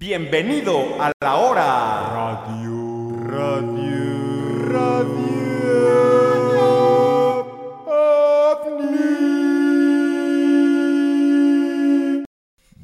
[0.00, 3.22] Bienvenido a la hora radio.
[3.26, 4.72] Radio.
[4.72, 5.29] Radio.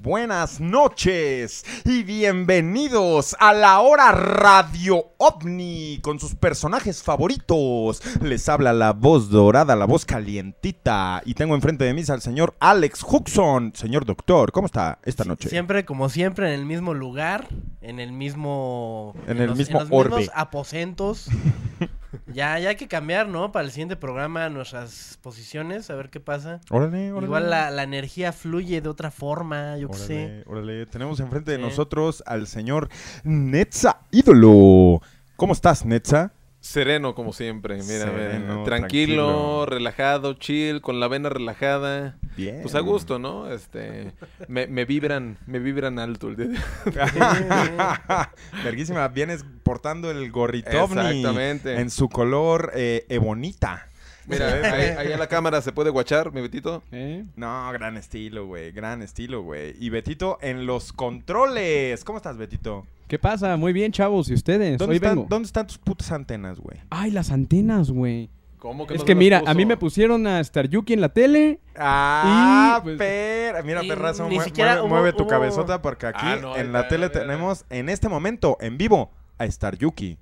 [0.06, 8.00] Buenas noches y bienvenidos a la hora Radio OVNI con sus personajes favoritos.
[8.22, 12.54] Les habla la voz dorada, la voz calientita y tengo enfrente de mí al señor
[12.60, 13.72] Alex Huxon.
[13.74, 15.48] Señor doctor, ¿cómo está esta noche?
[15.48, 17.48] Siempre, como siempre, en el mismo lugar,
[17.80, 19.12] en el mismo...
[19.26, 20.18] En el los- mismo los orbe.
[20.18, 21.26] mismos aposentos.
[22.36, 23.50] ya, ya hay que cambiar, ¿no?
[23.50, 26.60] Para el siguiente programa nuestras posiciones, a ver qué pasa.
[26.70, 27.26] Órale, órale.
[27.26, 30.44] Igual la, la energía fluye de otra forma, yo qué sé.
[30.46, 30.84] Órale.
[30.86, 31.62] Tenemos enfrente de Sí.
[31.62, 32.88] nosotros al señor
[33.24, 35.00] Netza Ídolo.
[35.36, 36.32] ¿Cómo estás, Netza?
[36.66, 39.66] Sereno como siempre, mira, Sereno, tranquilo, tranquilo.
[39.66, 42.18] relajado, chill, con la vena relajada.
[42.36, 42.60] Bien.
[42.62, 43.50] Pues a gusto, ¿no?
[43.50, 44.12] Este,
[44.48, 46.64] me, me vibran, me vibran alto el día
[48.64, 51.80] Verguísima, vienes portando el gorrito ovni Exactamente.
[51.80, 53.88] en su color eh, ebonita.
[54.26, 56.82] Mira, ahí, ahí en la cámara se puede guachar, mi Betito.
[56.90, 57.24] ¿Eh?
[57.36, 59.76] No, gran estilo, güey, gran estilo, güey.
[59.78, 62.02] Y Betito en los controles.
[62.02, 62.86] ¿Cómo estás, Betito?
[63.08, 63.56] ¿Qué pasa?
[63.56, 64.28] Muy bien, chavos.
[64.30, 64.78] ¿Y ustedes?
[64.78, 65.26] ¿Dónde Hoy están, vengo.
[65.28, 66.78] ¿Dónde están tus putas antenas, güey?
[66.90, 68.30] Ay, las antenas, güey.
[68.58, 69.50] ¿Cómo Es no que se las mira, puso?
[69.50, 71.60] a mí me pusieron a Star Yuki en la tele.
[71.76, 75.28] Ah, Y, pues- per- Mira, Y perrazo, ni mue- siquiera mueve, hubo- mueve tu hubo-
[75.28, 79.44] cabezota porque aquí Ah, no, en la tele tenemos en este momento, en vivo, a
[79.44, 80.18] Star Yuki.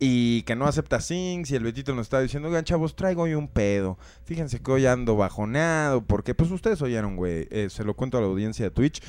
[0.00, 3.34] Y que no acepta Sings y el Betito nos está diciendo, oigan, chavos, traigo hoy
[3.34, 3.98] un pedo.
[4.24, 8.20] Fíjense que hoy ando bajoneado porque, pues, ustedes oyeron, güey, eh, se lo cuento a
[8.20, 9.02] la audiencia de Twitch.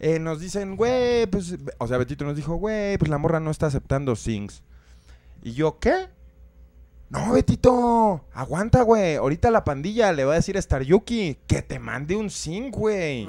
[0.00, 3.50] Eh, nos dicen, güey, pues, o sea, Betito nos dijo, güey, pues la morra no
[3.50, 4.62] está aceptando Sings.
[5.42, 6.06] Y yo, ¿qué?
[7.10, 9.14] No, Betito, aguanta, güey.
[9.16, 12.74] Ahorita la pandilla le va a decir a Star Yuki que te mande un zinc,
[12.76, 13.26] güey.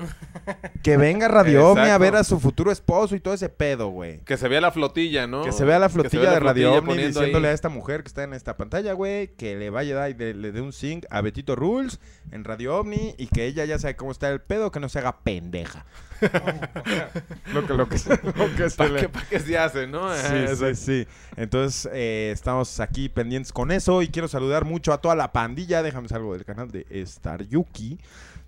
[0.84, 2.02] Que venga Radio Ovni a Exacto.
[2.04, 4.20] ver a su futuro esposo y todo ese pedo, güey.
[4.26, 5.44] Que se vea la flotilla, ¿no?
[5.46, 7.52] Que se vea la flotilla vea de Radio flotilla Ovni poniendo diciéndole ahí.
[7.52, 10.14] a esta mujer que está en esta pantalla, güey, que le vaya a dar y
[10.14, 13.80] de- le dé un zinc a Betito Rules en Radio Ovni y que ella ya
[13.80, 15.86] sabe cómo está el pedo, que no se haga pendeja.
[17.54, 17.98] lo que, lo que,
[18.36, 20.14] lo que se ¿Para le- qué, pa' qué se hace, no?
[20.16, 21.08] Sí, Eh, sí, sí.
[21.36, 25.82] Entonces, eh, estamos aquí pendientes con eso y quiero saludar mucho a toda la pandilla.
[25.84, 27.98] Déjame salgo del canal de Star Yuki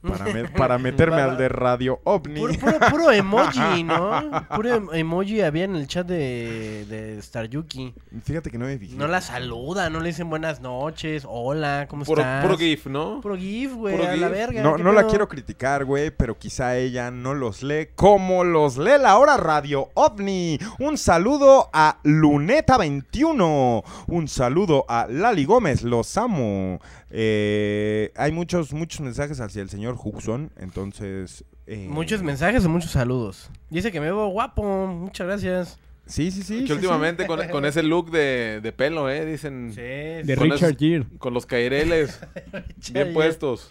[0.01, 2.39] para, me- para meterme al de Radio OVNI.
[2.39, 4.21] Puro, puro, puro emoji, ¿no?
[4.55, 7.93] Puro em- emoji había en el chat de, de Star Yuki.
[8.23, 8.95] Fíjate que no me fijé.
[8.95, 12.43] No la saluda, no le dicen buenas noches, hola, ¿cómo Puro, estás?
[12.43, 13.21] puro GIF, ¿no?
[13.21, 14.61] Puro GIF, güey, Puro a la verga.
[14.61, 18.77] No, ¿qué no la quiero criticar, güey, pero quizá ella no los lee como los
[18.77, 20.59] lee la hora Radio OVNI.
[20.79, 23.83] Un saludo a Luneta21.
[24.07, 25.83] Un saludo a Lali Gómez.
[25.83, 26.79] Los amo.
[27.09, 30.51] Eh, hay muchos, muchos mensajes hacia el señor Huxon.
[30.57, 31.43] Entonces.
[31.67, 33.49] eh, Muchos mensajes o muchos saludos.
[33.69, 35.79] Dice que me veo guapo, muchas gracias.
[36.07, 36.61] Sí, sí, sí.
[36.61, 39.25] que sí, últimamente con, con ese look de, de pelo, ¿eh?
[39.25, 39.71] Dicen.
[39.73, 41.05] Sí, De Con Richard Gere.
[41.19, 42.19] Con los caireles
[42.93, 43.67] bien puestos.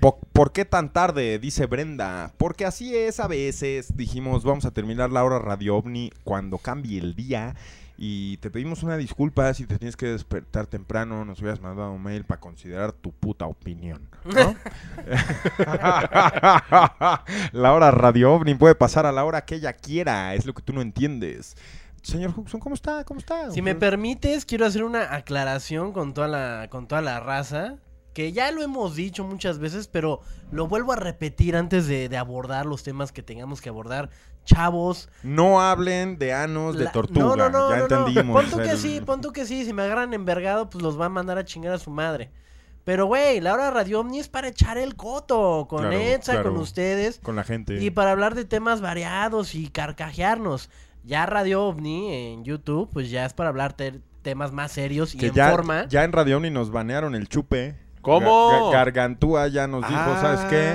[0.00, 1.38] Po- ¿Por qué tan tarde?
[1.38, 2.32] Dice Brenda.
[2.38, 3.96] Porque así es a veces.
[3.96, 7.54] Dijimos, vamos a terminar la hora Radio OVNI cuando cambie el día.
[7.96, 11.24] Y te pedimos una disculpa si te tienes que despertar temprano.
[11.24, 14.08] Nos hubieras mandado un mail para considerar tu puta opinión.
[14.24, 14.56] ¿no?
[17.52, 20.34] la hora Radio OVNI puede pasar a la hora que ella quiera.
[20.34, 21.56] Es lo que tú no entiendes.
[22.02, 23.04] Señor Huxon, ¿cómo está?
[23.04, 23.50] ¿Cómo está?
[23.52, 27.76] Si me permites, quiero hacer una aclaración con toda la, con toda la raza.
[28.12, 30.20] Que ya lo hemos dicho muchas veces, pero
[30.52, 34.10] lo vuelvo a repetir antes de, de abordar los temas que tengamos que abordar.
[34.44, 35.08] Chavos.
[35.22, 37.20] No hablen de anos de la- tortuga.
[37.24, 37.96] No, no, no, ya no, no.
[38.06, 38.42] entendimos.
[38.42, 39.64] Pon tú que sí, pon tú que sí.
[39.64, 42.30] Si me agarran envergado, pues los va a mandar a chingar a su madre.
[42.84, 45.66] Pero, güey, la hora Radio Omni es para echar el coto.
[45.70, 47.18] Con Claro, con ustedes.
[47.22, 47.82] Con la gente.
[47.82, 50.68] Y para hablar de temas variados y carcajearnos.
[51.06, 55.18] Ya Radio OVNI en YouTube, pues ya es para hablar te- temas más serios y
[55.18, 55.86] que en ya, forma.
[55.86, 57.76] ya en Radio Omni nos banearon el chupe.
[58.00, 58.50] ¿Cómo?
[58.50, 60.72] Ga- Ga- Gargantúa ya nos dijo, ¿sabes qué?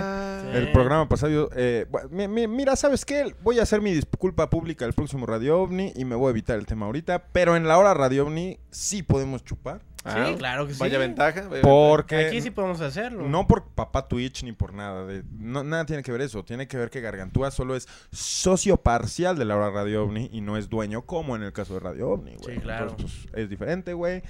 [0.51, 0.57] Sí.
[0.57, 3.33] El programa pasado, eh, mi- mi- mira, ¿sabes qué?
[3.43, 6.57] Voy a hacer mi disculpa pública el próximo Radio OVNI y me voy a evitar
[6.57, 9.81] el tema ahorita, pero en la hora Radio OVNI sí podemos chupar.
[10.05, 10.79] Ah, claro que sí.
[10.79, 11.49] Vaya ventaja.
[11.49, 12.27] vaya Porque...
[12.27, 13.27] Aquí sí podemos hacerlo.
[13.27, 15.05] No por papá Twitch ni por nada.
[15.05, 16.41] De, no, nada tiene que ver eso.
[16.45, 20.39] Tiene que ver que Gargantúa solo es socio parcial de la hora Radio OVNI y
[20.39, 22.55] no es dueño como en el caso de Radio OVNI, güey.
[22.55, 22.91] Sí, claro.
[22.91, 24.23] Entonces, pues, es diferente, güey.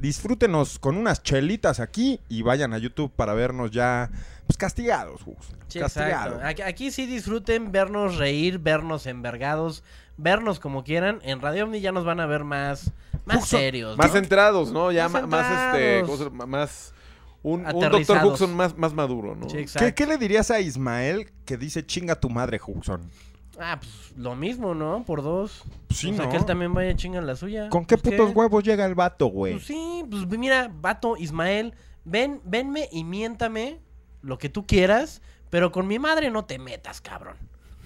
[0.00, 4.10] Disfrútenos con unas chelitas aquí y vayan a YouTube para vernos ya
[4.46, 5.36] pues, castigados, Gus.
[5.68, 6.42] Sí, castigados.
[6.42, 9.82] Aquí, aquí sí disfruten vernos reír, vernos envergados,
[10.16, 11.20] vernos como quieran.
[11.22, 12.92] En Radio Omni ya nos van a ver más,
[13.24, 13.96] más serios.
[13.96, 14.12] Más ¿no?
[14.14, 14.92] centrados, ¿no?
[14.92, 16.04] Ya Más este,
[16.46, 16.94] más
[17.42, 17.62] un.
[17.64, 18.26] Dr.
[18.26, 19.48] Huxon más, más maduro, ¿no?
[19.48, 19.86] Sí, exacto.
[19.86, 23.10] ¿Qué, qué le dirías a Ismael que dice chinga tu madre, Huxon?
[23.58, 25.04] Ah, pues lo mismo, ¿no?
[25.04, 25.62] Por dos.
[25.90, 26.30] Sí, o sea, ¿no?
[26.30, 27.68] que él también vaya a chingar la suya.
[27.68, 29.54] ¿Con qué Pues, putos huevos llega el vato, güey?
[29.54, 31.74] Pues sí, pues mira, vato, Ismael,
[32.04, 33.78] ven, venme y miéntame
[34.24, 37.36] lo que tú quieras, pero con mi madre no te metas, cabrón.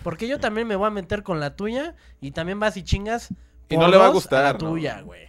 [0.03, 3.29] Porque yo también me voy a meter con la tuya y también vas y chingas.
[3.69, 5.29] Y no le va a gustar, la tuya, güey.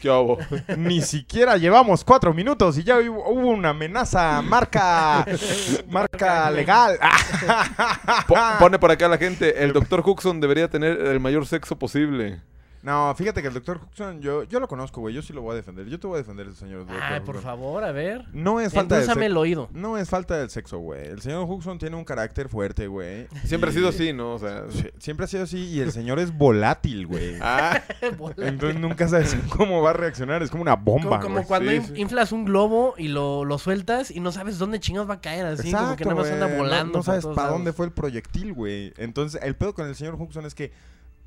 [0.00, 0.38] ¿Qué hubo?
[0.76, 5.26] Ni siquiera llevamos cuatro minutos y ya hubo una amenaza marca
[5.88, 6.98] marca legal.
[8.28, 12.40] Po- pone por acá la gente, el doctor Huxon debería tener el mayor sexo posible.
[12.84, 15.14] No, fíjate que el doctor Huxon, yo, yo lo conozco, güey.
[15.14, 15.86] Yo sí lo voy a defender.
[15.86, 17.42] Yo te voy a defender, señor doctor Ay, por Huxon.
[17.42, 18.26] favor, a ver.
[18.34, 19.40] No es falta de Endulzame el sexo.
[19.40, 19.68] oído.
[19.72, 21.06] No es falta del sexo, güey.
[21.06, 23.26] El señor Huxon tiene un carácter fuerte, güey.
[23.44, 24.34] Siempre ha sido así, ¿no?
[24.34, 27.36] O sea, Sí, Siempre ha sido así y el señor es volátil, güey.
[27.40, 27.80] ah,
[28.36, 30.42] Entonces nunca sabes cómo va a reaccionar.
[30.42, 31.46] Es como una bomba, Como, como güey.
[31.46, 31.92] cuando Sí, in- sí.
[32.02, 35.46] inflas un globo y lo, lo sueltas y no sabes dónde chingados va a caer
[35.46, 36.34] así, como que nada más güey.
[36.34, 36.98] anda No- volando.
[36.98, 37.52] No, sabes para lados.
[37.52, 38.92] dónde fue el proyectil, güey.
[38.98, 40.70] Entonces, el pedo con el señor Huxon es que,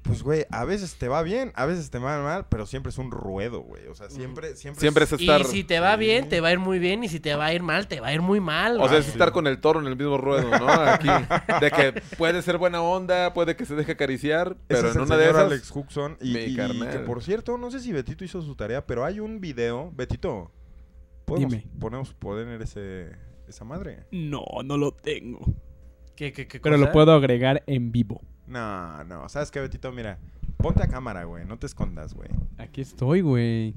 [0.08, 2.98] pues, güey, a veces te va bien, a veces te va mal, pero siempre es
[2.98, 3.88] un ruedo, güey.
[3.88, 4.80] O sea, siempre, siempre.
[4.80, 5.42] siempre es estar...
[5.42, 7.04] Y si te va bien, te va a ir muy bien.
[7.04, 8.80] Y si te va a ir mal, te va a ir muy mal.
[8.80, 10.68] O sea, es estar con el toro en el mismo ruedo, ¿no?
[10.68, 11.10] Aquí.
[11.60, 15.02] De que puede ser buena onda, puede que se deje acariciar, Ese pero es en
[15.02, 15.44] el una de esas...
[15.44, 16.18] Alex Huxon.
[16.22, 19.20] Y, mi y que, por cierto, no sé si Betito hizo su tarea, pero hay
[19.20, 19.92] un video.
[19.94, 20.52] Betito,
[21.26, 21.68] ¿podemos Dime.
[21.80, 23.12] ponemos poner ese,
[23.48, 24.06] esa madre?
[24.12, 25.42] No, no lo tengo.
[26.16, 28.22] ¿Qué, qué, qué Pero lo puedo agregar en vivo.
[28.48, 29.30] No, no.
[29.30, 29.92] ¿Sabes qué, Betito?
[29.92, 30.18] Mira,
[30.58, 31.46] ponte a cámara, güey.
[31.46, 32.30] No te escondas, güey.
[32.58, 33.76] Aquí estoy, güey.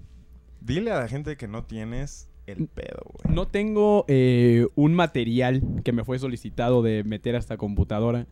[0.60, 3.34] Dile a la gente que no tienes el pedo, güey.
[3.34, 8.26] No tengo eh, un material que me fue solicitado de meter a esta computadora.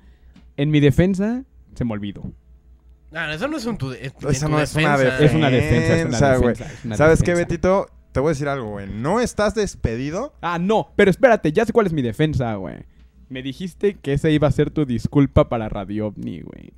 [0.57, 1.45] En mi defensa,
[1.75, 2.23] se me olvidó.
[3.11, 5.25] No, eso no es un tu, es- en Esa tu no es una defensa.
[5.25, 6.49] Es una defensa, es una Defensa, güey.
[6.55, 6.73] defensa.
[6.75, 7.35] es una ¿Sabes qué.
[7.35, 7.87] Betito?
[8.13, 8.89] Te voy a decir algo, güey.
[8.89, 10.35] No estás despedido.
[10.43, 12.77] Ah, no, pero espérate, ya sé cuál es mi defensa, güey.
[13.29, 16.73] Me dijiste que esa iba a ser tu disculpa para Radio OVNI, güey.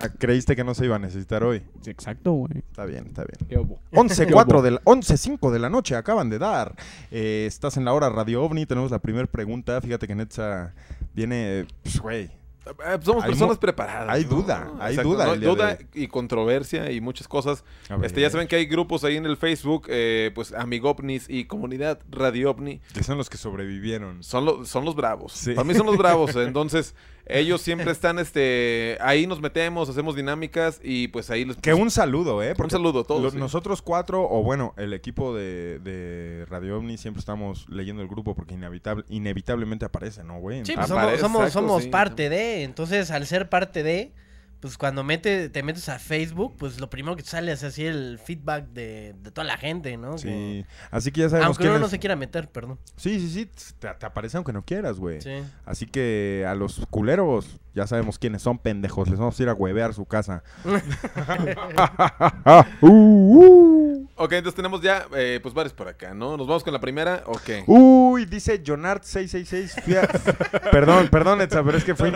[0.00, 1.62] Ah, Creíste que no se iba a necesitar hoy.
[1.80, 2.58] Sí, Exacto, güey.
[2.58, 3.48] Está bien, está bien.
[3.48, 3.78] ¿Qué hubo?
[3.92, 6.74] 11.4 de la, 11.5 de la noche acaban de dar.
[7.10, 8.66] Eh, estás en la hora Radio OVNI.
[8.66, 9.80] Tenemos la primera pregunta.
[9.80, 10.74] Fíjate que Netza
[11.14, 12.30] viene, pues, güey.
[12.66, 14.08] Eh, pues somos Hay personas preparadas.
[14.08, 14.28] hay ¿no?
[14.30, 15.36] duda, hay Exacto, duda ¿no?
[15.36, 17.64] duda de y controversia y muchas cosas.
[17.88, 21.44] Ver, Este, ya saben que hay grupos ahí en el Facebook, eh, pues Amigopnis y
[21.44, 22.80] Comunidad Radio OVNI.
[22.92, 24.22] Que son los que sobrevivieron.
[24.24, 25.32] Son, los son los bravos.
[25.32, 25.52] Sí.
[25.54, 26.34] Para mí son los bravos.
[26.36, 26.94] Entonces,
[27.26, 31.56] ellos siempre están, este, ahí nos metemos, hacemos dinámicas y pues ahí les...
[31.56, 32.54] Que un saludo, ¿eh?
[32.56, 33.38] Un saludo a todos, sí.
[33.38, 38.34] Nosotros cuatro, o bueno, el equipo de, de Radio OVNI siempre estamos leyendo el grupo
[38.34, 40.64] porque inevitable, inevitablemente aparece, ¿no, güey?
[40.64, 41.88] Sí, pues somos, somos, exacto, somos sí.
[41.88, 42.62] parte de.
[42.62, 44.12] Entonces, al ser parte de,
[44.60, 47.84] pues cuando mete, te metes a Facebook, pues lo primero que te sale es así
[47.84, 50.18] el feedback de, de toda la gente, ¿no?
[50.18, 50.64] Sí.
[50.90, 52.78] Así que ya sabemos Aunque uno no se quiera meter, perdón.
[52.96, 53.50] Sí, sí, sí.
[53.78, 55.20] Te, te aparece aunque no quieras, güey.
[55.20, 55.42] Sí.
[55.64, 59.08] Así que a los culeros, ya sabemos quiénes son pendejos.
[59.08, 60.42] Les vamos a ir a huevear su casa.
[62.80, 64.06] Uh, uh.
[64.18, 66.38] Ok, entonces tenemos ya, eh, pues varios por acá, ¿no?
[66.38, 67.66] Nos vamos con la primera, ok.
[67.66, 69.82] Uy, dice Jonart666.
[69.82, 70.06] Fui a...
[70.70, 72.10] perdón, perdón, Etza, pero es que fui,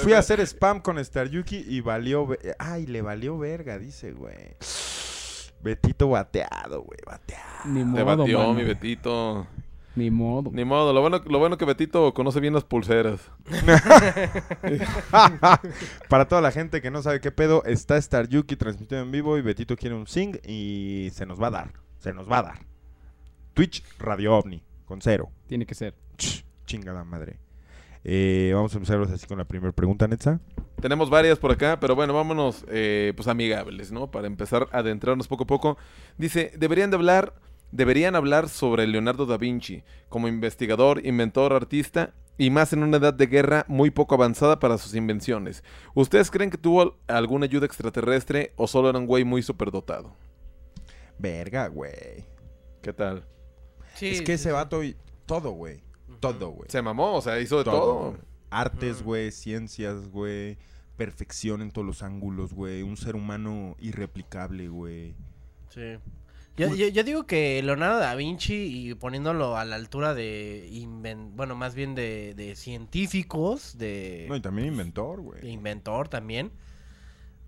[0.00, 2.28] fui a hacer spam con Star Yuki y valió.
[2.58, 4.56] Ay, le valió verga, dice, güey.
[5.62, 7.64] Betito bateado, güey, bateado.
[7.66, 8.54] Ni Te modo, batió mano.
[8.54, 9.46] mi Betito.
[9.96, 10.50] Ni modo.
[10.52, 13.20] Ni modo, lo bueno, lo bueno que Betito conoce bien las pulseras.
[16.08, 19.36] Para toda la gente que no sabe qué pedo, está Star Yuki transmitido en vivo
[19.36, 21.72] y Betito quiere un sing y se nos va a dar.
[21.98, 22.58] Se nos va a dar.
[23.52, 25.30] Twitch Radio OVNI, con cero.
[25.48, 25.94] Tiene que ser.
[26.16, 27.38] Ch, chingada madre.
[28.04, 30.38] Eh, vamos a empezar así con la primera pregunta, Netza.
[30.80, 34.10] Tenemos varias por acá, pero bueno, vámonos eh, pues amigables, ¿no?
[34.10, 35.78] Para empezar a adentrarnos poco a poco.
[36.16, 37.34] Dice, deberían de hablar,
[37.70, 43.12] deberían hablar sobre Leonardo da Vinci como investigador, inventor, artista y más en una edad
[43.12, 45.62] de guerra muy poco avanzada para sus invenciones.
[45.94, 50.16] ¿Ustedes creen que tuvo alguna ayuda extraterrestre o solo era un güey muy superdotado?
[51.18, 52.24] Verga, güey.
[52.80, 53.26] ¿Qué tal?
[53.96, 54.50] Sí, es que sí, ese sí.
[54.50, 54.96] vato y
[55.26, 55.82] todo, güey.
[56.20, 56.70] Todo, güey.
[56.70, 58.16] Se mamó, o sea, hizo de todo.
[58.50, 59.04] Artes, Ujú.
[59.04, 60.58] güey, ciencias, güey.
[60.96, 62.82] Perfección en todos los ángulos, güey.
[62.82, 65.14] Un ser humano irreplicable, güey.
[65.70, 65.96] Sí.
[66.56, 71.30] Yo, yo, yo digo que Leonardo da Vinci y poniéndolo a la altura de, inven-
[71.34, 75.48] bueno, más bien de, de científicos, de, No, y también inventor, güey.
[75.50, 76.50] inventor también.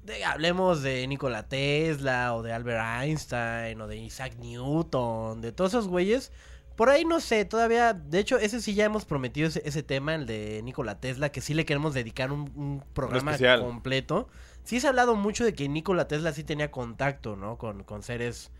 [0.04, 5.72] De- hablemos de Nikola Tesla o de Albert Einstein o de Isaac Newton, de todos
[5.74, 6.32] esos güeyes.
[6.76, 10.14] Por ahí no sé, todavía, de hecho, ese sí ya hemos prometido ese, ese tema,
[10.14, 14.28] el de Nikola Tesla, que sí le queremos dedicar un, un programa completo.
[14.64, 17.58] Sí se ha hablado mucho de que Nikola Tesla sí tenía contacto, ¿no?
[17.58, 18.50] Con, con seres,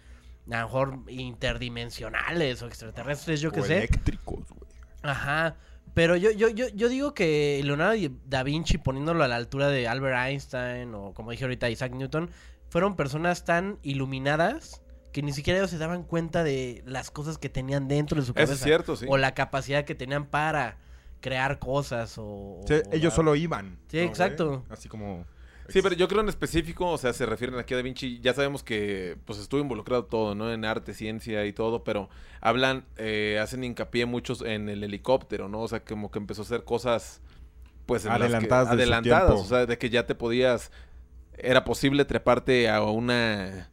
[0.50, 3.78] a lo mejor, interdimensionales o extraterrestres, yo qué sé.
[3.78, 4.70] eléctricos, güey.
[5.02, 5.56] Ajá.
[5.94, 9.88] Pero yo, yo, yo, yo digo que Leonardo da Vinci, poniéndolo a la altura de
[9.88, 12.30] Albert Einstein o como dije ahorita Isaac Newton,
[12.68, 17.48] fueron personas tan iluminadas que ni siquiera ellos se daban cuenta de las cosas que
[17.48, 18.54] tenían dentro de su cabeza.
[18.54, 19.06] Es cierto, sí.
[19.08, 20.78] O la capacidad que tenían para
[21.20, 22.60] crear cosas o...
[22.66, 23.78] Sí, o- ellos solo iban.
[23.88, 24.48] Sí, ¿no, exacto.
[24.48, 24.60] güey?
[24.70, 25.24] Así como...
[25.68, 28.34] Sí, pero yo creo en específico, o sea, se refieren aquí a Da Vinci, ya
[28.34, 30.52] sabemos que pues estuvo involucrado todo, ¿no?
[30.52, 35.60] En arte, ciencia y todo, pero hablan, eh, hacen hincapié muchos en el helicóptero, ¿no?
[35.60, 37.20] O sea, como que empezó a hacer cosas,
[37.86, 40.72] pues, en las que- Adelantadas de su adelantadas, o sea, de que ya te podías,
[41.38, 43.70] era posible treparte a una,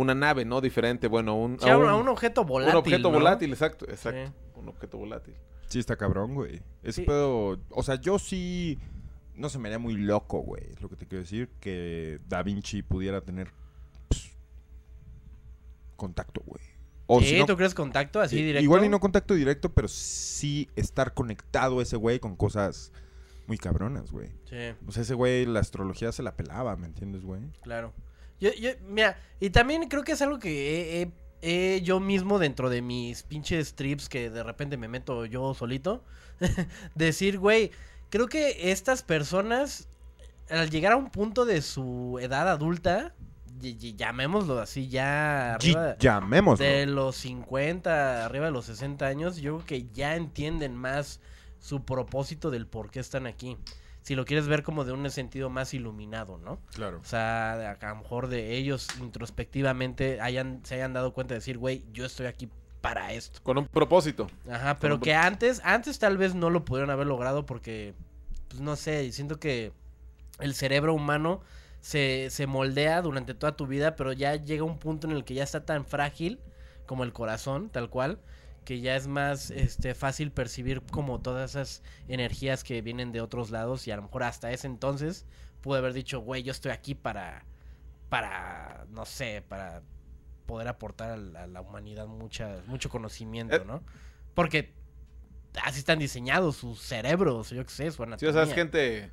[0.00, 0.60] una nave, ¿no?
[0.60, 2.74] Diferente, bueno, un, Sí, a, un, a un objeto volátil.
[2.74, 3.18] un objeto ¿no?
[3.18, 4.58] volátil, exacto, exacto, Sí.
[4.60, 5.34] un objeto volátil.
[5.66, 6.62] Sí, está cabrón, güey.
[6.82, 7.06] Ese Sí.
[7.06, 7.58] pedo...
[7.70, 8.78] O sea, yo sí...
[9.34, 10.62] No se me haría muy loco, güey.
[10.72, 11.48] Es lo que te quiero decir.
[11.60, 13.52] Que Da Vinci pudiera tener...
[14.08, 14.30] pues,
[15.96, 16.62] contacto, güey.
[17.06, 18.62] O Sí, si no, ¿tú crees contacto así directo?
[18.62, 22.92] Igual y no contacto directo, pero sí estar conectado ese güey con cosas
[23.46, 24.28] muy cabronas, güey.
[24.44, 24.56] Sí.
[24.86, 27.40] O sea, ese güey la astrología se la pelaba, ¿me entiendes, güey?
[27.62, 27.92] Claro.
[28.40, 31.12] Yo, yo, mira, y también creo que es algo que he, he-
[31.76, 36.04] he yo mismo dentro de mis pinches trips que de repente me meto yo solito.
[36.94, 37.70] decir, güey,
[38.10, 39.88] creo que estas personas,
[40.50, 43.14] al llegar a un punto de su edad adulta,
[43.60, 46.64] y- y llamémoslo así, ya arriba Llamémoslo.
[46.64, 51.20] de los 50, arriba de los 60 años, yo creo que ya entienden más
[51.58, 53.56] su propósito del por qué están aquí.
[54.08, 56.58] Si lo quieres ver como de un sentido más iluminado, ¿no?
[56.72, 56.98] Claro.
[56.98, 61.58] O sea, a lo mejor de ellos introspectivamente hayan, se hayan dado cuenta de decir,
[61.58, 62.48] güey, yo estoy aquí
[62.80, 63.38] para esto.
[63.42, 64.26] Con un propósito.
[64.50, 67.92] Ajá, pero que antes, antes tal vez no lo pudieron haber logrado porque,
[68.48, 69.72] pues no sé, siento que
[70.40, 71.42] el cerebro humano
[71.82, 75.34] se, se moldea durante toda tu vida, pero ya llega un punto en el que
[75.34, 76.40] ya está tan frágil
[76.86, 78.18] como el corazón, tal cual,
[78.68, 83.48] que ya es más este, fácil percibir como todas esas energías que vienen de otros
[83.50, 85.24] lados y a lo mejor hasta ese entonces
[85.62, 87.46] pude haber dicho, güey, yo estoy aquí para,
[88.10, 89.80] para, no sé, para
[90.44, 93.62] poder aportar a la, a la humanidad mucha, mucho conocimiento, Eh.
[93.66, 93.82] ¿no?
[94.34, 94.74] Porque
[95.64, 98.32] así están diseñados sus cerebros, yo qué sé, su Sí, o anatomía.
[98.34, 99.10] sea, es gente,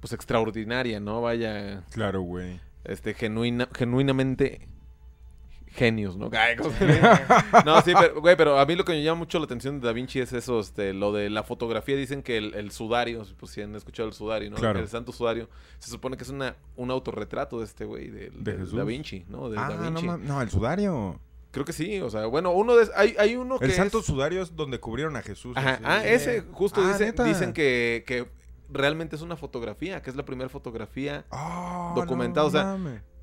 [0.00, 1.22] pues, extraordinaria, ¿no?
[1.22, 2.60] Vaya, Claro, güey.
[2.84, 4.68] este, genuina, genuinamente
[5.72, 6.30] genios, ¿no?
[7.64, 9.86] No, sí, pero, güey, pero a mí lo que me llama mucho la atención de
[9.86, 11.96] Da Vinci es eso, este, lo de la fotografía.
[11.96, 14.56] Dicen que el, el sudario, pues si han escuchado el sudario, ¿no?
[14.56, 14.78] Claro.
[14.80, 15.48] El santo sudario,
[15.78, 18.30] se supone que es una, un autorretrato de este güey, ¿De?
[18.72, 19.48] Da Vinci, ¿no?
[19.48, 20.26] De ah, Da no, Vinci.
[20.26, 21.20] no, el sudario.
[21.52, 22.88] Creo que sí, o sea, bueno, uno de...
[22.94, 25.56] Hay, hay uno que El es- santo sudario es donde cubrieron a Jesús.
[25.56, 28.28] Ajá, ah, ese, justo Ah, dicen que, que
[28.68, 32.78] realmente es una fotografía, que es la primera fotografía Ah, documentado, o sea.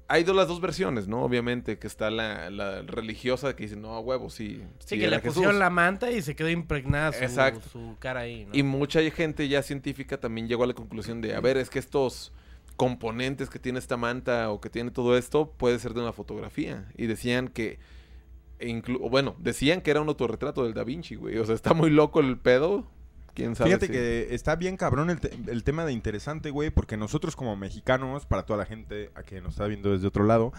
[0.10, 1.22] Hay dos, las dos versiones, ¿no?
[1.24, 4.62] Obviamente, que está la, la religiosa que dice, no, a huevo, sí.
[4.80, 5.34] Sí, sí que le Jesús".
[5.36, 7.68] pusieron la manta y se quedó impregnada su, Exacto.
[7.70, 8.52] su cara ahí, ¿no?
[8.56, 11.80] Y mucha gente ya científica también llegó a la conclusión de, a ver, es que
[11.80, 12.32] estos
[12.78, 16.88] componentes que tiene esta manta o que tiene todo esto puede ser de una fotografía.
[16.96, 17.80] Y decían que,
[18.62, 21.38] inclu- bueno, decían que era un autorretrato del Da Vinci, güey.
[21.38, 22.86] O sea, está muy loco el pedo.
[23.38, 23.70] ¿Quién sabe?
[23.70, 27.36] Fíjate si- que está bien cabrón el, te- el tema de interesante, güey, porque nosotros
[27.36, 30.52] como mexicanos, para toda la gente a que nos está viendo desde otro lado,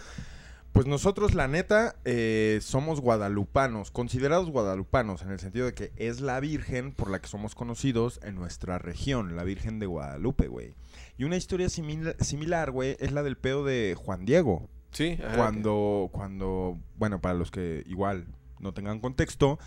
[0.71, 6.21] pues nosotros la neta eh, somos guadalupanos, considerados guadalupanos, en el sentido de que es
[6.21, 10.75] la Virgen por la que somos conocidos en nuestra región, la Virgen de Guadalupe, güey.
[11.17, 14.69] Y una historia simil- similar, güey, es la del pedo de Juan Diego.
[14.91, 18.25] Sí, ajá, Cuando, cuando, bueno, para los que igual
[18.59, 19.59] no tengan contexto,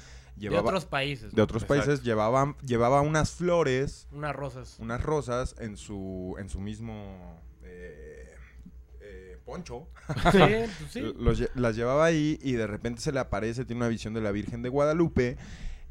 [0.50, 1.32] de otros países.
[1.34, 1.84] de otros Exacto.
[1.86, 4.76] países llevaba, llevaba unas flores Unas rosas.
[4.78, 8.34] unas rosas en su en su mismo eh,
[9.00, 9.88] eh, poncho
[10.32, 11.12] Sí, pues sí.
[11.18, 14.30] Los las llevaba ahí y de repente se le aparece tiene una visión de la
[14.32, 15.36] Virgen de Guadalupe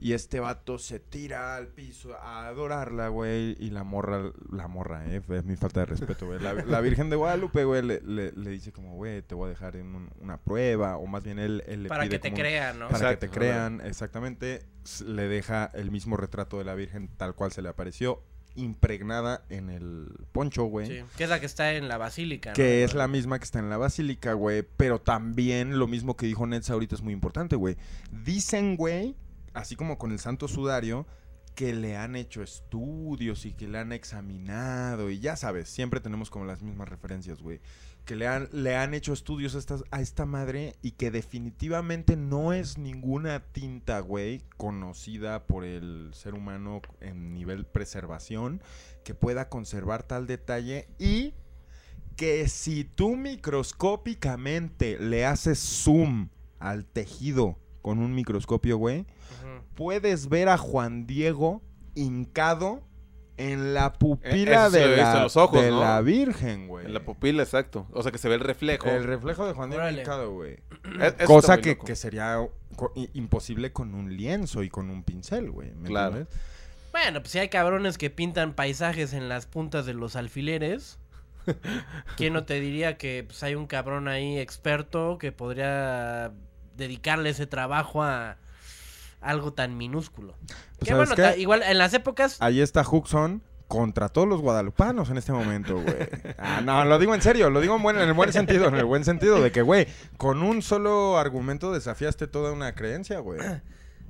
[0.01, 5.05] y este vato se tira al piso a adorarla, güey, y la morra, la morra,
[5.07, 6.39] eh, es mi falta de respeto, güey.
[6.41, 9.49] La, la Virgen de Guadalupe, güey, le, le- le dice como, güey, te voy a
[9.49, 12.29] dejar en un- una prueba, o más bien él, él le Para pide que te
[12.31, 12.87] como crean, ¿no?
[12.87, 14.65] para Exacto, que te crean, exactamente,
[15.05, 18.23] le deja el mismo retrato de la Virgen tal cual se le apareció,
[18.55, 20.87] impregnada en el poncho, güey.
[20.87, 22.55] Sí, que es la que está en la basílica, ¿no?
[22.55, 24.63] Que es la misma que está en la basílica, güey.
[24.75, 27.77] Pero también lo mismo que dijo Nets ahorita es muy importante, güey.
[28.11, 29.15] Dicen, güey,
[29.53, 31.05] así como con el santo sudario,
[31.55, 35.09] que le han hecho estudios y que le han examinado.
[35.09, 37.59] Y ya sabes, siempre tenemos como las mismas referencias, güey.
[38.05, 42.15] Que le han, le han hecho estudios a, estas- a esta madre y que definitivamente
[42.15, 48.61] no es ninguna tinta, güey, conocida por el ser humano en nivel preservación,
[49.03, 51.33] que pueda conservar tal detalle y
[52.15, 56.29] que si tú microscópicamente le haces zoom
[56.59, 59.05] al tejido con un microscopio, güey,
[59.75, 61.61] Puedes ver a Juan Diego
[61.95, 62.81] hincado
[63.37, 65.79] en la pupila Eh, eso sí de, la, en los ojos, de ¿no?
[65.79, 66.85] la Virgen, güey.
[66.85, 67.87] En la pupila, exacto.
[67.93, 68.87] O sea, que se ve el reflejo.
[68.89, 70.01] El reflejo de Juan Diego Órale.
[70.01, 70.57] hincado, güey.
[71.01, 72.37] Es- Cosa que, que sería
[73.13, 75.71] imposible con un lienzo y con un pincel, güey.
[75.73, 76.17] ¿me Claro.
[76.17, 76.35] entiendes?
[76.91, 80.99] Bueno, pues si hay cabrones que pintan paisajes en las puntas de los alfileres.
[82.17, 86.31] ¿Quién no te diría que pues, hay un cabrón ahí experto que podría
[86.77, 88.37] dedicarle ese trabajo a
[89.21, 90.35] algo tan minúsculo?
[90.39, 91.21] Pues, que ¿sabes bueno, qué?
[91.21, 95.75] ta- igual en las épocas Ahí está Huxon contra todos los guadalupanos en este momento,
[95.81, 95.95] güey.
[96.37, 98.75] Ah, no, lo digo en serio, lo digo en, buen- en el buen sentido, en
[98.75, 99.87] el buen sentido de que, güey,
[100.17, 103.39] con un solo argumento desafiaste toda una creencia, güey.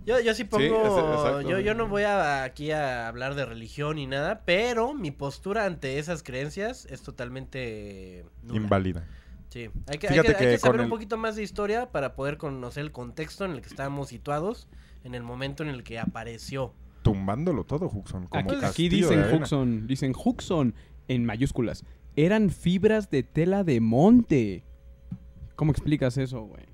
[0.03, 0.63] Yo, yo sí pongo.
[0.65, 1.41] exacto.
[1.41, 5.65] yo, yo no voy a, aquí a hablar de religión ni nada, pero mi postura
[5.65, 8.25] ante esas creencias es totalmente.
[8.41, 8.57] nula.
[8.61, 9.05] Inválida.
[9.49, 11.91] Sí, hay que, hay que- hay que que saber un el- poquito más de historia
[11.91, 14.67] para poder conocer el contexto en el que estábamos situados
[15.03, 16.73] en el momento en el que apareció.
[17.01, 18.27] Tumbándolo todo, Huxon.
[18.27, 19.25] Como Aquí, aquí de dicen.
[19.33, 20.75] Huxon, dicen Huxon
[21.07, 21.83] en mayúsculas.
[22.15, 24.63] Eran fibras de tela de monte.
[25.55, 26.65] ¿Cómo explicas eso, güey?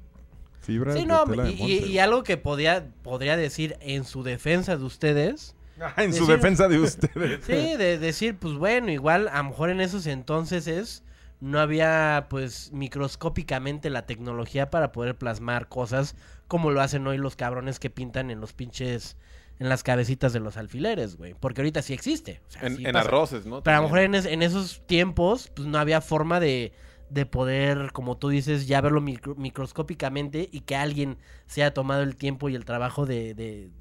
[0.60, 3.78] Fibras Sí, de no, tela de y, y- monte, y algo que podía, podría decir
[3.80, 5.56] en su defensa de ustedes.
[5.80, 7.42] Ah, en su defensa de ustedes.
[7.46, 11.04] Sí, de decir, pues bueno, igual a lo mejor en esos entonces es,
[11.40, 16.16] no había pues microscópicamente la tecnología para poder plasmar cosas
[16.48, 19.18] como lo hacen hoy los cabrones que pintan en los pinches,
[19.60, 21.34] en las cabecitas de los alfileres, güey.
[21.34, 22.42] Porque ahorita sí existe.
[22.48, 23.08] o sea, En, sí en pasa.
[23.08, 23.64] arroces, ¿no?
[23.64, 26.74] Pero a lo mejor en, es- en esos tiempos, pues no había forma de,
[27.10, 32.04] de poder, como tú dices, ya verlo micro- microscópicamente y que alguien se haya tomado
[32.04, 33.72] el tiempo y el trabajo de, de,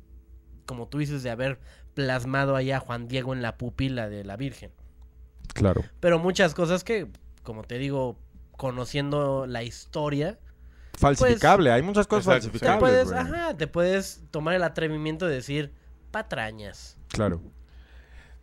[0.64, 1.60] como tú dices, de haber
[1.94, 4.70] plasmado ahí a Juan Diego en la pupila de la Virgen.
[5.54, 5.82] Claro.
[6.00, 7.06] Pero muchas cosas que,
[7.42, 8.18] como te digo,
[8.56, 10.38] conociendo la historia,
[10.96, 15.34] Falsificable, hay muchas cosas Exacto, te falsificables, puedes, ajá, te puedes tomar el atrevimiento de
[15.36, 15.72] decir
[16.10, 16.96] patrañas.
[17.08, 17.40] Claro.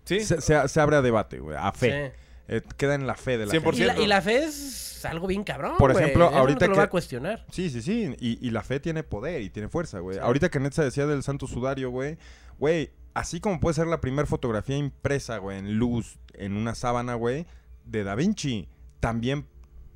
[0.05, 2.11] Sí, Se, se- se abre a debate, güey, a fe.
[2.15, 2.19] Sí.
[2.49, 3.75] Eh, queda en la fe de la 100%.
[3.77, 4.03] Y la, gente.
[4.03, 5.75] y la fe es algo bien cabrón.
[5.77, 6.03] Por güey.
[6.03, 7.45] ejemplo, Eso no ahorita te lo que- va a cuestionar.
[7.51, 8.13] Sí, sí, sí.
[8.19, 10.17] Y, y la fe tiene poder y tiene fuerza, güey.
[10.17, 10.21] Sí.
[10.21, 12.17] Ahorita que Netza decía del Santo Sudario, güey.
[12.59, 17.13] Güey, así como puede ser la primera fotografía impresa, güey, en luz, en una sábana,
[17.15, 17.45] güey,
[17.85, 18.67] de Da Vinci,
[18.99, 19.47] también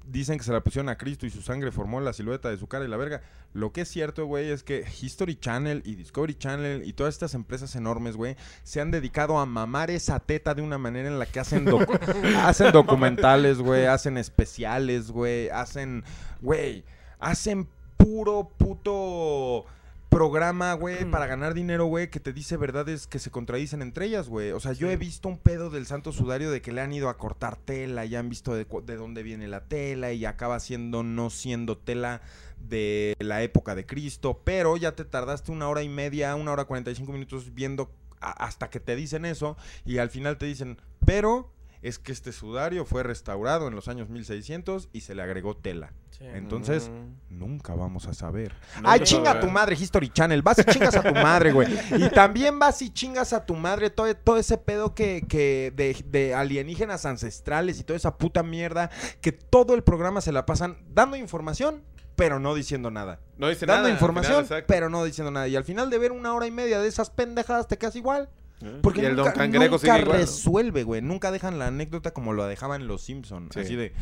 [0.09, 2.67] dicen que se la pusieron a Cristo y su sangre formó la silueta de su
[2.67, 3.21] cara y la verga.
[3.53, 7.33] Lo que es cierto, güey, es que History Channel y Discovery Channel y todas estas
[7.33, 11.25] empresas enormes, güey, se han dedicado a mamar esa teta de una manera en la
[11.25, 11.99] que hacen, docu-
[12.43, 16.03] hacen documentales, güey, hacen especiales, güey, hacen,
[16.41, 16.83] güey,
[17.19, 17.67] hacen
[17.97, 19.65] puro puto
[20.09, 21.11] programa, güey, Mm.
[21.11, 24.51] para ganar dinero, güey, que te dice verdades que se contradicen entre ellas, güey.
[24.51, 27.09] O sea, yo he visto un pedo del Santo Sudario de que le han ido
[27.09, 31.03] a cortar tela y han visto de, de dónde viene la tela y acaba siendo
[31.03, 32.21] no siendo tela
[32.59, 36.65] de la época de Cristo, pero ya te tardaste una hora y media, una hora
[36.65, 40.47] cuarenta y cinco minutos viendo a- hasta que te dicen eso y al final te
[40.47, 45.21] dicen, pero es que este sudario fue restaurado en los años 1600 y se le
[45.21, 45.93] agregó tela.
[46.09, 46.25] Sí.
[46.25, 47.37] Entonces, Mm.
[47.39, 48.53] nunca vamos a saber.
[48.77, 50.41] Nunca Ay, chinga a tu madre, History Channel.
[50.41, 51.67] Vas y chingas a tu madre, güey.
[51.97, 56.03] Y también vas y chingas a tu madre todo, todo ese pedo que, que de,
[56.09, 58.89] de alienígenas ancestrales y toda esa puta mierda
[59.21, 61.83] que todo el programa se la pasan dando información,
[62.15, 63.19] pero no diciendo nada.
[63.37, 63.93] No dice dando nada.
[63.93, 65.47] información, final, pero no diciendo nada.
[65.47, 68.29] Y al final de ver una hora y media de esas pendejadas te quedas igual.
[68.61, 68.79] ¿Eh?
[68.81, 70.17] Porque y el nunca, Don Cangrejo nunca sigue igual.
[70.17, 70.21] ¿no?
[70.25, 71.01] resuelve, güey.
[71.01, 73.53] Nunca dejan la anécdota como lo dejaban los Simpsons.
[73.53, 73.59] Sí.
[73.59, 73.93] Así de...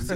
[0.00, 0.14] Sí.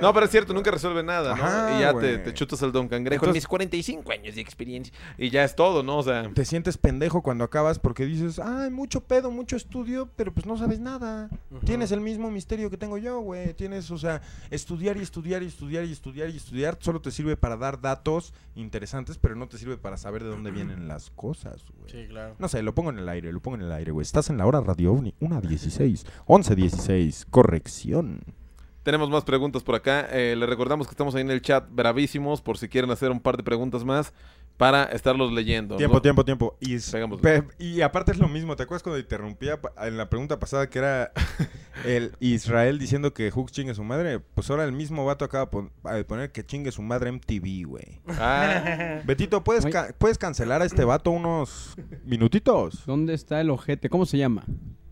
[0.00, 1.44] No, pero es cierto, nunca resuelve nada, ¿no?
[1.44, 3.24] Ajá, y ya te, chutas al Don Cangrejo.
[3.24, 4.94] Entonces- mis 45 años de experiencia.
[5.18, 5.98] Y ya es todo, ¿no?
[5.98, 10.32] O sea, te sientes pendejo cuando acabas porque dices, ay, mucho pedo, mucho estudio, pero
[10.32, 11.30] pues no sabes nada.
[11.64, 13.54] Tienes el mismo misterio que tengo yo, güey.
[13.54, 17.36] Tienes, o sea, estudiar y estudiar y estudiar y estudiar y estudiar solo te sirve
[17.36, 21.64] para dar datos interesantes, pero no te sirve para saber de dónde vienen las cosas,
[21.78, 21.90] güey.
[21.90, 22.34] Sí, claro.
[22.38, 24.02] No sé, lo pongo en el aire, lo pongo en el aire, güey.
[24.02, 28.20] Estás en la hora Radio OVNI, 1.16, 11.16, corrección.
[28.82, 30.06] tenemos más preguntas por acá.
[30.10, 33.20] Eh, les recordamos que estamos ahí en el chat bravísimos por si quieren hacer un
[33.20, 34.12] par de preguntas más
[34.58, 35.76] para estarlos leyendo.
[35.76, 36.00] Tiempo, ¿no?
[36.02, 36.56] tiempo, tiempo.
[37.58, 41.10] Y, aparte es lo mismo, ¿te acuerdas cuando interrumpía en la pregunta pasada que era
[41.86, 44.20] el Israel diciendo que Hux chingue su madre?
[44.20, 45.50] Pues ahora el mismo vato acaba
[45.94, 48.00] de poner que chingue su madre MTV, güey.
[48.06, 51.74] Ah, Betito, ¿puedes, ca- ¿puedes cancelar a este vato unos
[52.04, 52.84] minutitos?
[52.86, 53.88] ¿Dónde está el ojete?
[53.88, 54.44] ¿Cómo se llama?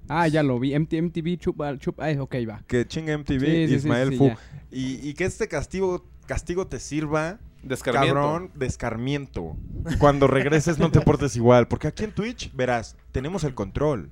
[0.09, 0.79] Ah, ya lo vi.
[0.79, 2.05] MT MTV chupa, chupa.
[2.05, 2.62] Ay, ok, va.
[2.67, 4.31] Que chingue MTV, Sí, Ismael sí, Fu.
[4.71, 8.15] Y, y que este castigo, castigo te sirva, descarmiento.
[8.15, 9.57] cabrón, de escarmiento.
[9.91, 11.69] Y cuando regreses no te portes igual.
[11.69, 14.11] Porque aquí en Twitch, verás, tenemos el control.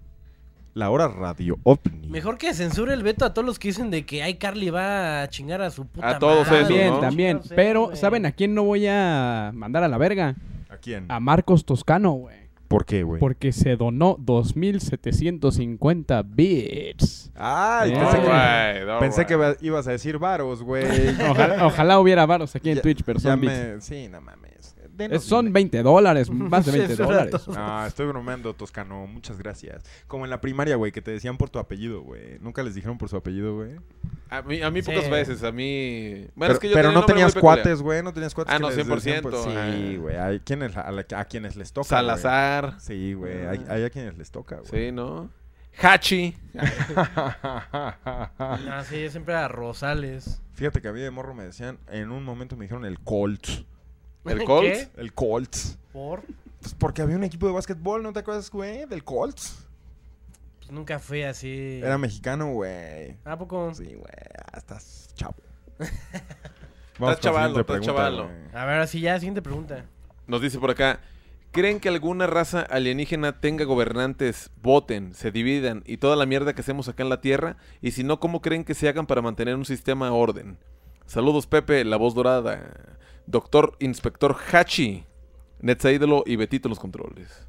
[0.72, 2.08] La hora radio ovni.
[2.08, 5.22] Mejor que censure el veto a todos los que dicen de que ay Carly va
[5.22, 6.86] a chingar a su puta A todos madre.
[6.86, 7.96] esos, También, Pero.
[7.96, 10.36] ¿saben a quién no voy a mandar a la verga?
[10.68, 11.06] ¿A quién?
[11.08, 12.36] A Marcos Toscano, güey.
[12.70, 13.18] ¿Por qué, güey?
[13.18, 17.32] Porque se donó 2.750 bits.
[17.34, 17.96] Ay, Eh.
[17.98, 20.84] pensé, que, pensé que iba- ibas a decir varos, güey.
[21.30, 23.52] Ojalá, ojalá hubiera varos aquí en Ya- Twitch, pero Ya son bits.
[23.52, 23.80] me...
[23.80, 24.49] Sí, no mames.
[25.00, 25.54] Denos Es- son dinero.
[25.54, 27.48] 20 dólares, más de 20 Eso era dólares.
[27.48, 29.06] No, estoy bromeando, Toscano.
[29.06, 29.82] Muchas gracias.
[30.06, 32.38] Como en la primaria, güey, que te decían por tu apellido, güey.
[32.40, 33.72] Nunca les dijeron por su apellido, güey.
[34.30, 34.90] A mí, a mí Sí.
[34.92, 36.26] pocas veces, a mí...
[36.36, 38.02] Bueno, pero es que yo pero tenía un no tenías cuates, güey.
[38.02, 38.54] No tenías cuates.
[38.54, 39.98] Ah, no, les decían, 100%, pues, sí, ah.
[40.00, 40.16] güey.
[40.16, 41.88] Hay quienes, a, la- a quienes les toca.
[41.88, 42.76] Salazar.
[42.78, 43.46] Sí, güey.
[43.46, 44.86] Hay, hay a quienes les toca, güey.
[44.86, 45.30] Sí, ¿no?
[45.82, 46.36] Hachi.
[47.42, 50.40] Ah, sí, siempre a Rosales.
[50.54, 53.64] Fíjate que a mí de morro me decían, en un momento me dijeron el Colts.
[54.24, 54.66] ¿El Colt?
[54.72, 54.88] ¿Qué?
[54.96, 55.78] El Colts.
[55.92, 56.22] ¿Por?
[56.60, 58.84] Pues porque había un equipo de básquetbol, ¿no te acuerdas, güey?
[58.86, 59.66] Del Colts.
[60.58, 61.80] Pues nunca fui así.
[61.82, 63.16] Era mexicano, güey.
[63.24, 63.72] ¿A poco?
[63.74, 64.12] Sí, güey.
[64.52, 65.36] ah, Estás chavo.
[66.92, 68.24] Estás chavalo, estás pregunta, chavalo.
[68.24, 68.36] güey.
[68.52, 69.86] A ver, así ya, siguiente pregunta.
[70.26, 71.00] Nos dice por acá.
[71.50, 76.60] ¿Creen que alguna raza alienígena tenga gobernantes, voten, se dividan y toda la mierda que
[76.60, 77.56] hacemos acá en la Tierra?
[77.80, 80.58] Y si no, ¿cómo creen que se hagan para mantener un sistema a orden?
[81.06, 82.98] Saludos Pepe, la voz dorada.
[83.26, 85.04] Doctor Inspector Hachi.
[85.60, 87.46] Netza Ídolo y Betito los controles.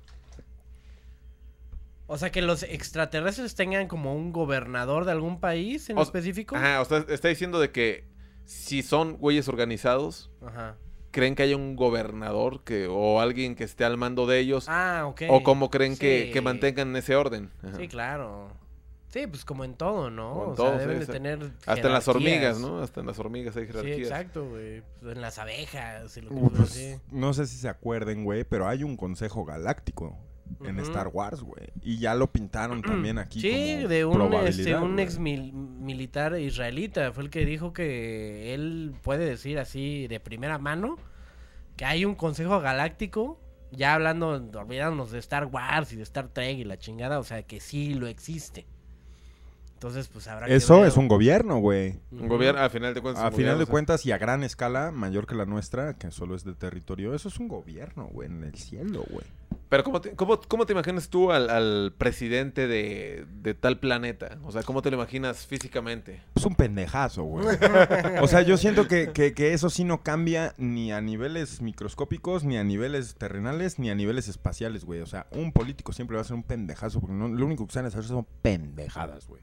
[2.07, 6.57] O sea, que los extraterrestres tengan como un gobernador de algún país en O- específico.
[6.57, 8.03] Ajá, o sea, está diciendo de que
[8.43, 10.75] si son güeyes organizados, Ajá.
[11.11, 14.65] ¿creen que haya un gobernador que o alguien que esté al mando de ellos?
[14.67, 15.21] Ah, ok.
[15.29, 17.49] ¿O cómo creen que, mantengan ese orden?
[17.63, 17.77] Ajá.
[17.77, 18.51] Sí, claro.
[19.11, 20.29] Sí, pues como en todo, ¿no?
[20.33, 21.13] Como en o todo, sea, sí, deben de exacto.
[21.21, 21.51] tener.
[21.65, 22.59] Hasta en las hormigas.
[22.59, 22.79] ¿no?
[22.81, 23.99] Hasta en las hormigas hay Sí, jerarquías.
[23.99, 24.81] exacto, güey.
[25.01, 26.95] Pues en las abejas y lo que Uh, pues, así.
[27.11, 30.17] no sé si se acuerden, güey, pero hay un consejo galáctico
[30.65, 30.79] en.
[30.79, 31.67] Star Wars, güey.
[31.81, 36.39] Y ya lo pintaron también aquí Sí, como de un, este, un ex mil- militar
[36.39, 40.97] israelita fue el que dijo que él puede decir así de primera mano
[41.77, 43.39] que hay un consejo galáctico,
[43.71, 47.43] ya hablando, olvidándonos de Star Wars y de Star Trek y la chingada, o sea
[47.43, 48.65] que sí lo existe.
[49.81, 50.89] Entonces, pues habrá que Eso ver.
[50.89, 51.95] es un gobierno, güey.
[52.11, 53.23] Un gobierno, a final de cuentas.
[53.23, 53.71] A final gobierno, de o sea.
[53.71, 57.29] cuentas y a gran escala, mayor que la nuestra, que solo es de territorio, eso
[57.29, 59.25] es un gobierno, güey, en el cielo, güey.
[59.69, 64.37] Pero ¿cómo te, cómo, cómo te imaginas tú al, al presidente de, de tal planeta?
[64.43, 66.21] O sea, ¿cómo te lo imaginas físicamente?
[66.35, 67.47] Es un pendejazo, güey.
[68.21, 72.43] O sea, yo siento que, que- que eso sí no cambia ni a niveles microscópicos,
[72.43, 74.99] ni a niveles terrenales, ni a niveles espaciales, güey.
[75.01, 77.73] O sea, un político siempre va a ser un pendejazo, porque no- lo único que
[77.73, 79.41] saben hacer son pendejadas, güey.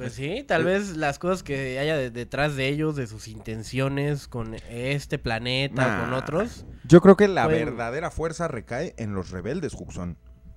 [0.00, 4.28] Pues sí, tal vez las cosas que haya de- detrás de ellos, de sus intenciones
[4.28, 6.00] con este planeta, Nah.
[6.04, 6.64] con otros.
[6.84, 10.16] Yo creo que la Pueden- verdadera fuerza recae en los rebeldes, Juxon.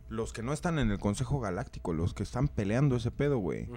[0.10, 3.68] Los que no están en el Consejo Galáctico, los que están peleando ese pedo, güey.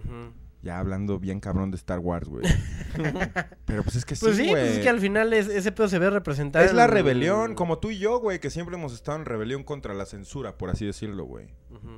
[0.63, 2.45] Ya hablando bien cabrón de Star Wars, güey.
[3.67, 4.63] Pero pues es que Pues sí, sí, güey.
[4.65, 6.65] pues es que al final es- ese pedo se ve representado.
[6.65, 9.95] Es la rebelión, como tú y yo, güey, que siempre hemos estado en rebelión contra
[9.95, 11.47] la censura, por así decirlo, güey.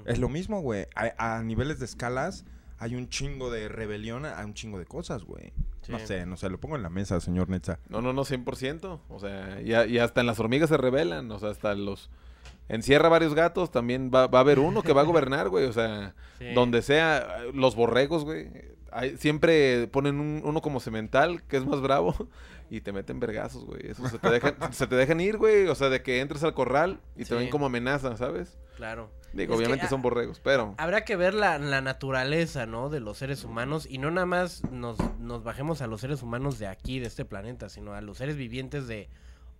[0.06, 0.86] Es lo mismo, güey.
[0.94, 2.44] A, a niveles de escalas
[2.78, 5.52] hay un chingo de rebelión a un chingo de cosas, güey.
[5.82, 5.92] Sí.
[5.92, 7.78] No sé, no sé, lo pongo en la mesa, señor Netza.
[7.88, 9.00] No, no, no, 100%.
[9.08, 11.30] O sea, y, a- y hasta en las hormigas se rebelan.
[11.30, 12.10] O sea, hasta los...
[12.68, 15.64] Encierra varios gatos, también va, va a haber uno que va a gobernar, güey.
[15.64, 16.52] O sea, Sí.
[16.54, 18.50] donde sea, los borregos, güey.
[18.92, 22.14] Hay- siempre ponen un- uno como cemental, que es más bravo,
[22.70, 23.86] y te meten vergazos, güey.
[23.90, 25.66] Eso se te dejan, se te dejan ir, güey.
[25.68, 28.58] O sea, de que entres al corral y te ven como amenaza, ¿sabes?
[28.76, 29.10] Claro.
[29.32, 30.74] Digo, Es obviamente ah, son borregos, pero...
[30.78, 32.88] Habrá que ver la, la naturaleza, ¿no?
[32.88, 36.58] De los seres humanos y no nada más nos, nos bajemos a los seres humanos
[36.58, 39.10] de aquí, de este planeta, sino a los seres vivientes de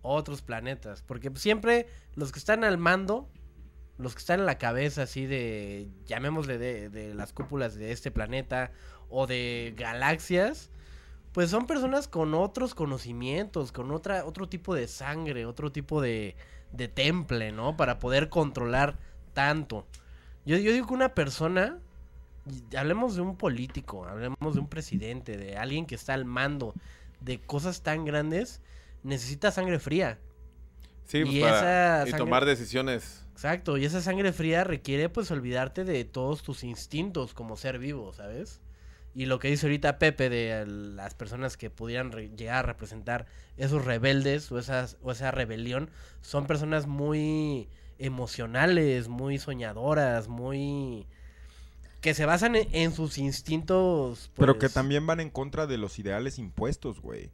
[0.00, 1.02] otros planetas.
[1.02, 3.28] Porque siempre los que están al mando,
[3.98, 8.10] los que están en la cabeza así de, llamémosle de, de las cúpulas de este
[8.10, 8.70] planeta
[9.10, 10.70] o de galaxias,
[11.32, 16.36] pues son personas con otros conocimientos, con otra, otro tipo de sangre, otro tipo de,
[16.72, 17.76] de temple, ¿no?
[17.76, 18.98] Para poder controlar
[19.34, 19.86] tanto.
[20.44, 21.78] Yo, yo digo que una persona,
[22.76, 26.74] hablemos de un político, hablemos de un presidente, de alguien que está al mando
[27.20, 28.60] de cosas tan grandes,
[29.02, 30.18] necesita sangre fría.
[31.04, 33.24] Sí, pues y para- esa y tomar decisiones.
[33.32, 38.12] Exacto, y esa sangre fría requiere pues olvidarte de todos tus instintos como ser vivo,
[38.12, 38.60] ¿sabes?
[39.18, 43.26] Y lo que dice ahorita Pepe de las personas que pudieran llegar a representar
[43.56, 51.08] esos rebeldes o, esas, o esa rebelión, son personas muy emocionales, muy soñadoras, muy...
[52.00, 54.30] que se basan en, en sus instintos.
[54.36, 57.32] Pero que pues, también van en contra de los ideales impuestos, güey.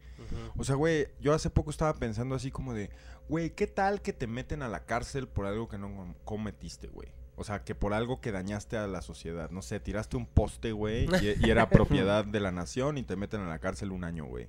[0.56, 2.88] O sea, güey, yo hace poco estaba pensando así como de,
[3.28, 6.86] güey, ¿qué tal que te meten a la cárcel por algo que no com- cometiste,
[6.88, 7.08] güey?
[7.36, 9.50] O sea, que por algo que dañaste a la sociedad.
[9.50, 13.16] No sé, tiraste un poste, güey, y, y era propiedad de la nación y te
[13.16, 14.48] meten a la cárcel un año, güey.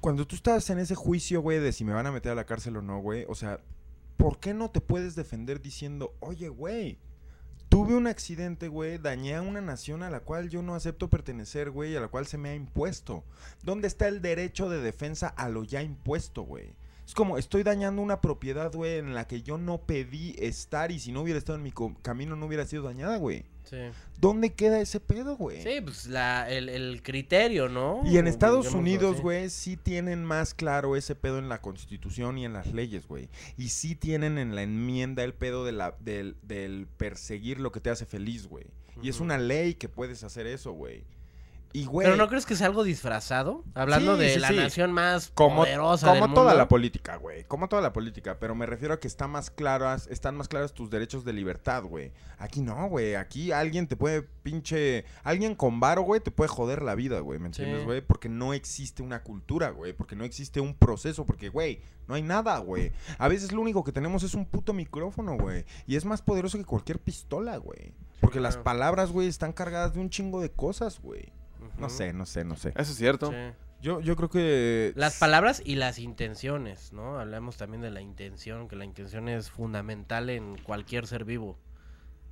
[0.00, 2.44] Cuando tú estás en ese juicio, güey, de si me van a meter a la
[2.44, 3.60] cárcel o no, güey, o sea,
[4.16, 6.98] ¿por qué no te puedes defender diciendo, oye, güey,
[7.68, 11.70] tuve un accidente, güey, dañé a una nación a la cual yo no acepto pertenecer,
[11.70, 13.24] güey, a la cual se me ha impuesto?
[13.62, 16.74] ¿Dónde está el derecho de defensa a lo ya impuesto, güey?
[17.12, 20.98] Es como, estoy dañando una propiedad, güey, en la que yo no pedí estar y
[20.98, 21.70] si no hubiera estado en mi
[22.00, 23.44] camino no hubiera sido dañada, güey.
[23.64, 23.76] Sí.
[24.18, 25.62] ¿Dónde queda ese pedo, güey?
[25.62, 28.00] Sí, pues la, el, el criterio, ¿no?
[28.06, 32.46] Y en Estados Unidos, güey, sí tienen más claro ese pedo en la constitución y
[32.46, 33.28] en las leyes, güey.
[33.58, 37.80] Y sí tienen en la enmienda el pedo de la, del, del perseguir lo que
[37.80, 38.64] te hace feliz, güey.
[39.02, 41.04] Y es una ley que puedes hacer eso, güey.
[41.74, 43.64] Y, güey, Pero ¿no crees que es algo disfrazado?
[43.74, 44.56] Hablando Sí, de sí, la sí.
[44.56, 46.58] nación más como, poderosa como del toda mundo.
[46.58, 47.44] la política, güey.
[47.44, 48.36] Como toda la política.
[48.38, 51.82] Pero me refiero a que está más claras, están más claros tus derechos de libertad,
[51.84, 52.12] güey.
[52.38, 53.14] Aquí no, güey.
[53.14, 55.06] Aquí alguien te puede pinche...
[55.22, 57.38] Alguien con varo, güey, te puede joder la vida, güey.
[57.38, 57.62] ¿Me Sí.
[57.62, 58.02] entiendes, güey?
[58.02, 59.94] Porque no existe una cultura, güey.
[59.94, 61.24] Porque no existe un proceso.
[61.24, 62.92] Porque, güey, no hay nada, güey.
[63.16, 65.64] A veces lo único que tenemos es un puto micrófono, güey.
[65.86, 67.94] Y es más poderoso que cualquier pistola, güey.
[68.20, 68.64] Porque las claro.
[68.64, 71.32] palabras, güey, están cargadas de un chingo de cosas, güey.
[71.78, 72.70] No sé, no sé, no sé.
[72.70, 73.30] Eso es cierto.
[73.30, 73.36] Sí.
[73.82, 74.92] Yo, yo creo que...
[74.94, 77.18] Las palabras y las intenciones, ¿no?
[77.18, 81.58] Hablamos también de la intención, que la intención es fundamental en cualquier ser vivo.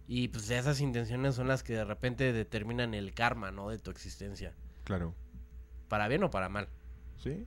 [0.06, 3.68] Y pues esas intenciones son las que de repente determinan el karma, ¿no?
[3.68, 4.54] De tu existencia.
[4.84, 5.14] Claro.
[5.88, 6.68] Para bien o para mal.
[7.16, 7.44] Sí,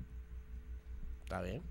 [1.24, 1.64] ¿Está bien?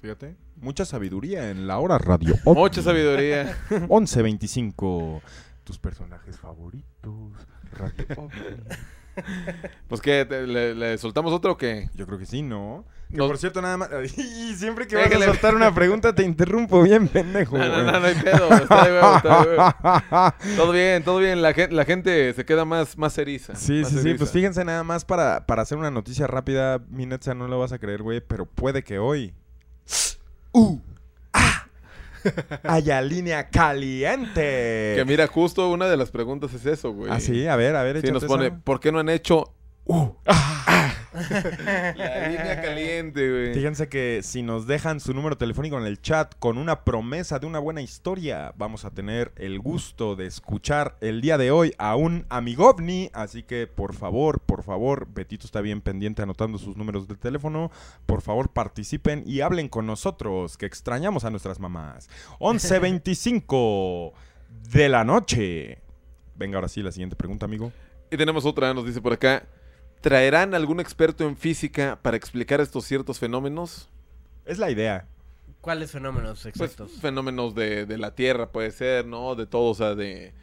[0.00, 0.36] fíjate.
[0.56, 2.34] Mucha sabiduría en la hora radio.
[2.44, 3.56] Mucha sabiduría.
[3.70, 5.22] 11.25.
[5.64, 7.32] Tus personajes favoritos.
[7.72, 8.28] Radio.
[9.88, 12.84] Pues que le, le soltamos otro que Yo creo que sí, ¿no?
[13.10, 13.90] Que Nos- por cierto, nada más.
[14.16, 15.26] Y siempre que vas Déjale.
[15.26, 17.58] a soltar una pregunta te interrumpo bien, pendejo.
[17.58, 17.84] No, no, güey.
[17.92, 18.48] no, no hay pedo.
[18.54, 20.34] Está de huevo, está de huevo.
[20.56, 21.42] Todo bien, todo bien.
[21.42, 23.54] La gente, la gente se queda más, más eriza.
[23.54, 24.14] Sí, más sí, sí.
[24.14, 26.80] Pues fíjense nada más para, para hacer una noticia rápida.
[26.88, 29.34] Mi Netza, no lo vas a creer, güey, pero puede que hoy.
[30.52, 30.78] ¡Uh!
[32.64, 34.94] Haya línea caliente.
[34.96, 37.10] Que mira, justo una de las preguntas es eso, güey.
[37.10, 38.28] Ah, sí, a ver, a ver, Sí, nos esa.
[38.28, 39.54] pone, ¿por qué no han hecho
[39.84, 40.94] uh, ah?
[41.96, 43.54] La línea caliente, güey.
[43.54, 47.46] Fíjense que si nos dejan su número telefónico en el chat con una promesa de
[47.46, 51.96] una buena historia, vamos a tener el gusto de escuchar el día de hoy a
[51.96, 53.10] un amigovni.
[53.12, 57.70] Así que por favor, por favor, Betito está bien pendiente anotando sus números de teléfono.
[58.06, 62.08] Por favor, participen y hablen con nosotros, que extrañamos a nuestras mamás.
[62.40, 64.12] 11.25
[64.72, 65.78] de la noche.
[66.36, 67.70] Venga, ahora sí, la siguiente pregunta, amigo.
[68.10, 69.46] Y tenemos otra, nos dice por acá.
[70.02, 73.88] ¿Traerán algún experto en física para explicar estos ciertos fenómenos?
[74.44, 75.06] Es la idea.
[75.60, 76.92] ¿Cuáles fenómenos Pues exactos?
[77.00, 79.36] fenómenos de, de la Tierra puede ser, ¿no?
[79.36, 80.34] De todo, o sea, de,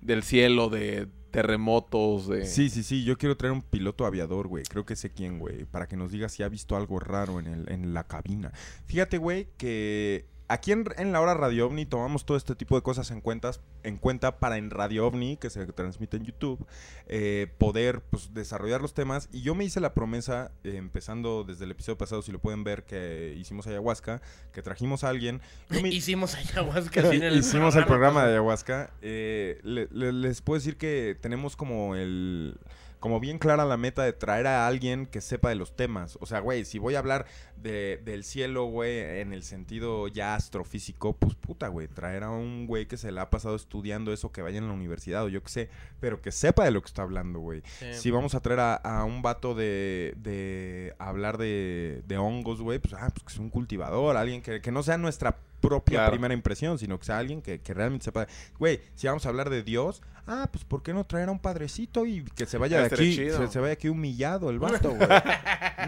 [0.00, 2.46] del cielo, de terremotos, de...
[2.46, 3.04] Sí, sí, sí.
[3.04, 4.62] Yo quiero traer un piloto aviador, güey.
[4.64, 5.64] Creo que sé quién, güey.
[5.64, 8.52] Para que nos diga si ha visto algo raro en, el, en la cabina.
[8.86, 12.82] Fíjate, güey, que aquí en, en la hora Radio OVNI tomamos todo este tipo de
[12.82, 16.66] cosas en, cuentas, en cuenta para en Radio OVNI, que se transmite en YouTube,
[17.06, 19.28] eh, poder pues, desarrollar los temas.
[19.32, 22.64] Y yo me hice la promesa, eh, empezando desde el episodio pasado, si lo pueden
[22.64, 24.20] ver, que hicimos ayahuasca,
[24.52, 25.40] que trajimos a alguien.
[25.70, 28.90] Me- Hicimos ayahuasca en el Hicimos el programa de ayahuasca.
[29.02, 32.58] Eh, le- le- les puedo decir que tenemos como el.
[33.00, 36.18] Como bien clara la meta de traer a alguien que sepa de los temas.
[36.20, 40.34] O sea, güey, si voy a hablar de- del cielo, güey, en el sentido ya
[40.34, 44.32] astrofísico, pues puta, güey, traer a un güey que se le ha pasado estudiando eso,
[44.32, 45.68] que vaya en la universidad o yo qué sé,
[46.00, 47.62] pero que sepa de lo que está hablando, güey.
[47.78, 47.86] Sí.
[47.94, 52.78] Si vamos a traer a, a un vato de, de hablar de, de hongos, güey,
[52.78, 56.12] pues, ah, pues que sea un cultivador, alguien que, que no sea nuestra propia Claro.
[56.12, 58.26] primera impresión, sino que sea alguien que, que realmente sepa.
[58.58, 61.38] Güey, si vamos a hablar de Dios, ah, pues ¿por qué no traer a un
[61.38, 65.08] padrecito y que se vaya de aquí, se, se vaya aquí humillado el vato, güey?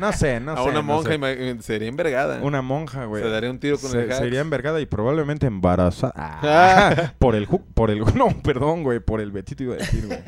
[0.00, 0.62] No sé, no a sé.
[0.62, 1.14] una no monja sé.
[1.18, 2.40] ima- sería envergada.
[2.42, 3.22] Una monja, güey.
[3.22, 4.18] Se daría un tiro con Se, el hack.
[4.18, 6.12] sería envergada y probablemente embarazada.
[6.42, 10.18] Ah, por el por el no, perdón, güey, por el Betito iba a decir, güey.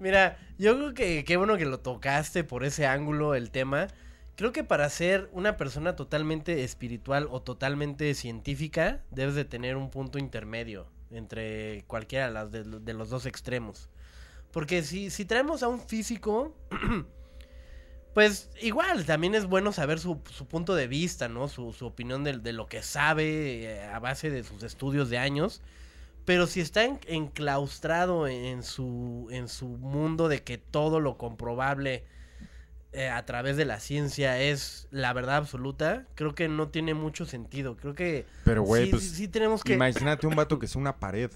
[0.00, 3.88] Mira, yo creo que qué bueno que lo tocaste por ese ángulo el tema.
[4.36, 9.90] Creo que para ser una persona totalmente espiritual o totalmente científica, debes de tener un
[9.90, 13.90] punto intermedio entre cualquiera de, los dos extremos.
[14.50, 16.56] Porque si, si traemos a un físico,
[18.14, 21.48] pues igual, también es bueno saber su, su punto de vista, ¿no?
[21.48, 25.60] Su, su opinión de, lo que sabe eh, a base de sus estudios de años.
[26.24, 32.04] Pero si está en- enclaustrado en su, en su mundo de que todo lo comprobable
[32.92, 37.24] eh, a través de la ciencia es la verdad absoluta, creo que no tiene mucho
[37.26, 37.76] sentido.
[37.76, 39.74] Creo que Pero, güey, sí, pues sí, sí tenemos que...
[39.74, 41.30] Imagínate un vato que es una pared.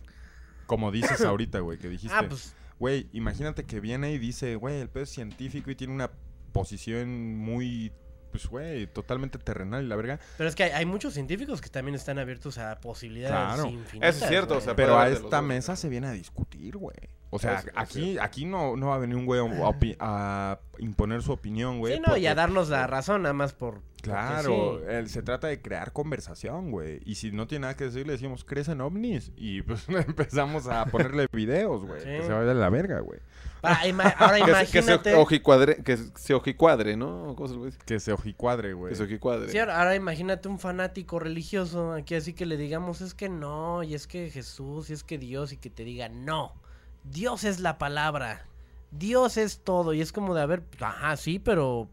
[0.66, 2.16] Como dices ahorita, güey, que dijiste.
[2.16, 5.94] Ah, pues Güey, imagínate que viene y dice, güey, el pedo es científico y tiene
[5.94, 6.10] una
[6.52, 7.90] posición muy
[8.30, 10.20] pues, güey, totalmente terrenal y la verga.
[10.36, 13.70] Pero es que hay, hay muchos científicos que también están abiertos a posibilidades Claro.
[13.70, 14.16] infinitas.
[14.16, 15.42] Eso es cierto, o sea, Pero a esta dos.
[15.44, 16.96] mesa se viene a discutir, güey.
[17.30, 21.22] O sea, Es- aquí, aquí no, no va a venir un güey a, a imponer
[21.22, 21.94] su opinión, güey.
[21.96, 23.80] Sí, no, y a darnos la razón, nada más por.
[24.02, 24.84] Claro, sí.
[24.88, 27.00] el- se trata de crear conversación, güey.
[27.04, 29.32] Y si no tiene nada que decir, le decimos, ¿crees en ovnis?
[29.36, 32.00] Y pues empezamos a ponerle videos, güey.
[32.00, 32.06] Sí.
[32.06, 33.18] Que se vaya a la verga, güey.
[33.60, 35.14] Para, ima- ahora Que se, que se imagínate.
[35.14, 37.34] ojicuadre, que se ojicuadre, ¿no?
[37.34, 37.78] ¿Cómo se lo dice?
[37.84, 38.90] Que se ojicuadre, güey.
[38.92, 39.50] Que se ojicuadre.
[39.50, 43.82] Sí, ahora, ahora imagínate un fanático religioso aquí así que le digamos es que no,
[43.82, 46.52] y es que Jesús, y es que Dios, y que te diga no.
[47.10, 48.46] Dios es la palabra.
[48.90, 49.94] Dios es todo.
[49.94, 51.88] Y es como de, a ver, ajá, sí, pero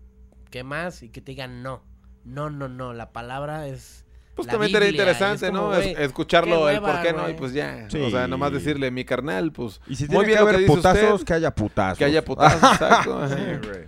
[0.49, 1.03] ¿qué más?
[1.03, 1.83] Y que te digan no.
[2.23, 2.93] No, no, no.
[2.93, 4.05] La palabra es.
[4.35, 5.75] Pues la también Biblia, y interesante, como, ¿no?
[5.75, 7.87] Escucharlo, el por qué no, y pues ya.
[7.89, 8.01] Sí.
[8.01, 9.79] O sea, nomás decirle, mi carnal, pues.
[9.87, 11.97] Y si muy tiene bien que lo que haber dice putazos, usted, que haya putazos.
[11.99, 13.27] que haya putazos, exacto.
[13.29, 13.85] Sí, güey.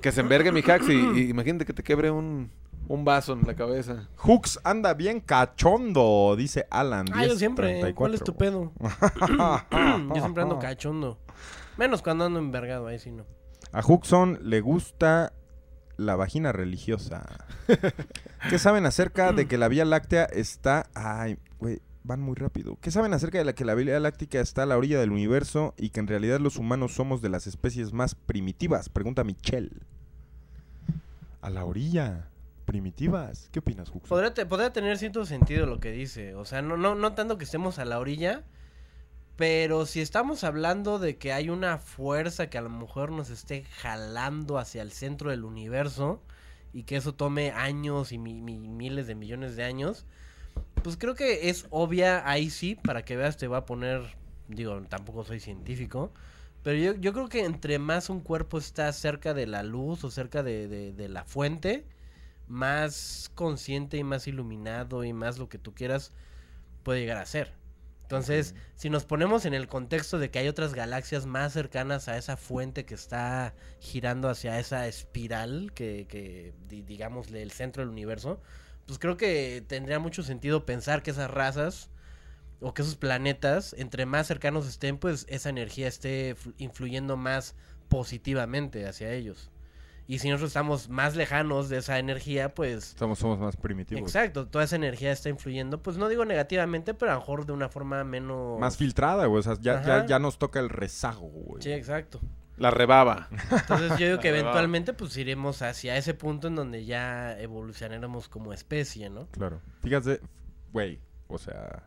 [0.00, 2.50] Que se envergue mi hacks y, y imagínate que te quebre un,
[2.88, 4.08] un vaso en la cabeza.
[4.16, 7.06] Hooks anda bien cachondo, dice Alan.
[7.12, 7.66] Ah, yo siempre.
[7.74, 7.94] 1034.
[7.94, 8.72] ¿Cuál es tu pedo?
[10.14, 11.18] yo siempre ando cachondo.
[11.76, 13.26] Menos cuando ando envergado, ahí sí no.
[13.72, 15.32] A Huxon le gusta
[15.96, 17.44] la vagina religiosa.
[18.48, 20.88] ¿Qué saben acerca de que la Vía Láctea está...
[20.94, 22.78] Ay, güey, van muy rápido.
[22.80, 25.74] ¿Qué saben acerca de la que la Vía Láctea está a la orilla del universo
[25.76, 28.88] y que en realidad los humanos somos de las especies más primitivas?
[28.88, 29.82] Pregunta Michelle.
[31.42, 32.30] A la orilla.
[32.66, 33.48] Primitivas.
[33.52, 34.08] ¿Qué opinas, Huxon?
[34.08, 36.34] Podría, te- podría tener cierto sentido lo que dice.
[36.34, 38.42] O sea, no, no, no tanto que estemos a la orilla.
[39.36, 43.64] Pero si estamos hablando de que hay una fuerza que a lo mejor nos esté
[43.64, 46.20] jalando hacia el centro del universo.
[46.72, 50.04] Y que eso tome años y mi- mi- miles de millones de años.
[50.82, 52.74] Pues creo que es obvia ahí sí.
[52.74, 54.02] Para que veas te va a poner...
[54.48, 56.10] Digo, tampoco soy científico.
[56.64, 60.10] Pero yo, yo creo que entre más un cuerpo está cerca de la luz o
[60.10, 61.84] cerca de la fuente,
[62.48, 66.12] más consciente y más iluminado y más lo que tú quieras
[66.82, 67.54] puede llegar a ser.
[68.02, 72.16] Entonces, si nos ponemos en el contexto de que hay otras galaxias más cercanas a
[72.16, 77.90] esa fuente que está girando hacia esa espiral que, que di- digámosle, el centro del
[77.90, 78.40] universo,
[78.86, 81.90] pues creo que tendría mucho sentido pensar que esas razas
[82.60, 87.54] o que esos planetas, entre más cercanos estén, pues esa energía esté flu- influyendo más
[87.88, 89.50] positivamente hacia ellos.
[90.08, 92.94] Y si nosotros estamos más lejanos de esa energía, pues...
[92.96, 94.02] Somos, somos más primitivos.
[94.02, 97.52] Exacto, toda esa energía está influyendo, pues no digo negativamente, pero a lo mejor de
[97.52, 98.60] una forma menos...
[98.60, 99.40] Más filtrada, güey.
[99.40, 101.62] O sea, ya, ya, ya nos toca el rezago, güey.
[101.62, 102.20] Sí, exacto.
[102.56, 103.28] La rebaba.
[103.50, 108.52] Entonces yo digo que eventualmente pues iremos hacia ese punto en donde ya evolucionaremos como
[108.52, 109.26] especie, ¿no?
[109.32, 109.60] Claro.
[109.82, 110.20] Fíjate,
[110.72, 111.82] güey, o sea,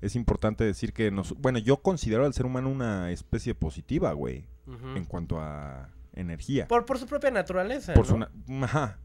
[0.00, 1.36] es importante decir que nos...
[1.38, 4.46] Bueno, yo considero al ser humano una especie positiva, güey,
[4.94, 6.66] en cuanto a energía.
[6.68, 7.94] por, por su propia naturaleza.
[7.94, 8.28] Por ¿no?
[8.46, 8.64] su...
[8.64, 8.98] Ajá.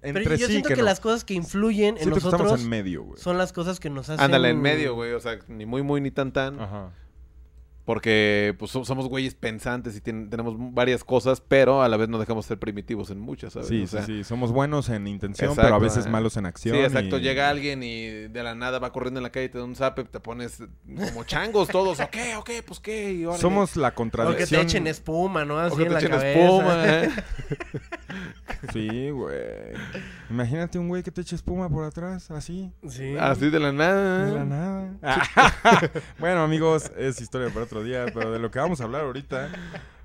[0.00, 0.82] Pero yo sí siento que, no.
[0.82, 3.20] las cosas que influyen en Siento que nosotros estamos en medio, güey.
[3.20, 4.24] son las cosas que nos hacen...
[4.24, 5.12] Ándale, en medio, güey.
[5.12, 6.58] O sea, ni muy, muy, ni tan, tan.
[6.60, 6.90] Ajá.
[7.84, 12.18] Porque pues so- somos güeyes pensantes y tenemos varias cosas, pero a la vez no
[12.20, 13.68] dejamos ser primitivos en muchas, ¿sabes?
[13.68, 14.24] Sí, O sea, sí, sí.
[14.24, 16.76] Somos buenos en intención, Exacto, pero a veces malos en acción.
[16.76, 17.18] Sí, exacto.
[17.18, 19.64] y- Llega alguien y de la nada va corriendo en la calle y te da
[19.64, 20.62] un zape, te pones
[21.08, 21.98] como changos todos.
[21.98, 23.12] Ok, ok, pues qué.
[23.14, 23.40] y órale.
[23.40, 24.60] Somos la O que contradicción.
[24.60, 25.58] te echen espuma, ¿no?
[25.58, 26.40] Así O que en te la echen cabeza.
[26.40, 27.10] espuma, ¿eh?
[28.72, 29.72] Sí, güey.
[30.30, 32.70] Imagínate un güey que te eche espuma por atrás, así.
[32.88, 33.16] Sí.
[33.18, 34.26] Así de la nada.
[34.26, 34.88] De la nada.
[36.18, 39.48] bueno, amigos, es historia para otro día, pero de lo que vamos a hablar ahorita.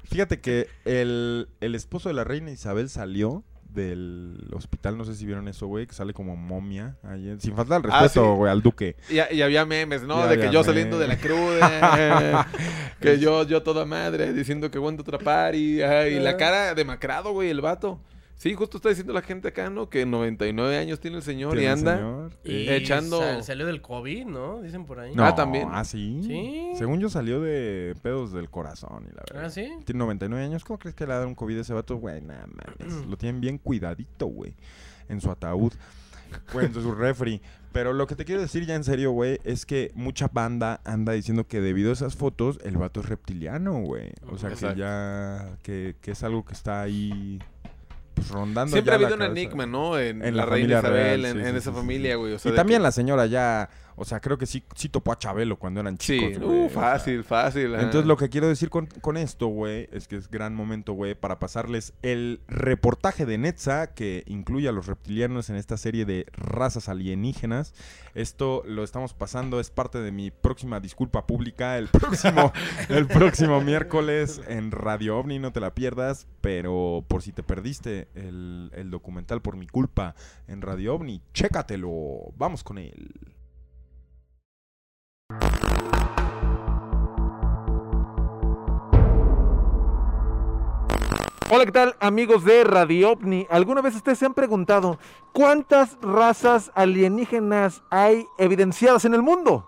[0.06, 5.26] Fíjate que el, el esposo de la reina Isabel salió del hospital, no sé si
[5.26, 6.96] vieron eso, güey, que sale como momia.
[7.40, 8.38] sin falta el Ah, respeto, sí.
[8.38, 8.96] güey, al duque.
[9.10, 10.26] Y, y había memes, ¿no?
[10.28, 12.48] De que yo saliendo de la cruda.
[13.02, 15.20] que yo, yo toda madre, diciendo que aguanto otra
[15.84, 18.00] ay, y la cara demacrado, güey, el vato.
[18.38, 19.90] Sí, justo está diciendo la gente acá, ¿no?
[19.90, 21.96] Que 99 años tiene el señor y Tiene anda.
[21.98, 22.32] señor.
[22.44, 24.62] Y echando- sal- salió del COVID, ¿no?
[24.62, 25.16] Dicen por ahí.
[25.16, 25.68] No, Ah, también.
[25.72, 26.22] ¿Ah, sí?
[26.24, 26.70] Sí.
[26.78, 29.46] Según yo salió de pedos del corazón y la verdad.
[29.46, 29.68] Ah, ¿sí?
[29.86, 30.64] Tiene 99 años.
[30.64, 31.96] ¿Cómo crees que le va a dar un COVID a ese vato?
[31.98, 32.94] Güey, nada mames.
[33.10, 34.54] Lo tienen bien cuidadito, güey.
[35.10, 35.74] En su ataúd.
[36.54, 37.42] Güey, en su refri.
[37.72, 41.14] Pero lo que te quiero decir ya en serio, güey, es que mucha banda anda
[41.14, 44.12] diciendo que debido a esas fotos, el vato es reptiliano, güey.
[44.32, 44.76] O sea, Exacto.
[44.76, 45.58] que ya...
[45.64, 47.40] Que, que es algo que está ahí...
[48.18, 49.98] Pues rondando Siempre ya ha habido un enigma, ¿no?
[50.00, 50.92] En, En la, la reina Isabel,
[51.22, 52.34] real, en, sí, en sí, esa sí, familia, güey.
[52.34, 53.70] O sea, Y también que- la señora ya...
[54.00, 56.44] O sea, creo que sí, sí topó a Chabelo cuando eran Sí, chicos.
[56.44, 56.60] güey.
[56.60, 57.74] uh, O sea, fácil, fácil.
[57.76, 57.80] ah.
[57.82, 61.16] entonces, lo que quiero decir con, con esto, güey, es que es gran momento, güey,
[61.16, 66.28] para pasarles el reportaje de Netza que incluye a los reptilianos en esta serie de
[66.34, 67.74] razas alienígenas.
[68.14, 72.54] Esto lo estamos pasando, es parte de mi próxima disculpa pública el próximo,
[72.90, 78.08] el próximo miércoles en Radio OVNI, no te la pierdas, pero por si te perdiste
[78.16, 80.14] el, el documental por mi culpa
[80.48, 83.10] en Radio OVNI, chécatelo, vamos con él.
[91.50, 93.48] Hola, ¿qué tal amigos de Radio OVNI?
[93.50, 95.00] ¿Alguna vez ustedes se han preguntado
[95.32, 99.66] cuántas razas alienígenas hay evidenciadas en el mundo?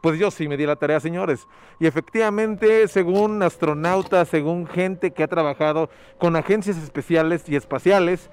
[0.00, 1.46] Pues yo sí me di la tarea, señores.
[1.78, 8.28] Y efectivamente, según astronautas, según gente que ha trabajado con agencias especiales y espaciales,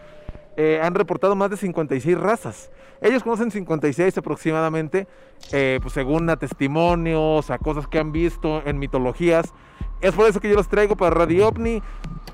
[0.57, 2.71] eh, han reportado más de 56 razas.
[3.01, 5.07] Ellos conocen 56 aproximadamente,
[5.51, 9.53] eh, pues según testimonios, a cosas que han visto en mitologías.
[10.01, 11.81] Es por eso que yo los traigo para Radio OVNI,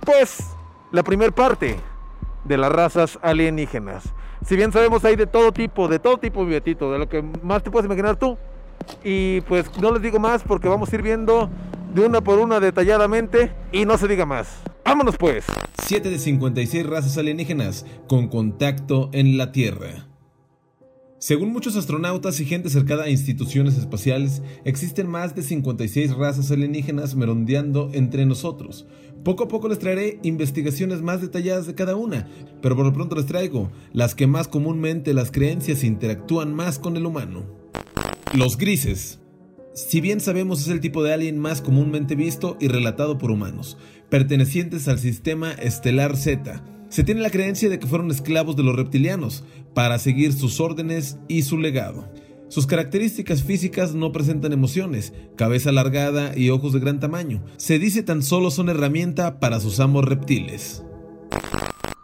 [0.05, 0.55] pues
[0.91, 1.77] la primer parte
[2.43, 4.03] de las razas alienígenas.
[4.45, 7.21] Si bien sabemos hay de todo tipo, de todo tipo, mi Betito, de lo que
[7.21, 8.37] más te puedes imaginar tú.
[9.03, 11.49] Y pues no les digo más porque vamos a ir viendo
[11.93, 14.47] de una por una detalladamente y no se diga más.
[14.85, 15.45] Vámonos pues.
[15.83, 20.07] 7 de 56 razas alienígenas con contacto en la Tierra.
[21.21, 27.13] Según muchos astronautas y gente cercana a instituciones espaciales, existen más de 56 razas alienígenas
[27.13, 28.87] merondeando entre nosotros.
[29.23, 32.27] Poco a poco les traeré investigaciones más detalladas de cada una,
[32.63, 36.97] pero por lo pronto les traigo las que más comúnmente las creencias interactúan más con
[36.97, 37.45] el humano.
[38.33, 39.20] Los grises.
[39.73, 43.77] Si bien sabemos es el tipo de alien más comúnmente visto y relatado por humanos,
[44.09, 48.75] pertenecientes al sistema estelar Z, se tiene la creencia de que fueron esclavos de los
[48.75, 52.11] reptilianos para seguir sus órdenes y su legado.
[52.49, 57.41] Sus características físicas no presentan emociones, cabeza alargada y ojos de gran tamaño.
[57.55, 60.83] Se dice tan solo son herramienta para sus amos reptiles.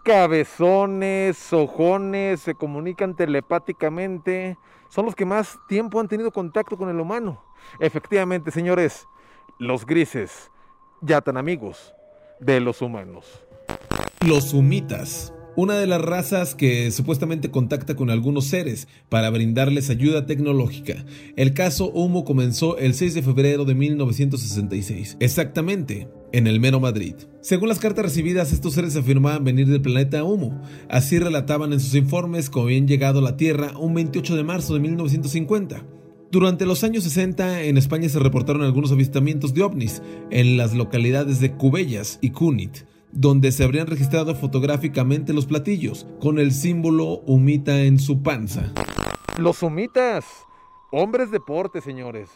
[0.05, 4.57] Cabezones, ojones, se comunican telepáticamente.
[4.88, 7.43] Son los que más tiempo han tenido contacto con el humano.
[7.80, 9.07] Efectivamente, señores,
[9.59, 10.51] los grises,
[11.01, 11.93] ya tan amigos
[12.39, 13.26] de los humanos.
[14.26, 15.34] Los humitas.
[15.55, 21.03] Una de las razas que supuestamente contacta con algunos seres para brindarles ayuda tecnológica.
[21.36, 27.15] El caso Humo comenzó el 6 de febrero de 1966, exactamente en el mero Madrid.
[27.41, 30.61] Según las cartas recibidas, estos seres afirmaban venir del planeta Humo.
[30.89, 34.76] Así relataban en sus informes cómo habían llegado a la Tierra un 28 de marzo
[34.76, 35.96] de 1950.
[36.30, 41.39] Durante los años 60 en España se reportaron algunos avistamientos de ovnis en las localidades
[41.39, 42.80] de Cubellas y Cunit,
[43.13, 48.73] donde se habrían registrado fotográficamente los platillos, con el símbolo humita en su panza.
[49.38, 50.25] Los humitas,
[50.91, 52.30] hombres deporte, señores.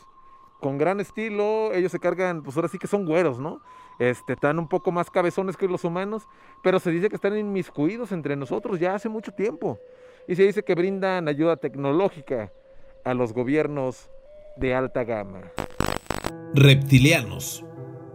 [0.62, 3.60] Con gran estilo, ellos se cargan, pues ahora sí que son güeros, ¿no?
[4.00, 6.30] Este, están un poco más cabezones que los humanos,
[6.64, 9.80] pero se dice que están inmiscuidos entre nosotros ya hace mucho tiempo.
[10.30, 12.54] Y se dice que brindan ayuda tecnológica
[13.04, 14.10] a los gobiernos
[14.58, 15.52] de alta gama.
[16.54, 17.66] Reptilianos.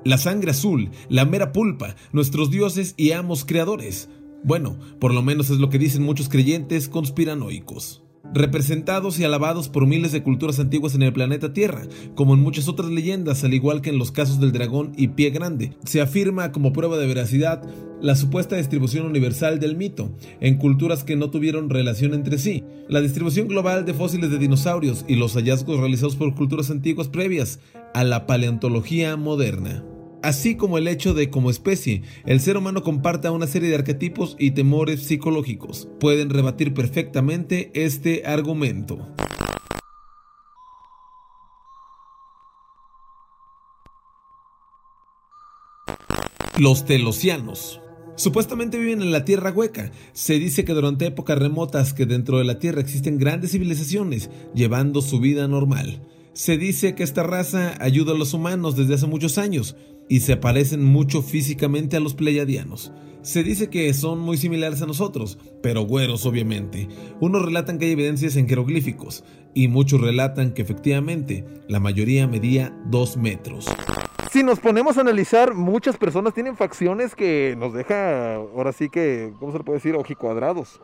[0.05, 4.09] La sangre azul, la mera pulpa, nuestros dioses y amos creadores.
[4.45, 8.06] Bueno, por lo menos es lo que dicen muchos creyentes conspiranoicos.
[8.35, 11.83] Representados y alabados por miles de culturas antiguas en el planeta Tierra,
[12.14, 15.31] como en muchas otras leyendas, al igual que en los casos del dragón y pie
[15.31, 17.62] grande, se afirma como prueba de veracidad
[18.01, 20.11] la supuesta distribución universal del mito,
[20.41, 25.05] en culturas que no tuvieron relación entre sí, la distribución global de fósiles de dinosaurios
[25.09, 27.59] y los hallazgos realizados por culturas antiguas previas
[27.95, 29.83] a la paleontología moderna
[30.27, 34.35] así como el hecho de como especie el ser humano comparta una serie de arquetipos
[34.41, 35.87] y temores psicológicos.
[36.01, 39.07] Pueden rebatir perfectamente este argumento.
[46.59, 47.81] Los telosianos.
[48.16, 49.93] Supuestamente viven en la Tierra hueca.
[50.12, 55.03] Se dice que durante épocas remotas que dentro de la Tierra existen grandes civilizaciones llevando
[55.03, 56.03] su vida normal.
[56.33, 59.77] Se dice que esta raza ayuda a los humanos desde hace muchos años
[60.09, 62.93] y se parecen mucho físicamente a los pleiadianos.
[63.23, 66.89] Se dice que son muy similares a nosotros, pero güeros obviamente.
[67.21, 72.73] Unos relatan que hay evidencias en jeroglíficos y muchos relatan que efectivamente la mayoría medía
[72.87, 73.67] 2 metros.
[74.31, 79.33] Si nos ponemos a analizar, muchas personas tienen facciones que nos deja, ahora sí que,
[79.41, 79.97] ¿cómo se le puede decir?
[79.97, 80.81] Ojicuadrados.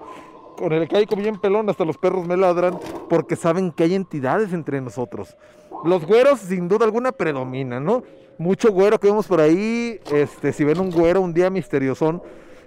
[0.56, 4.52] Con el caico bien pelón, hasta los perros me ladran, porque saben que hay entidades
[4.52, 5.36] entre nosotros.
[5.84, 8.02] Los güeros, sin duda alguna, predominan, ¿no?
[8.38, 12.22] Mucho güero que vemos por ahí, este, si ven un güero un día misteriosón,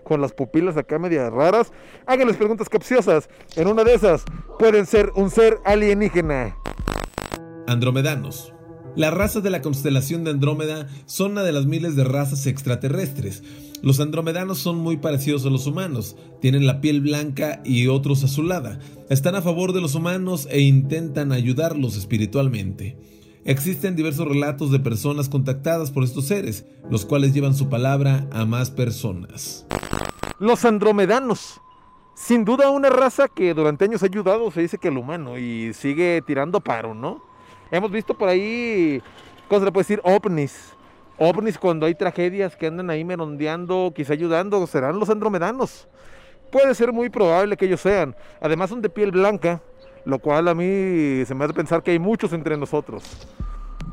[0.05, 1.73] con las pupilas acá medias raras.
[2.05, 3.27] Háganles preguntas capciosas.
[3.55, 4.23] En una de esas
[4.57, 6.55] pueden ser un ser alienígena.
[7.67, 8.53] Andromedanos.
[8.95, 13.43] Las razas de la constelación de Andrómeda son una de las miles de razas extraterrestres.
[13.81, 18.79] Los andromedanos son muy parecidos a los humanos, tienen la piel blanca y otros azulada,
[19.09, 22.97] están a favor de los humanos e intentan ayudarlos espiritualmente.
[23.47, 28.43] Existen diversos relatos de personas contactadas por estos seres, los cuales llevan su palabra a
[28.43, 29.67] más personas.
[30.39, 31.61] Los andromedanos.
[32.15, 35.75] Sin duda una raza que durante años ha ayudado, se dice que al humano, y
[35.75, 37.23] sigue tirando paro, ¿no?
[37.69, 38.99] Hemos visto por ahí,
[39.47, 40.01] ¿cómo se le puede decir?
[40.03, 40.73] ovnis.
[41.19, 45.87] Ovnis cuando hay tragedias que andan ahí merondeando, quizá ayudando, serán los andromedanos.
[46.51, 48.15] Puede ser muy probable que ellos sean.
[48.41, 49.61] Además son de piel blanca,
[50.05, 53.03] lo cual a mí se me hace pensar que hay muchos entre nosotros.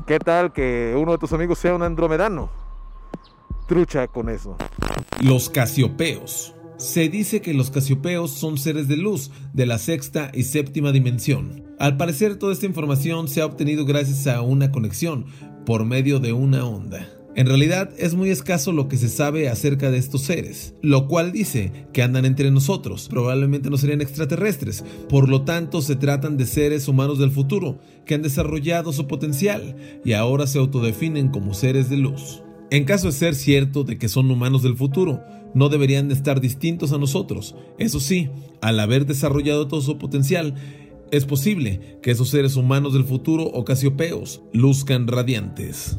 [0.05, 2.49] ¿Qué tal que uno de tus amigos sea un andromedano?
[3.67, 4.57] Trucha con eso.
[5.21, 6.53] Los casiopeos.
[6.77, 11.63] Se dice que los casiopeos son seres de luz de la sexta y séptima dimensión.
[11.79, 15.25] Al parecer toda esta información se ha obtenido gracias a una conexión
[15.65, 17.07] por medio de una onda.
[17.35, 21.31] En realidad es muy escaso lo que se sabe acerca de estos seres, lo cual
[21.31, 26.45] dice que andan entre nosotros, probablemente no serían extraterrestres, por lo tanto se tratan de
[26.45, 29.75] seres humanos del futuro, que han desarrollado su potencial
[30.05, 32.43] y ahora se autodefinen como seres de luz.
[32.69, 35.23] En caso de ser cierto de que son humanos del futuro,
[35.55, 37.55] no deberían de estar distintos a nosotros.
[37.79, 38.29] Eso sí,
[38.61, 40.53] al haber desarrollado todo su potencial,
[41.11, 45.95] es posible que esos seres humanos del futuro o casiopeos luzcan radiantes.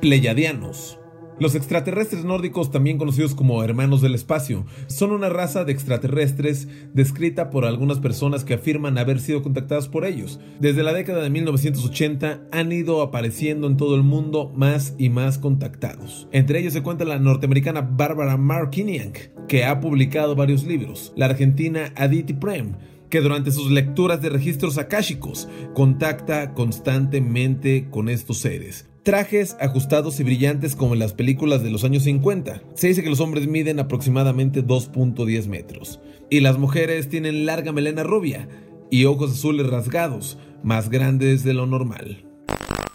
[0.00, 0.98] Pleiadianos.
[1.38, 7.50] Los extraterrestres nórdicos, también conocidos como hermanos del espacio, son una raza de extraterrestres descrita
[7.50, 10.40] por algunas personas que afirman haber sido contactadas por ellos.
[10.60, 15.38] Desde la década de 1980 han ido apareciendo en todo el mundo más y más
[15.38, 16.28] contactados.
[16.32, 19.12] Entre ellos se cuenta la norteamericana Barbara Markinian,
[19.48, 22.76] que ha publicado varios libros, la argentina Aditi Prem,
[23.10, 28.88] que durante sus lecturas de registros akáshicos contacta constantemente con estos seres.
[29.06, 32.60] Trajes ajustados y brillantes como en las películas de los años 50.
[32.74, 36.00] Se dice que los hombres miden aproximadamente 2.10 metros.
[36.28, 38.48] Y las mujeres tienen larga melena rubia
[38.90, 42.24] y ojos azules rasgados, más grandes de lo normal.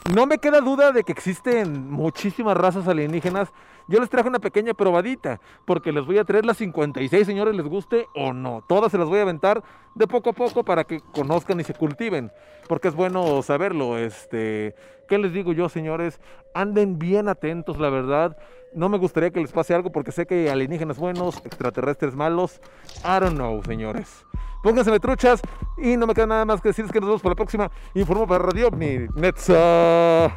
[0.09, 3.53] No me queda duda de que existen muchísimas razas alienígenas.
[3.87, 7.65] Yo les traje una pequeña probadita, porque les voy a traer las 56, señores, les
[7.65, 8.63] guste o no.
[8.67, 9.63] Todas se las voy a aventar
[9.95, 12.31] de poco a poco para que conozcan y se cultiven,
[12.67, 13.97] porque es bueno saberlo.
[13.97, 14.75] Este,
[15.07, 16.19] ¿qué les digo yo, señores?
[16.53, 18.37] Anden bien atentos, la verdad.
[18.73, 22.59] No me gustaría que les pase algo porque sé que alienígenas buenos, extraterrestres malos.
[23.03, 24.25] I don't know, señores.
[24.63, 25.41] Pónganse truchas
[25.77, 27.71] y no me queda nada más que decirles que nos vemos para la próxima.
[27.95, 29.07] Informo para Radio OVNI.
[29.15, 30.31] Netza.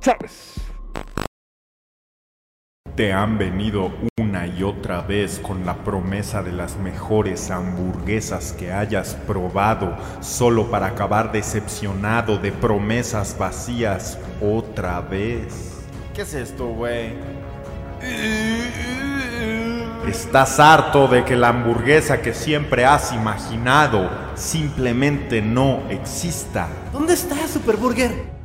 [0.00, 0.54] Chávez.
[2.94, 8.72] Te han venido una y otra vez con la promesa de las mejores hamburguesas que
[8.72, 15.84] hayas probado, solo para acabar decepcionado de promesas vacías otra vez.
[16.14, 17.12] ¿Qué es esto, güey?
[20.06, 26.68] Estás harto de que la hamburguesa que siempre has imaginado simplemente no exista.
[26.92, 28.35] ¿Dónde está Superburger?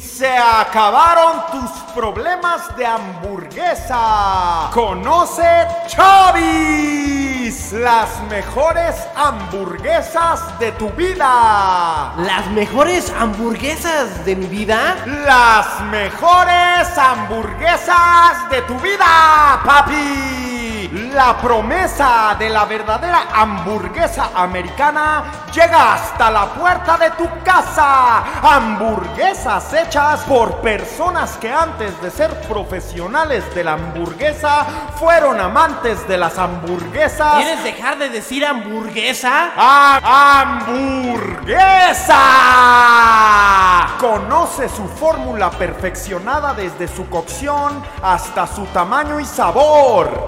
[0.00, 4.70] Se acabaron tus problemas de hamburguesa.
[4.72, 12.14] Conoce Chavis, las mejores hamburguesas de tu vida.
[12.16, 14.96] ¿Las mejores hamburguesas de mi vida?
[15.06, 20.59] Las mejores hamburguesas de tu vida, papi.
[20.88, 28.22] La promesa de la verdadera hamburguesa americana llega hasta la puerta de tu casa.
[28.42, 34.64] Hamburguesas hechas por personas que antes de ser profesionales de la hamburguesa
[34.98, 37.36] fueron amantes de las hamburguesas.
[37.36, 39.50] ¿Quieres dejar de decir hamburguesa?
[39.56, 41.88] ¡Ah, ¡Hamburguesa!
[43.98, 50.26] Conoce su fórmula perfeccionada desde su cocción hasta su tamaño y sabor.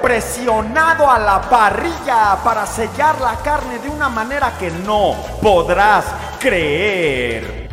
[0.00, 6.06] Presionado a la parrilla para sellar la carne de una manera que no podrás
[6.40, 7.68] creer.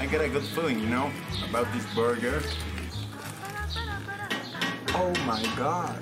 [0.00, 1.10] I get a good feeling, you know,
[1.48, 2.42] about this burger.
[4.94, 5.98] Oh my god.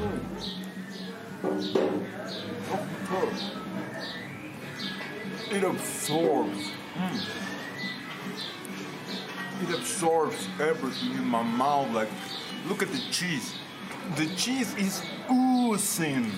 [0.00, 0.20] Mm.
[2.72, 3.59] Of course.
[5.50, 6.70] It absorbs.
[6.94, 7.26] Mm.
[9.62, 11.92] It absorbs everything in my mouth.
[11.92, 12.08] Like,
[12.68, 13.56] look at the cheese.
[14.16, 16.30] The cheese is oozing.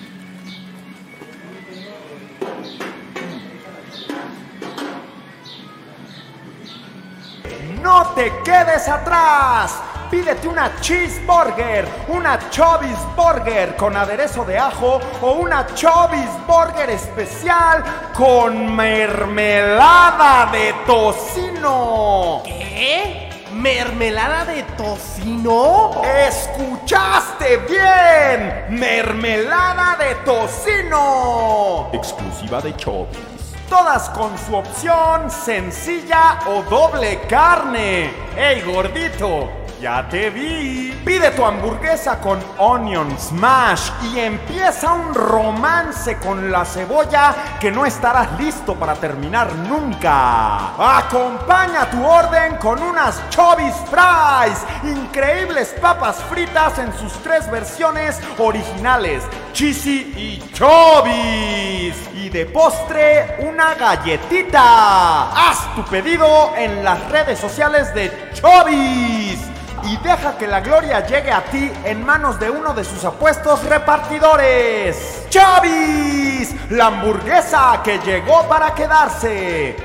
[7.83, 9.92] ¡No te quedes atrás!
[10.13, 17.83] Pídete una cheeseburger, una Chobis Burger con aderezo de ajo o una Chobis Burger especial
[18.13, 22.43] con mermelada de tocino.
[22.45, 23.27] ¿Qué?
[23.53, 26.03] ¿Mermelada de tocino?
[26.03, 28.65] ¡Escuchaste bien!
[28.69, 31.89] ¡Mermelada de tocino!
[31.91, 33.32] Exclusiva de Chobis.
[33.69, 38.11] Todas con su opción sencilla o doble carne.
[38.35, 39.63] ¡Ey, gordito!
[39.83, 40.97] Ya te vi.
[41.03, 47.85] Pide tu hamburguesa con onion smash y empieza un romance con la cebolla que no
[47.85, 50.99] estarás listo para terminar nunca.
[50.99, 59.21] Acompaña tu orden con unas Chobis Fries, increíbles papas fritas en sus tres versiones originales,
[59.51, 61.95] cheesy y Chobis.
[62.13, 65.29] Y de postre, una galletita.
[65.29, 69.37] Haz tu pedido en las redes sociales de Chobis
[69.83, 73.63] y deja que la gloria llegue a ti en manos de uno de sus apuestos
[73.65, 75.27] repartidores.
[75.29, 76.55] ¡Chavis!
[76.71, 79.75] La hamburguesa que llegó para quedarse.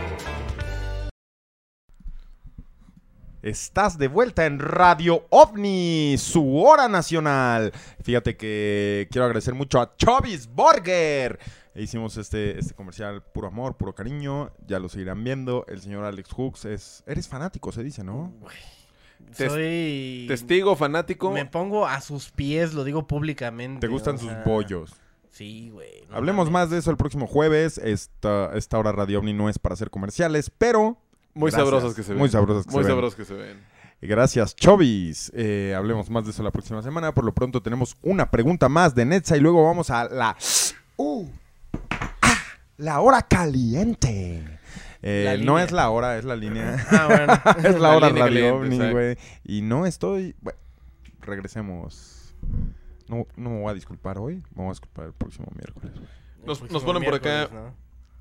[3.43, 7.73] Estás de vuelta en Radio OVNI, su hora nacional.
[8.03, 11.39] Fíjate que quiero agradecer mucho a Chobis Burger.
[11.79, 14.51] Hicimos este, este comercial puro amor, puro cariño.
[14.67, 15.65] Ya lo seguirán viendo.
[15.69, 17.03] El señor Alex Hooks es...
[17.07, 18.33] Eres fanático, se dice, ¿no?
[19.37, 20.25] Tes- Soy...
[20.29, 21.31] Testigo, fanático.
[21.31, 23.81] Me pongo a sus pies, lo digo públicamente.
[23.81, 24.93] ¿Te gustan o sus sea, bollos?
[25.31, 26.07] Sí, güey.
[26.09, 26.53] no Hablemos mames.
[26.53, 27.79] más de eso el próximo jueves.
[27.79, 30.99] Esta, esta hora Radio OVNI no es para hacer comerciales, pero...
[31.35, 31.69] Muy Gracias.
[31.69, 32.19] sabrosas que se ven.
[32.19, 32.97] Muy sabrosas que Muy se ven.
[32.97, 33.61] sabrosas que se ven.
[34.01, 35.31] Gracias, Chovis.
[35.35, 37.13] Eh, hablemos más de eso la próxima semana.
[37.15, 40.37] Por lo pronto tenemos una pregunta más de Netza y luego vamos a la...
[40.97, 41.29] Uh,
[42.79, 44.59] la hora caliente.
[45.03, 46.77] Eh, La no es la hora, es la línea.
[46.91, 47.07] Ah,
[47.55, 47.69] bueno.
[47.69, 49.19] es la La hora línea Radio OVNI, güey.
[49.45, 50.35] Y no estoy...
[50.41, 50.59] Bueno,
[51.21, 52.35] regresemos.
[53.09, 54.37] No, no me voy a disculpar hoy.
[54.55, 55.93] Me voy a disculpar el próximo miércoles.
[55.95, 56.09] güey.
[56.47, 57.49] Nos, ponen por acá.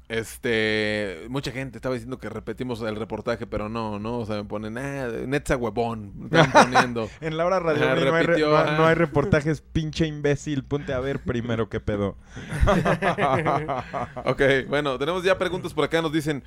[0.09, 4.45] Este, mucha gente estaba diciendo que repetimos el reportaje, pero no, no, o sea, me
[4.45, 7.09] ponen, ah, Netza huevón, me están poniendo.
[7.19, 10.63] En la hora Radio no, hay re- no hay reportajes, pinche imbécil.
[10.63, 12.15] Ponte a ver primero qué pedo.
[14.25, 16.43] ok, bueno, tenemos ya preguntas por acá, nos dicen,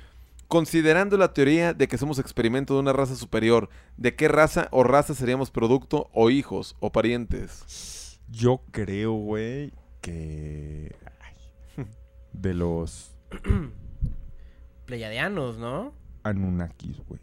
[0.47, 4.83] considerando la teoría de que somos experimento de una raza superior, ¿de qué raza o
[4.83, 8.19] raza seríamos producto o hijos o parientes?
[8.27, 10.95] Yo creo, güey, que...
[11.19, 11.85] ay,
[12.33, 13.11] De los
[14.85, 15.93] Pleiadianos, ¿no?
[16.23, 17.21] Anunnakis, güey.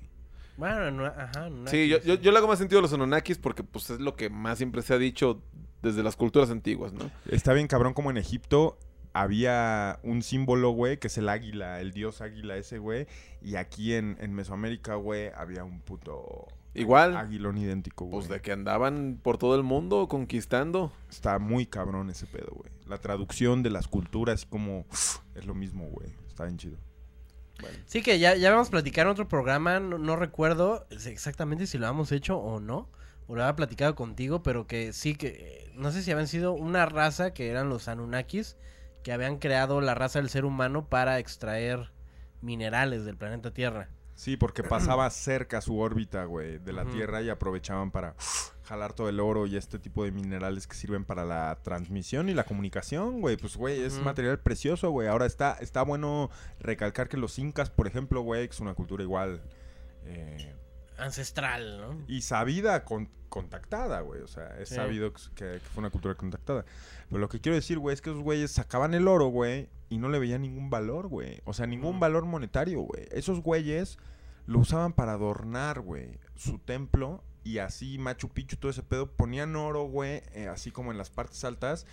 [0.56, 1.50] Bueno, no, ajá.
[1.50, 4.00] no Sí, yo, yo, yo le hago más sentido a los Anunnakis porque pues es
[4.00, 5.42] lo que más siempre se ha dicho
[5.82, 7.10] desde las culturas antiguas, ¿no?
[7.30, 8.78] Está bien cabrón como en Egipto
[9.12, 13.06] había un símbolo, güey, que es el águila, el dios águila ese, güey.
[13.40, 18.18] Y aquí en, en Mesoamérica, güey, había un puto Igual, aguilón idéntico, güey.
[18.18, 20.92] pues de que andaban por todo el mundo conquistando.
[21.08, 22.70] Está muy cabrón ese pedo, güey.
[22.88, 24.86] La traducción de las culturas como
[25.34, 26.08] es lo mismo, güey.
[26.28, 26.78] Está bien chido.
[27.86, 31.76] Sí, que ya, ya vamos a platicar en otro programa, no, no recuerdo exactamente si
[31.76, 32.88] lo hemos hecho o no,
[33.26, 36.52] o lo había platicado contigo, pero que sí que, eh, no sé si habían sido
[36.52, 38.56] una raza que eran los Anunnakis,
[39.02, 41.90] que habían creado la raza del ser humano para extraer
[42.40, 43.88] minerales del planeta Tierra.
[44.14, 46.84] Sí, porque pasaba cerca su órbita, güey, de la.
[46.86, 48.14] Tierra y aprovechaban para
[48.68, 52.34] jalar todo el oro y este tipo de minerales que sirven para la transmisión y
[52.34, 53.36] la comunicación, güey.
[53.36, 54.04] Pues, güey, es Ujú.
[54.04, 55.08] material precioso, güey.
[55.08, 59.02] Ahora está, está bueno recalcar que los incas, por ejemplo, güey, que es una cultura
[59.02, 59.42] igual
[60.04, 60.54] eh,
[60.98, 62.04] Ancestral, ¿no?
[62.08, 64.20] y sabida, con- contactada, güey.
[64.22, 64.74] O sea, es Sí.
[64.74, 66.64] sabido que, que fue una cultura contactada.
[67.08, 69.98] Pero lo que quiero decir, güey, es que esos güeyes sacaban el oro, güey, y
[69.98, 71.40] no le veían ningún valor, güey.
[71.44, 73.06] O sea, ningún valor monetario, güey.
[73.12, 73.98] Esos güeyes
[74.46, 77.22] lo usaban para adornar, güey, su templo.
[77.48, 81.08] Y así Machu Picchu, todo ese pedo, ponían oro, güey, eh, así como en las
[81.08, 81.86] partes altas,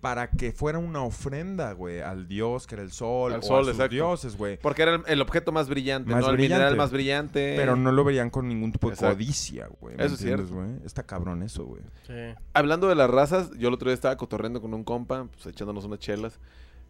[0.00, 3.60] para que fuera una ofrenda, güey, al dios que era el sol, Al o sol,
[3.60, 3.94] a sus exacto.
[3.94, 4.58] dioses, güey.
[4.58, 6.30] Porque era el, el objeto más brillante, Más ¿no?
[6.30, 6.54] El brillante.
[6.56, 7.54] mineral más brillante.
[7.56, 9.14] Pero no lo verían con ningún tipo de Exacto.
[9.14, 9.96] codicia, güey.
[9.96, 10.52] ¿me Eso es cierto.
[10.54, 10.70] güey?
[10.84, 11.82] Está cabrón eso, güey.
[12.08, 12.12] Sí.
[12.52, 15.84] Hablando de las razas, yo el otro día estaba cotorreando con un compa, pues echándonos
[15.84, 16.40] unas chelas,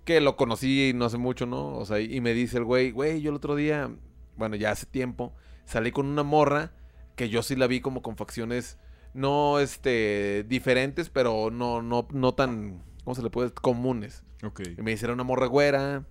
[0.07, 1.77] que lo conocí no hace mucho, ¿no?
[1.77, 3.91] O sea, y me dice el güey, güey, yo el otro día,
[4.37, 5.35] bueno, ya hace tiempo,
[5.67, 6.73] salí con una morra
[7.17, 8.79] que yo sí la vi como con facciones
[9.15, 13.51] no, este, diferentes, pero no, no, no tan, ¿cómo se le puede?
[13.51, 14.23] Comunes.
[14.45, 14.61] Ok.
[14.79, 16.05] Y me dice, era una morra güera,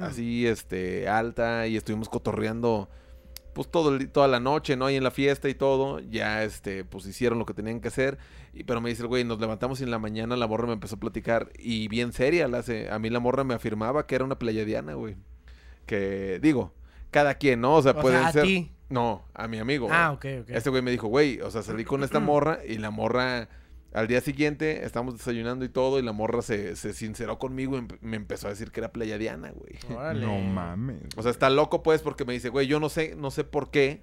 [0.00, 2.88] así, este, alta, y estuvimos cotorreando
[3.54, 4.86] pues todo el- toda la noche, ¿no?
[4.86, 8.16] Ahí en la fiesta y todo, ya este, pues hicieron lo que tenían que hacer.
[8.54, 10.72] Y, pero me dice el güey, nos levantamos y en la mañana la morra me
[10.72, 11.50] empezó a platicar.
[11.58, 12.90] Y bien seria, la hace.
[12.90, 15.16] A mí la morra me afirmaba que era una pleiadiana, güey.
[15.86, 16.72] Que, digo,
[17.10, 17.74] cada quien, ¿no?
[17.76, 18.42] O sea, O pueden sea, a ser.
[18.44, 18.72] ti.
[18.92, 19.88] No, a mi amigo.
[19.90, 20.36] Ah, güey.
[20.38, 20.50] ok, ok.
[20.56, 23.48] Este güey me dijo, güey, o sea, salí con esta morra y la morra.
[23.94, 27.80] Al día siguiente estábamos desayunando y todo, y la morra se, se sinceró conmigo y
[27.82, 29.74] empe- me empezó a decir que era pleiadiana, güey.
[29.94, 30.24] Órale.
[30.26, 31.02] No mames.
[31.16, 33.70] O sea, está loco, pues, porque me dice, güey, yo no sé, no sé por
[33.70, 34.02] qué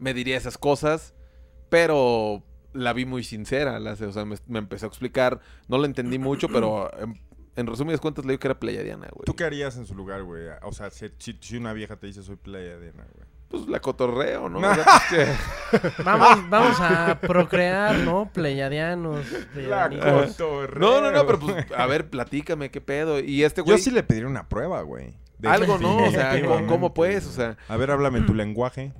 [0.00, 1.14] me diría esas cosas,
[1.68, 3.78] pero la vi muy sincera.
[3.78, 5.40] la- o sea, me, me empezó a explicar.
[5.68, 7.20] No la entendí mucho, pero en,
[7.54, 9.24] en resumidas cuentas le digo que era pleiadiana, güey.
[9.26, 10.44] ¿Tú qué harías en su lugar, güey?
[10.62, 13.26] O sea, si, si- si una vieja te dice soy pleiadiana, güey.
[13.52, 14.58] Pues la cotorreo, ¿no?
[14.68, 18.28] O sea, pues, que- Vamos, vamos a procrear, ¿no?
[18.32, 19.24] Pleyadianos.
[19.52, 20.38] pleyadianicos.
[20.78, 23.20] No, no, no, pero pues, a ver, platícame, qué pedo.
[23.20, 25.14] Y este Yo güey, sí le pediría una prueba, güey.
[25.38, 25.96] De- algo, ¿no?
[25.96, 27.26] O sea, ¿cómo, cómo pues?
[27.26, 28.92] O sea, A ver, háblame tu lenguaje.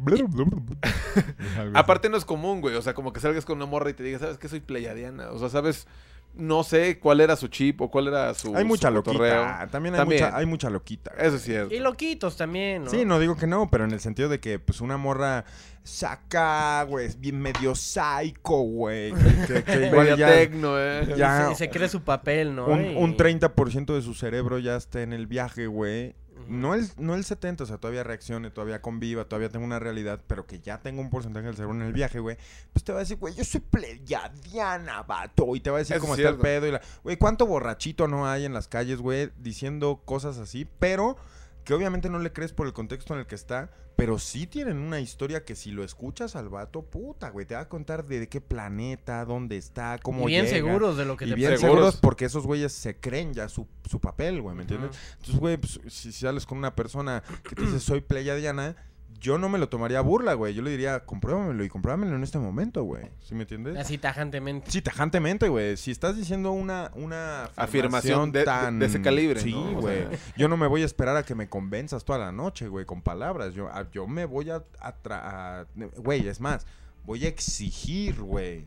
[1.58, 2.74] Algo aparte no es común, güey.
[2.74, 4.48] O sea, como que salgas con una morra y te digas, ¿sabes qué?
[4.48, 5.30] Soy pleyadiana.
[5.30, 5.86] O sea, ¿sabes?
[6.34, 8.56] No sé cuál era su chip o cuál era su.
[8.56, 9.44] Hay mucha su cotorreo.
[9.44, 9.68] loquita.
[9.70, 10.24] También hay, También.
[10.24, 11.12] Mucha, hay mucha loquita.
[11.14, 11.26] güey.
[11.26, 11.74] Eso es cierto.
[11.74, 12.90] Y loquitos también, ¿no?
[12.90, 15.44] Sí, no digo que no, pero en el sentido de que, pues, una morra
[15.84, 19.12] saca, güey, es bien medio psycho, güey.
[19.12, 21.14] Que, que- que igual ya tecno, eh.
[21.16, 22.66] ya- Y se, cree su papel, ¿no?
[22.66, 26.14] un, un 30% de su cerebro ya está en el viaje, güey.
[26.48, 30.20] No el, no el 70, o sea, todavía reaccione, todavía conviva, todavía tengo una realidad,
[30.26, 32.36] pero que ya tengo un porcentaje del cerebro en el viaje, güey.
[32.72, 35.54] Pues te va a decir, güey, yo soy pleyadiana, vato.
[35.56, 36.66] Y te va a decir Eso cómo es está el pedo.
[36.66, 36.80] Y la...
[37.02, 39.30] Güey, ¿cuánto borrachito no hay en las calles, güey?
[39.38, 41.16] Diciendo cosas así, pero
[41.64, 44.78] que obviamente no le crees por el contexto en el que está, pero sí tienen
[44.78, 48.28] una historia que si lo escuchas al vato, puta, güey, te va a contar de,
[48.28, 50.56] qué planeta, dónde está, cómo y bien llega.
[50.56, 51.60] seguros de lo que Y te bien Seguros.
[51.74, 54.96] seguros porque esos güeyes se creen ya su, su papel, güey, ¿me entiendes?
[55.12, 58.76] Entonces, güey, pues, si, si sales con una persona que te dice soy pleyadiana,
[59.22, 60.52] yo no me lo tomaría a burla, güey.
[60.52, 63.04] Yo le diría, compruébamelo y compruébamelo en este momento, güey.
[63.20, 63.78] ¿Sí me entiendes?
[63.78, 64.70] Así tajantemente.
[64.70, 65.76] Sí, tajantemente, güey.
[65.76, 68.78] Si estás diciendo una, una Afirmación de- de- tan...
[68.80, 69.78] de ese calibre, Sí, ¿no?
[69.78, 70.00] O güey.
[70.08, 70.18] sea.
[70.36, 73.00] Yo no me voy a esperar a que me convenzas toda la noche, güey, con
[73.00, 73.54] palabras.
[73.54, 74.56] Yo, a- yo me voy a...
[74.80, 75.66] a tra- a-
[75.98, 76.66] Güey, es más,
[77.04, 78.66] voy a exigir, güey,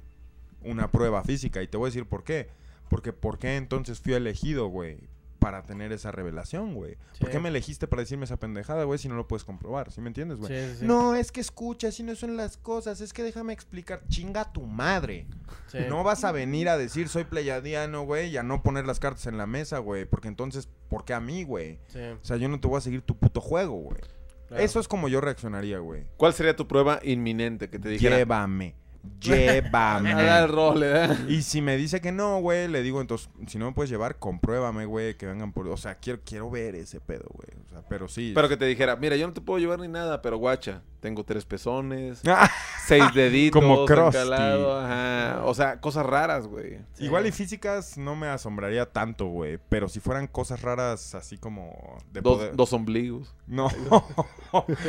[0.64, 1.62] una prueba física.
[1.62, 2.48] Y te voy a decir por qué.
[2.90, 5.00] Porque ¿por qué entonces fui elegido, güey?
[5.46, 6.98] Para tener esa revelación, güey.
[7.20, 9.92] ¿Por qué me elegiste para decirme esa pendejada, güey, si no lo puedes comprobar?
[9.92, 10.52] ¿Sí me entiendes, güey?
[10.52, 10.86] Sí, sí, sí.
[10.88, 14.02] No, es que escucha, si no son las cosas, es que déjame explicar.
[14.08, 15.28] Chinga a tu madre.
[15.68, 15.78] Sí.
[15.88, 19.28] No vas a venir a decir soy pleyadiano, güey, y a no poner las cartas
[19.28, 20.06] en la mesa, güey.
[20.06, 21.78] Porque entonces, ¿por qué a mí, güey?
[21.90, 24.02] Sí, O sea, yo no te voy a seguir tu puto juego, güey.
[24.48, 24.64] claro.
[24.64, 26.06] Eso es como yo reaccionaría, güey.
[26.18, 28.18] ¿Cuál sería tu prueba inminente que te dijera?
[28.18, 28.74] Llévame.
[29.20, 30.14] Llévame.
[30.14, 31.08] A dar el rol, ¿eh?
[31.28, 34.18] Y si me dice que no, güey, le digo, entonces, si no me puedes llevar,
[34.20, 35.68] compruébame, güey, que vengan por...
[35.68, 37.48] O sea, quiero, quiero ver ese pedo, güey.
[37.66, 38.32] O sea, pero sí.
[38.36, 41.24] Pero que te dijera, mira, yo no te puedo llevar ni nada, pero guacha, tengo
[41.24, 42.22] tres pezones,
[42.88, 45.42] seis deditos, Como ajá.
[45.46, 46.80] O sea, cosas raras, güey.
[46.94, 47.06] Sí.
[47.06, 49.60] Igual y físicas no me asombraría tanto, güey.
[49.70, 51.98] Pero si fueran cosas raras así como...
[52.12, 53.34] De Dos, poder- dos ombligos.
[53.48, 53.70] No.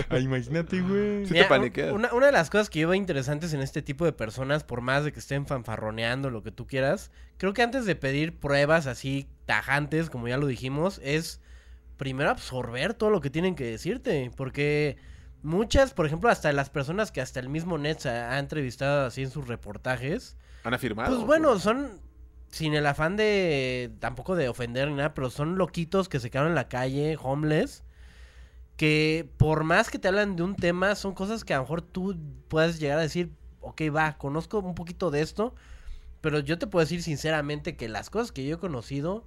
[0.08, 1.26] Ah, Imagínate, güey.
[1.26, 1.92] Sí te paniqueas.
[1.92, 4.80] Una, una de las cosas que yo veo interesantes en este tipo de personas, por
[4.80, 8.86] más de que estén fanfarroneando lo que tú quieras, creo que antes de pedir pruebas
[8.86, 11.40] así tajantes, como ya lo dijimos, es
[11.96, 14.30] primero absorber todo lo que tienen que decirte.
[14.36, 14.96] Porque
[15.42, 19.22] muchas, por ejemplo, hasta las personas que hasta el mismo Nets ha, ha entrevistado así
[19.22, 21.14] en sus reportajes, Han afirmado.
[21.14, 22.00] pues bueno, son
[22.50, 26.52] sin el afán de tampoco de ofender ni nada, pero son loquitos que se quedaron
[26.52, 27.82] en la calle, homeless,
[28.76, 31.82] que por más que te hablan de un tema, son cosas que a lo mejor
[31.82, 32.16] tú
[32.48, 33.32] puedes llegar a decir,
[33.66, 35.54] ok, va, conozco un poquito de esto,
[36.20, 39.24] pero yo te puedo decir sinceramente que las cosas que yo he conocido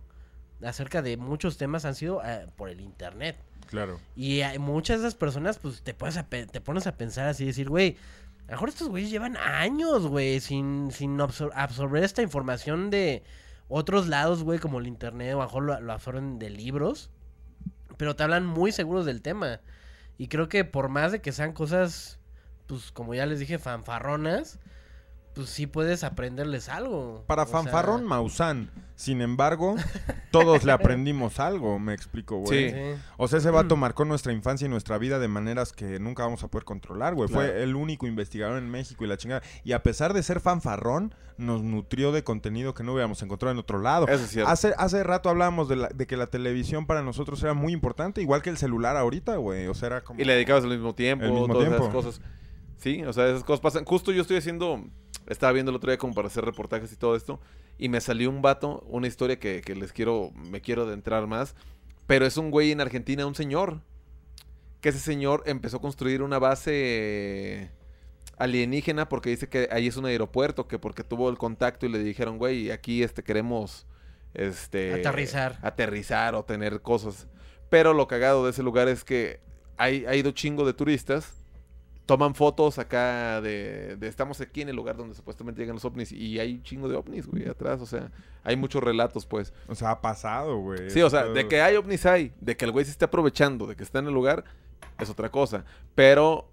[0.63, 3.37] acerca de muchos temas han sido eh, por el internet.
[3.67, 3.99] Claro.
[4.15, 6.17] Y hay muchas de esas personas, pues te, puedes
[6.63, 7.97] pones a pensar así, decir, güey,
[8.47, 13.23] a lo mejor estos güeyes llevan años, güey, sin, sin absor- absorber esta información de
[13.67, 17.11] otros lados, güey, como el internet, o a lo mejor lo, lo absorben de libros,
[17.97, 19.61] pero te hablan muy seguros del tema.
[20.17, 22.18] Y creo que por más de que sean cosas,
[22.69, 24.59] pues como ya les dije, fanfarronas,
[25.33, 27.23] pues sí puedes aprenderles algo.
[27.27, 28.69] Para O sea, fanfarrón, Maussan.
[28.95, 29.75] Sin embargo,
[30.31, 32.69] todos le aprendimos algo, me explico, güey.
[32.71, 32.75] Sí.
[32.75, 33.01] sí.
[33.17, 36.43] O sea, ese vato marcó nuestra infancia y nuestra vida de maneras que nunca vamos
[36.43, 37.29] a poder controlar, güey.
[37.29, 37.47] Claro.
[37.47, 39.41] Fue el único investigador en México y la chingada.
[39.63, 43.59] Y a pesar de ser fanfarrón, nos nutrió de contenido que no hubiéramos encontrado en
[43.59, 44.05] otro lado.
[44.09, 44.51] Eso es cierto.
[44.51, 48.21] Hace, hace rato hablábamos de, la- de que la televisión para nosotros era muy importante,
[48.21, 49.67] igual que el celular ahorita, güey.
[49.67, 50.19] O sea, era como...
[50.19, 51.95] Y le dedicabas al mismo tiempo, El mismo todas esas tiempo.
[51.97, 52.21] cosas.
[52.79, 53.85] Sí, o sea, esas cosas pasan.
[53.85, 54.83] Justo yo estoy haciendo,
[55.27, 57.39] estaba viendo el otro día como para hacer reportajes y todo esto,
[57.77, 61.55] y me salió un vato, una historia que, que les quiero, me quiero adentrar más,
[62.07, 63.81] pero es un güey en Argentina, un señor,
[64.81, 67.69] que ese señor empezó a construir una base
[68.37, 71.99] alienígena porque dice que ahí es un aeropuerto, que porque tuvo el contacto y le
[71.99, 73.85] dijeron, güey, aquí este queremos
[74.33, 75.59] este Aterrizar.
[75.61, 77.27] aterrizar o tener cosas.
[77.69, 79.41] Pero lo cagado de ese lugar es que
[79.77, 81.38] hay, ha ido chingo de turistas,
[82.09, 86.11] toman fotos acá de, de estamos aquí en el lugar donde supuestamente llegan los ovnis
[86.11, 88.09] y hay un chingo de ovnis, güey, atrás, o sea,
[88.43, 89.53] hay muchos relatos, pues.
[89.67, 90.89] O sea, ha pasado, güey.
[90.89, 93.67] Sí, o sea, de que hay ovnis hay, de que el güey se esté aprovechando,
[93.67, 94.43] de que está en el lugar,
[94.97, 95.65] es otra cosa.
[95.93, 96.49] Pero,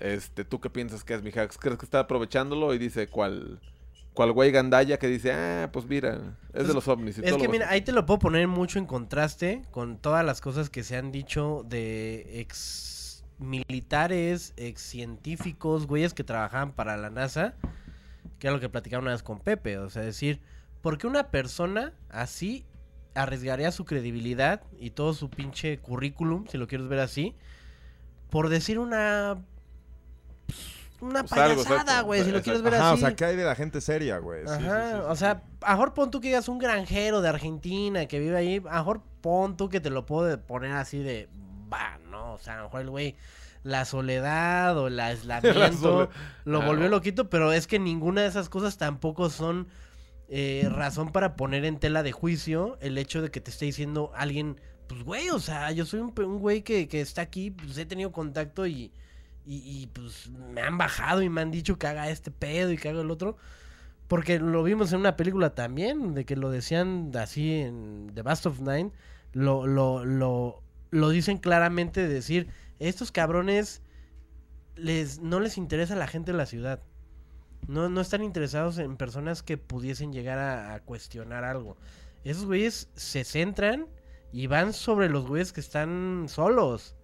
[0.00, 1.46] este, ¿tú qué piensas que es, mija?
[1.46, 3.60] ¿Crees que está aprovechándolo y dice cuál,
[4.14, 7.18] cuál güey gandalla que dice, ah, pues mira, es de los ovnis?
[7.18, 9.64] y Es todo que lo mira, vas ahí te lo puedo poner mucho en contraste
[9.70, 12.97] con todas las cosas que se han dicho de ex
[13.38, 17.54] militares, ex científicos, güeyes que trabajaban para la NASA,
[18.38, 20.40] que era lo que platicaba una vez con Pepe, o sea, decir,
[20.82, 22.64] ¿por qué una persona así
[23.14, 27.34] arriesgaría su credibilidad y todo su pinche currículum, si lo quieres ver así,
[28.30, 29.38] por decir una
[31.00, 33.02] una Pues payasada, güey, si lo quieres ver Ajá, o así.
[33.02, 34.46] sea, ¿qué hay de la gente seria, güey?
[34.48, 37.20] Sí, sí, Ajá, sí, sí, o sea, a mejor pon tú que digas un granjero
[37.20, 40.98] de Argentina que vive ahí, a mejor pon tú que te lo puedo poner así
[40.98, 41.28] de,
[41.72, 43.16] va, no, o sea, a lo mejor el güey,
[43.62, 46.10] la soledad o el aislamiento
[46.44, 49.68] lo volvió loquito, pero es que ninguna de esas cosas tampoco son
[50.28, 54.12] eh, razón para poner en tela de juicio el hecho de que te esté diciendo
[54.14, 57.86] alguien, pues güey, o sea, yo soy un, güey que, que está aquí, pues he
[57.86, 58.92] tenido contacto y,
[59.46, 62.76] y, y, pues me han bajado y me han dicho que haga este pedo y
[62.76, 63.36] que haga el otro.
[64.08, 68.46] Porque lo vimos en una película también, de que lo decían así en The Best
[68.46, 68.90] of Nine,
[69.32, 73.82] lo, lo, lo, lo dicen claramente de decir, estos cabrones
[74.76, 76.82] les, no les interesa la gente de la ciudad.
[77.66, 81.76] No, no están interesados en personas que pudiesen llegar a, a cuestionar algo.
[82.24, 83.86] Esos güeyes se centran
[84.32, 86.94] y van sobre los güeyes que están solos.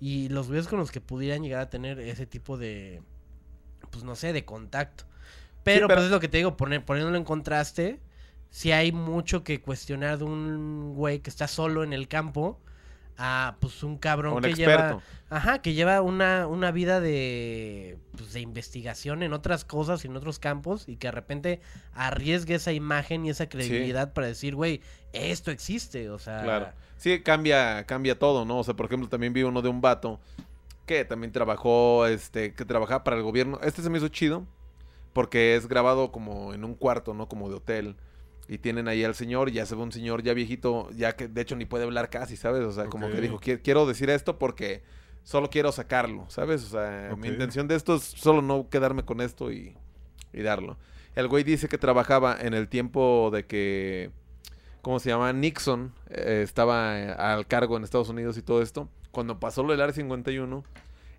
[0.00, 3.02] Y los güeyes con los que pudieran llegar a tener ese tipo de,
[3.90, 5.04] pues no sé, de contacto.
[5.62, 8.00] Pero, pero- pues es lo que te digo, poner, poniéndolo en contraste,
[8.50, 12.60] si hay mucho que cuestionar de un güey que está solo en el campo
[13.18, 15.00] a pues un cabrón Un que experto.
[15.00, 20.08] lleva ajá que lleva una, una vida de pues, de investigación en otras cosas y
[20.08, 21.60] en otros campos y que de repente
[21.94, 26.68] arriesgue esa imagen y esa credibilidad para decir güey esto existe o sea Claro.
[26.98, 28.58] Sí, cambia, cambia todo, ¿no?
[28.58, 30.18] O sea, por ejemplo, también vi uno de un vato
[30.86, 33.58] que también trabajó, este, que trabajaba para el gobierno.
[33.62, 34.46] Este se me hizo chido
[35.12, 37.28] porque es grabado como en un cuarto, ¿no?
[37.28, 37.96] Como de hotel.
[38.48, 41.26] Y tienen ahí al señor, y ya se ve un señor ya viejito, ya que
[41.28, 42.62] de hecho ni puede hablar casi, ¿sabes?
[42.62, 44.82] O sea, como que dijo, "Qui- quiero decir esto porque
[45.24, 46.62] solo quiero sacarlo, ¿sabes?
[46.64, 49.74] O sea, mi intención de esto es solo no quedarme con esto y,
[50.32, 50.76] y darlo.
[51.16, 54.10] El güey dice que trabajaba en el tiempo de que,
[54.82, 55.32] ¿cómo se llama?
[55.32, 58.88] Nixon eh, estaba eh, al cargo en Estados Unidos y todo esto.
[59.10, 60.62] Cuando pasó lo del Área 51,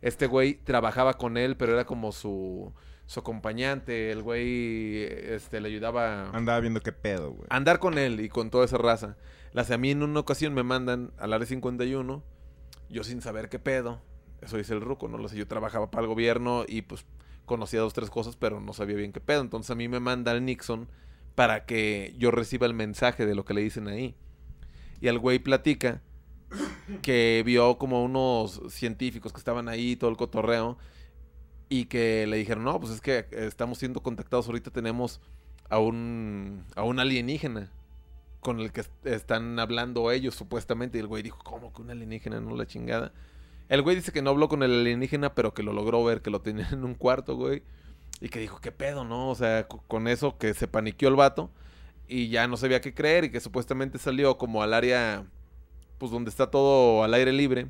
[0.01, 2.71] este güey trabajaba con él, pero era como su,
[3.07, 4.11] su acompañante.
[4.11, 7.47] El güey este, le ayudaba Andaba viendo qué pedo, güey.
[7.49, 9.17] andar con él y con toda esa raza.
[9.53, 12.23] Las a mí en una ocasión me mandan al Área 51,
[12.89, 14.01] yo sin saber qué pedo.
[14.41, 15.37] Eso dice el ruco, no lo sé.
[15.37, 17.05] Yo trabajaba para el gobierno y pues
[17.45, 19.41] conocía dos, tres cosas, pero no sabía bien qué pedo.
[19.41, 20.87] Entonces a mí me manda el Nixon
[21.33, 24.15] para que yo reciba el mensaje de lo que le dicen ahí.
[25.01, 26.01] Y el güey platica
[27.01, 30.77] que vio como unos científicos que estaban ahí, todo el cotorreo,
[31.69, 35.19] y que le dijeron, no, pues es que estamos siendo contactados, ahorita tenemos
[35.69, 37.71] a un, a un alienígena
[38.39, 40.97] con el que est- están hablando ellos supuestamente.
[40.97, 42.39] Y el güey dijo, ¿cómo que un alienígena?
[42.39, 43.13] No la chingada.
[43.69, 46.29] El güey dice que no habló con el alienígena, pero que lo logró ver, que
[46.29, 47.63] lo tenía en un cuarto, güey.
[48.21, 49.29] Y que dijo, ¿qué pedo, no?
[49.29, 51.51] O sea, co- con eso que se paniqueó el vato
[52.07, 55.25] y ya no sabía qué creer y que supuestamente salió como al área,
[55.97, 57.67] pues donde está todo al aire libre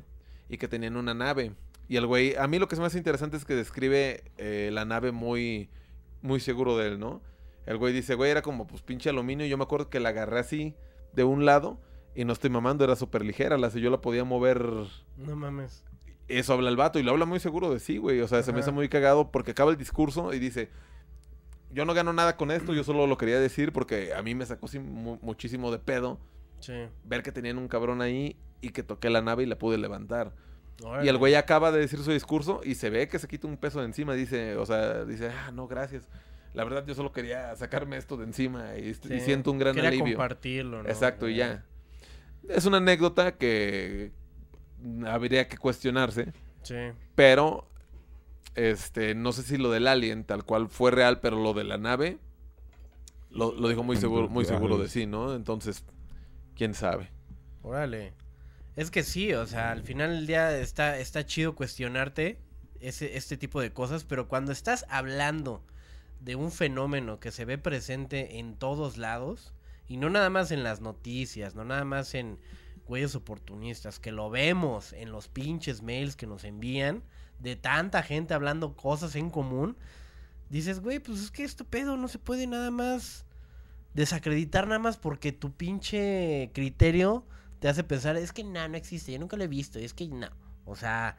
[0.48, 1.52] y que tenían una nave.
[1.88, 4.84] Y el güey, a mí lo que me hace interesante es que describe eh, la
[4.84, 5.70] nave muy,
[6.22, 7.22] muy seguro de él, ¿no?
[7.66, 9.46] El güey dice, güey, era como pues pinche aluminio.
[9.46, 10.74] Yo me acuerdo que la agarré así
[11.12, 11.80] de un lado
[12.14, 13.56] y no estoy mamando, era súper ligera.
[13.58, 14.62] La, yo la podía mover
[15.16, 15.84] no mames
[16.28, 18.20] eso habla el vato y lo habla muy seguro de sí, güey.
[18.20, 20.68] O sea, se me hace muy cagado porque acaba el discurso y dice,
[21.70, 24.44] yo no gano nada con esto, yo solo lo quería decir porque a mí me
[24.44, 26.20] sacó sí mu- muchísimo de pedo
[26.60, 26.72] sí
[27.04, 30.34] ver que tenían un cabrón ahí y que toqué la nave y la pude levantar.
[31.02, 33.56] Y el güey acaba de decir su discurso y se ve que se quita un
[33.56, 34.14] peso de encima.
[34.14, 36.08] Dice, o sea, dice, ah, no, gracias.
[36.54, 40.16] La verdad, yo solo quería sacarme esto de encima y, siento un gran Quería alivio.
[40.16, 40.88] compartirlo ¿no?
[40.88, 41.64] Exacto, y ya.
[42.48, 44.12] Es una anécdota que
[45.06, 46.32] habría que cuestionarse.
[46.62, 46.76] sí
[47.14, 47.68] Pero,
[48.54, 51.76] este, no sé si lo del alien tal cual fue real, pero lo de la
[51.76, 52.18] nave
[53.30, 55.34] lo, lo dijo muy seguro, muy seguro de sí, ¿no?
[55.34, 55.84] Entonces,
[56.54, 57.10] quién sabe.
[57.62, 58.12] Órale.
[58.78, 62.38] Es que sí, o sea, al final del día está, está chido cuestionarte
[62.78, 65.64] ese, este tipo de cosas, pero cuando estás hablando
[66.20, 69.52] de un fenómeno que se ve presente en todos lados,
[69.88, 72.38] y no nada más en las noticias, no nada más en
[72.86, 77.02] güeyes oportunistas, que lo vemos en los pinches mails que nos envían,
[77.40, 79.76] de tanta gente hablando cosas en común,
[80.50, 83.26] dices, güey, pues es que esto pedo no se puede nada más
[83.94, 87.26] desacreditar nada más porque tu pinche criterio
[87.58, 90.08] te hace pensar, es que no, no existe, yo nunca lo he visto, es que
[90.08, 90.28] no.
[90.64, 91.16] O sea,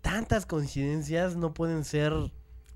[0.00, 2.12] tantas coincidencias no pueden ser...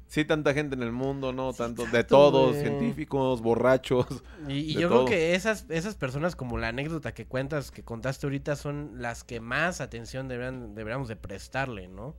[0.08, 1.54] Sí, tanta gente en el mundo, ¿no?
[1.54, 4.06] Tanto, de todos, científicos, borrachos.
[4.48, 8.56] Y, yo creo que esas, esas personas, como la anécdota que cuentas, que contaste ahorita,
[8.56, 12.14] son las que más atención deberían, deberíamos de prestarle, ¿no?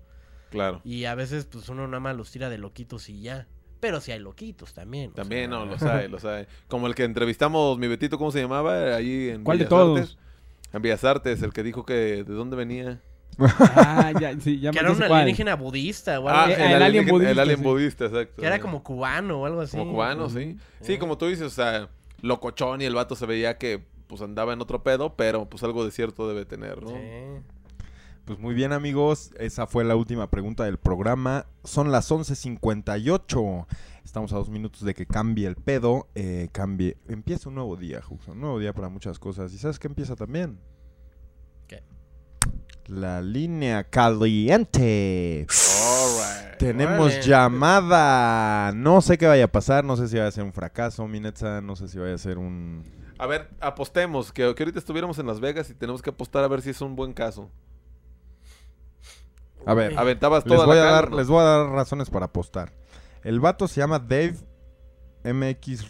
[0.49, 0.81] Claro.
[0.83, 3.47] Y a veces, pues uno nada más los tira de loquitos y ya.
[3.79, 5.11] Pero sí hay loquitos también.
[5.11, 6.47] También, sea, no, los hay, los hay.
[6.67, 8.95] Como el que entrevistamos, mi Betito, ¿cómo se llamaba?
[8.95, 9.99] Ahí en ¿Cuál de todos?
[9.99, 10.17] Artes.
[10.73, 12.99] En Bellas Artes, el que dijo que de dónde venía.
[13.39, 15.11] Ah, ya, sí, ya Que me era un cuál.
[15.13, 16.53] alienígena budista o algo Ah, así.
[16.53, 17.63] el alien alienígena- budista, El alien sí.
[17.63, 18.41] budista, exacto.
[18.41, 19.77] Que era como cubano o algo así.
[19.77, 20.57] Como cubano, sí.
[20.81, 21.89] Sí, como tú dices, o sea,
[22.21, 25.83] locochón y el vato se veía que pues andaba en otro pedo, pero pues algo
[25.85, 26.89] de cierto debe tener, ¿no?
[26.89, 26.95] Sí.
[28.25, 31.45] Pues muy bien amigos, esa fue la última pregunta del programa.
[31.63, 33.65] Son las 11.58.
[34.03, 36.07] Estamos a dos minutos de que cambie el pedo.
[36.15, 36.97] eh, cambie.
[37.07, 38.27] Empieza un nuevo día, Jux.
[38.27, 39.53] Un nuevo día para muchas cosas.
[39.53, 40.59] ¿Y sabes qué empieza también?
[41.67, 41.83] ¿Qué?
[42.87, 45.47] La línea caliente.
[45.49, 46.57] Alright.
[46.59, 48.71] Tenemos llamada.
[48.73, 49.83] No sé qué vaya a pasar.
[49.85, 51.61] No sé si vaya a ser un fracaso, Minetza.
[51.61, 52.83] No sé si vaya a ser un...
[53.17, 56.47] A ver, apostemos, que, que ahorita estuviéramos en Las Vegas y tenemos que apostar a
[56.49, 57.49] ver si es un buen caso.
[59.65, 61.17] A ver, Aventabas les toda voy, la a cal, dar, ¿o no?
[61.17, 62.73] les voy a dar razones para apostar.
[63.23, 64.35] El vato se llama Dave
[65.23, 65.85] MX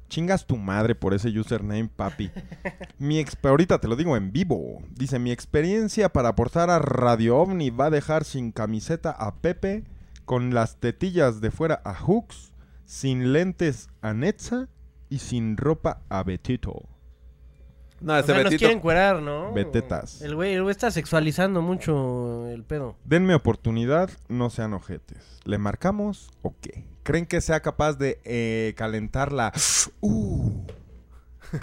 [0.09, 2.31] Chingas tu madre por ese username, papi.
[2.99, 4.81] Mi ahorita te lo digo en vivo.
[4.91, 9.85] Dice, mi experiencia para aportar a Radio OVNI va a dejar sin camiseta a Pepe,
[10.27, 12.53] con las tetillas de fuera a Hooks,
[12.85, 14.69] sin lentes a Netza
[15.09, 16.92] y sin ropa a Betito.
[18.03, 18.59] No, O ese sea, nos Betito.
[18.59, 19.53] quieren cuerar, ¿no?
[19.53, 20.21] Betetas.
[20.23, 22.97] El güey, el güey está sexualizando mucho el pedo.
[23.05, 25.41] Denme oportunidad, no sean ojetes.
[25.45, 26.85] ¿Le marcamos o qué?
[27.05, 29.53] ¿Creen que sea capaz de eh, calentar la...
[30.01, 30.51] Uh.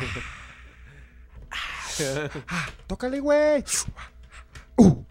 [2.48, 3.62] Ah, tócale, güey.
[4.78, 5.04] Uh.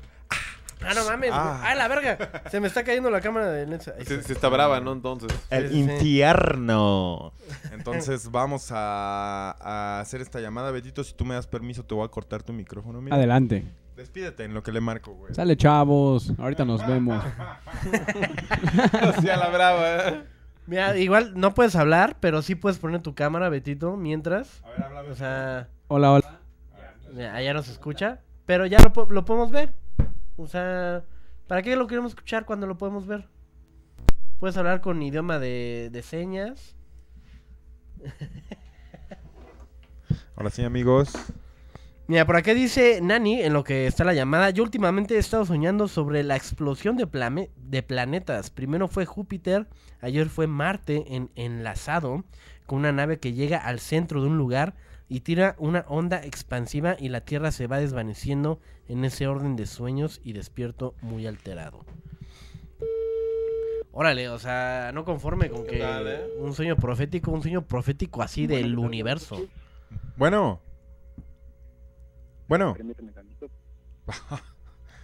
[0.85, 1.31] Ah, no mames.
[1.33, 1.61] Ah.
[1.65, 2.43] Ah, la verga.
[2.51, 3.63] Se me está cayendo la cámara de.
[3.75, 4.49] Ahí Sí, está.
[4.49, 4.93] brava, ¿no?
[4.93, 5.31] Entonces.
[5.51, 5.91] El Sí, sí, sí.
[5.91, 7.33] infierno.
[7.73, 11.03] Entonces vamos a, a hacer esta llamada, Betito.
[11.05, 13.01] Si tú me das permiso, te voy a cortar tu micrófono.
[13.01, 13.17] Mira.
[13.17, 13.65] Adelante.
[13.97, 15.35] Despídete en lo que le marco, güey.
[15.35, 16.33] Sale, chavos.
[16.39, 17.21] Ahorita nos vemos.
[19.25, 20.23] La brava, ¿eh?
[20.67, 24.63] Mira, igual no puedes hablar, pero sí puedes poner tu cámara, Betito, mientras.
[24.65, 26.39] A ver, habla, O sea, Hola, hola.
[27.13, 28.21] mira, allá nos escucha.
[28.47, 29.73] Pero ya lo, lo podemos ver.
[30.39, 31.05] O sea,
[31.47, 33.29] ¿para qué lo queremos escuchar cuando lo podemos ver?
[34.39, 36.77] Puedes hablar con idioma de, de señas.
[40.37, 41.13] Ahora sí, amigos.
[42.07, 45.45] Mira, por acá dice Nani, en lo que está la llamada, yo últimamente he estado
[45.45, 48.49] soñando sobre la explosión de, plame- de planetas.
[48.51, 49.67] Primero fue Júpiter,
[50.01, 52.25] ayer fue Marte en- enlazado
[52.65, 54.75] con una nave que llega al centro de un lugar
[55.09, 59.67] y tira una onda expansiva y la Tierra se va desvaneciendo en ese orden de
[59.67, 61.85] sueños y despierto muy alterado.
[63.93, 66.31] Órale, o sea, no conforme con que eh?
[66.39, 69.41] un sueño profético, un sueño profético así del universo.
[70.17, 70.61] Bueno.
[72.47, 72.75] Bueno.
[72.75, 73.49] Permíteme tantito.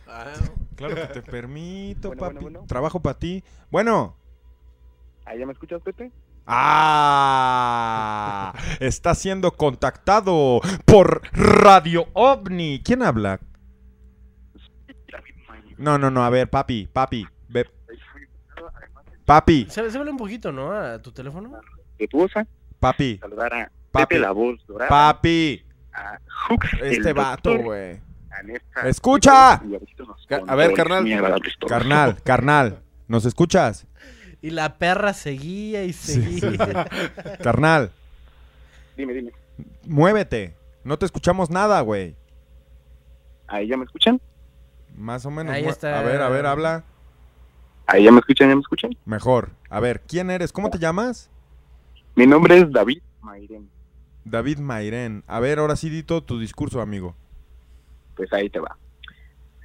[0.06, 0.32] Ah,
[0.76, 2.34] Claro que te permito, Bueno, papi.
[2.34, 2.66] bueno, bueno.
[2.68, 3.42] Trabajo para ti.
[3.70, 4.16] Bueno.
[5.24, 6.12] ¿Ahí ya me escuchas, Pepe?
[7.26, 8.52] ¡Ah!
[8.80, 12.82] Está siendo contactado por Radio OVNI.
[12.84, 13.40] ¿Quién habla?
[15.78, 16.24] No, no, no.
[16.24, 17.26] A ver, papi, papi.
[17.48, 17.68] ve-
[19.24, 20.72] Papi, Se, se ve un poquito, ¿no?
[20.72, 21.50] A tu teléfono.
[21.88, 22.46] Respetuosa,
[22.78, 24.18] papi, saludar a Papi.
[24.18, 25.64] La voz dorada, papi.
[25.92, 26.18] a
[26.82, 28.00] Este vato, güey.
[28.84, 29.52] ¡Escucha!
[29.54, 31.04] a ver, carnal.
[31.68, 32.80] Carnal, carnal.
[33.08, 33.86] ¿Nos escuchas?
[34.44, 36.86] Y la perra seguía y seguía.
[37.42, 37.90] Carnal,
[38.94, 39.32] Dime, dime.
[39.86, 40.54] muévete.
[40.84, 42.14] No te escuchamos nada, güey.
[43.46, 44.20] ¿Ahí ya me escuchan?
[44.94, 45.50] Más o menos.
[45.50, 45.98] Ahí está.
[45.98, 46.84] A ver, a ver, habla.
[47.86, 48.50] ¿Ahí ya me escuchan?
[48.50, 48.90] ¿Ya me escuchan?
[49.06, 49.48] Mejor.
[49.70, 50.52] A ver, ¿quién eres?
[50.52, 51.30] ¿Cómo te llamas?
[52.14, 53.70] Mi nombre es David Mayren.
[54.26, 55.24] David Mairén.
[55.26, 57.16] A ver, ahora sí, Dito, tu discurso, amigo.
[58.14, 58.76] Pues ahí te va.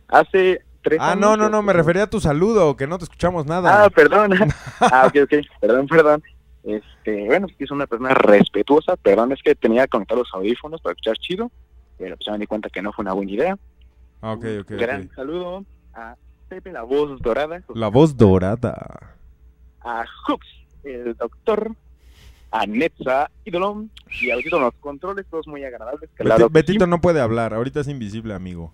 [0.08, 3.46] Hace tres Ah, no, no, no, me refería a tu saludo, que no te escuchamos
[3.46, 3.86] nada.
[3.86, 4.34] Ah, perdón.
[4.80, 5.34] ah, ok, ok.
[5.60, 6.24] Perdón, perdón.
[6.64, 8.96] Este, bueno, es una persona respetuosa.
[8.98, 11.52] Perdón, es que tenía conectados los audífonos para escuchar chido.
[11.98, 13.58] Pero pues ya me di cuenta que no fue una buena idea.
[14.22, 16.16] Ah, ok, ok, Gran saludo a
[16.48, 17.62] Pepe, la voz dorada.
[17.74, 19.16] La voz dorada.
[19.82, 20.48] A Hooks,
[20.84, 21.72] el doctor.
[22.52, 23.92] A Netza, Idolón.
[24.22, 26.10] Y a Betito en los controles, todos muy agradables.
[26.16, 28.74] Claro que Betito no puede hablar, ahorita es invisible, amigo.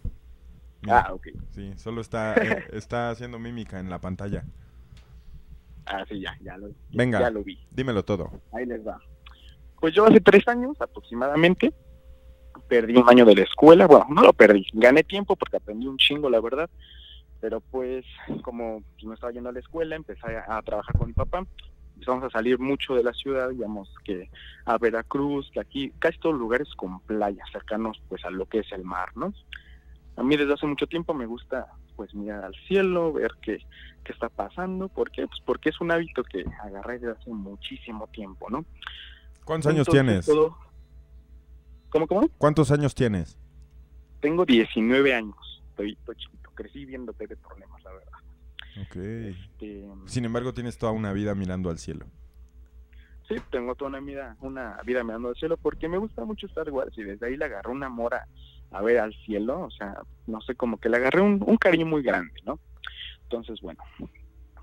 [0.86, 1.28] Mira, Ah, ok.
[1.52, 4.44] Sí, solo está, eh, está haciendo mímica en la pantalla.
[5.86, 7.20] Ah, sí, ya, ya lo, Venga.
[7.20, 7.60] ya lo vi.
[7.72, 8.32] Dímelo todo.
[8.52, 9.00] Ahí les va.
[9.80, 11.74] Pues yo hace tres años aproximadamente
[12.68, 13.86] perdí un año de la escuela.
[13.86, 16.70] Bueno, no lo perdí, gané tiempo porque aprendí un chingo, la verdad.
[17.42, 18.04] Pero pues,
[18.42, 21.46] como no estaba yendo a la escuela, empecé a, a trabajar con mi papá.
[21.94, 24.30] Empezamos a salir mucho de la ciudad, digamos que
[24.66, 28.60] a Veracruz, que aquí, casi todos los lugares con playas cercanos pues a lo que
[28.60, 29.34] es el mar, ¿no?
[30.18, 33.58] A mí desde hace mucho tiempo me gusta pues mirar al cielo, ver qué,
[34.04, 34.88] qué está pasando.
[34.90, 35.28] ¿Por qué?
[35.28, 38.66] Pues porque es un hábito que agarré desde hace muchísimo tiempo, ¿no?
[39.44, 40.26] ¿Cuántos años tienes?
[40.26, 40.58] todo-
[41.90, 42.28] ¿Cómo, cómo?
[42.38, 43.38] ¿Cuántos años tienes?
[44.20, 45.62] Tengo 19 años.
[45.70, 46.50] Estoy, estoy chiquito.
[46.56, 48.20] Crecí viendo de problemas, la verdad.
[48.82, 48.96] Ok.
[48.96, 52.06] Este, Sin embargo, tienes toda una vida mirando al cielo.
[53.30, 56.70] sí, tengo toda una vida, una vida mirando al cielo porque me gusta mucho Star
[56.72, 58.28] Wars y desde ahí le agarré un amor a,
[58.76, 59.62] a ver al cielo.
[59.62, 59.96] O sea,
[60.28, 62.60] no sé, como que le agarré un, un cariño muy grande, ¿no?
[63.24, 63.80] Entonces, bueno,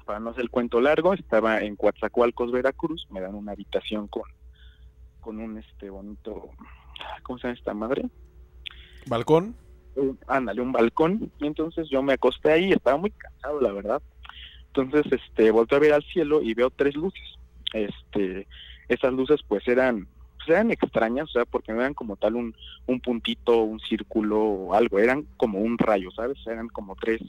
[0.05, 3.07] para no hacer el cuento largo, estaba en Coatzacoalcos, Veracruz.
[3.11, 4.25] Me dan una habitación con,
[5.21, 6.51] con un este bonito,
[7.23, 8.03] ¿cómo se llama esta madre?
[9.07, 9.57] ¿Balcón?
[9.95, 14.03] un- ándale, un balcón, y entonces yo me acosté ahí, estaba muy cansado, la verdad.
[14.75, 17.23] Entonces, este, volteé a ver al cielo y veo tres luces.
[17.75, 18.49] Este,
[18.89, 20.09] esas luces pues eran,
[20.49, 22.55] eran extrañas, o sea, porque no eran como tal un,
[22.87, 26.39] un puntito, un círculo o algo, eran como un rayo, ¿sabes?
[26.47, 27.21] Eran como tres,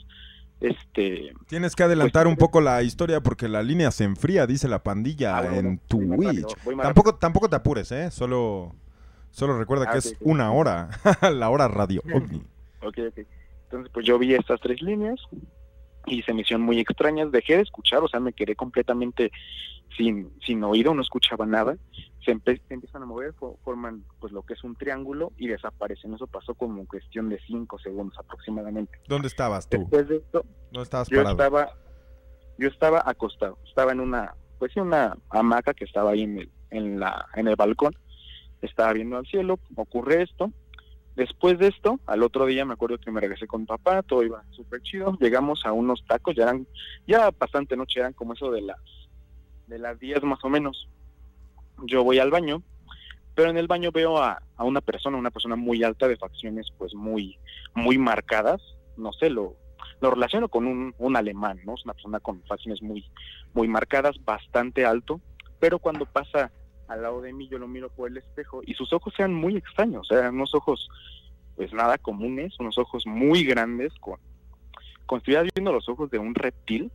[0.63, 4.81] este, Tienes que adelantar un poco la historia porque la línea se enfría, dice la
[4.81, 6.55] pandilla Ah, en bueno, Twitch.
[6.81, 8.09] Tampoco, tampoco te apures, ¿eh?
[8.11, 8.73] Solo,
[9.29, 10.89] solo recuerda Ah, que es una hora.
[11.33, 12.01] la hora radio.
[12.13, 12.41] ovni.
[12.81, 13.19] Ok, ok.
[13.65, 15.19] Entonces, pues yo vi estas tres líneas
[16.05, 17.31] y se me hicieron muy extrañas.
[17.31, 19.31] Dejé de escuchar, o sea, me quedé completamente
[19.97, 21.75] sin, sin oído, no escuchaba nada.
[22.25, 25.47] Se, empe- se empiezan a mover, fo- forman pues lo que es un triángulo y
[25.47, 26.13] desaparecen.
[26.13, 28.97] Eso pasó como en cuestión de cinco segundos aproximadamente.
[29.07, 29.79] ¿Dónde estabas tú?
[29.79, 31.31] Después de esto, ¿Dónde estabas yo parado?
[31.33, 31.69] estaba,
[32.57, 36.99] yo estaba acostado, estaba en una, pues una hamaca que estaba ahí en el, en
[36.99, 37.93] la, en el balcón,
[38.61, 40.51] estaba viendo al cielo, ocurre esto,
[41.15, 44.43] después de esto, al otro día me acuerdo que me regresé con papá, todo iba
[44.51, 46.65] súper chido, llegamos a unos tacos, ya eran,
[47.05, 48.79] ya bastante noche, eran como eso de las,
[49.67, 50.87] de las 10 más o menos,
[51.83, 52.63] yo voy al baño,
[53.35, 56.67] pero en el baño veo a, a una persona, una persona muy alta de facciones
[56.77, 57.37] pues muy,
[57.73, 58.61] muy marcadas,
[58.97, 59.55] no sé, lo,
[60.01, 61.75] lo relaciono con un, un alemán, ¿no?
[61.75, 63.05] Es una persona con facciones muy,
[63.53, 65.19] muy marcadas, bastante alto,
[65.59, 66.51] pero cuando pasa
[66.87, 69.55] al lado de mí yo lo miro por el espejo y sus ojos eran muy
[69.55, 70.89] extraños, eran unos ojos
[71.55, 74.19] pues nada comunes, unos ojos muy grandes con,
[75.05, 76.91] con si estuvieras viendo los ojos de un reptil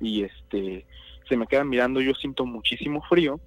[0.00, 0.86] y este
[1.28, 3.40] se me quedan mirando, yo siento muchísimo frío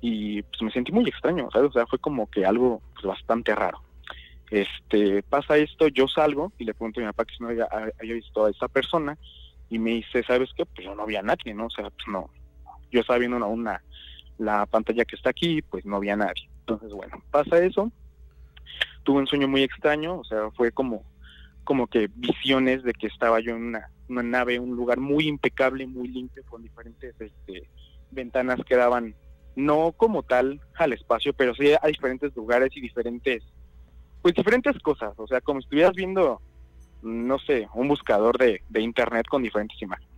[0.00, 1.70] y pues me sentí muy extraño, ¿sabes?
[1.70, 3.80] O sea, fue como que algo pues, bastante raro.
[4.50, 7.68] Este, pasa esto, yo salgo y le pregunto a mi papá que si no había,
[8.00, 9.18] visto a esa persona
[9.68, 10.64] y me dice, ¿sabes qué?
[10.66, 11.66] Pues yo no había nadie, ¿no?
[11.66, 12.30] O sea, pues no,
[12.92, 13.82] yo estaba viendo una, una
[14.38, 16.48] la pantalla que está aquí, pues no había nadie.
[16.60, 17.90] Entonces, bueno, pasa eso.
[19.02, 21.04] Tuve un sueño muy extraño, o sea, fue como
[21.66, 25.84] como que visiones de que estaba yo en una, una nave, un lugar muy impecable,
[25.86, 27.68] muy limpio, con diferentes este,
[28.12, 29.16] ventanas que daban,
[29.56, 33.42] no como tal al espacio, pero sí a diferentes lugares y diferentes,
[34.22, 36.40] pues diferentes cosas, o sea, como si estuvieras viendo,
[37.02, 40.14] no sé, un buscador de, de internet con diferentes imágenes.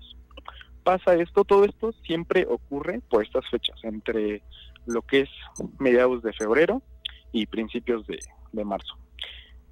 [0.82, 4.42] Pasa esto, todo esto siempre ocurre por estas fechas, entre
[4.86, 5.30] lo que es
[5.78, 6.82] mediados de febrero
[7.30, 8.18] y principios de,
[8.52, 8.98] de marzo.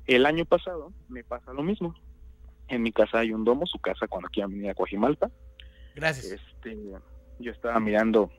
[0.07, 1.95] El año pasado me pasa lo mismo.
[2.69, 5.31] En mi casa hay un domo, su casa cuando aquí venir a Coajimalpa.
[5.95, 6.33] Gracias.
[6.33, 6.77] Este,
[7.39, 8.31] yo estaba mirando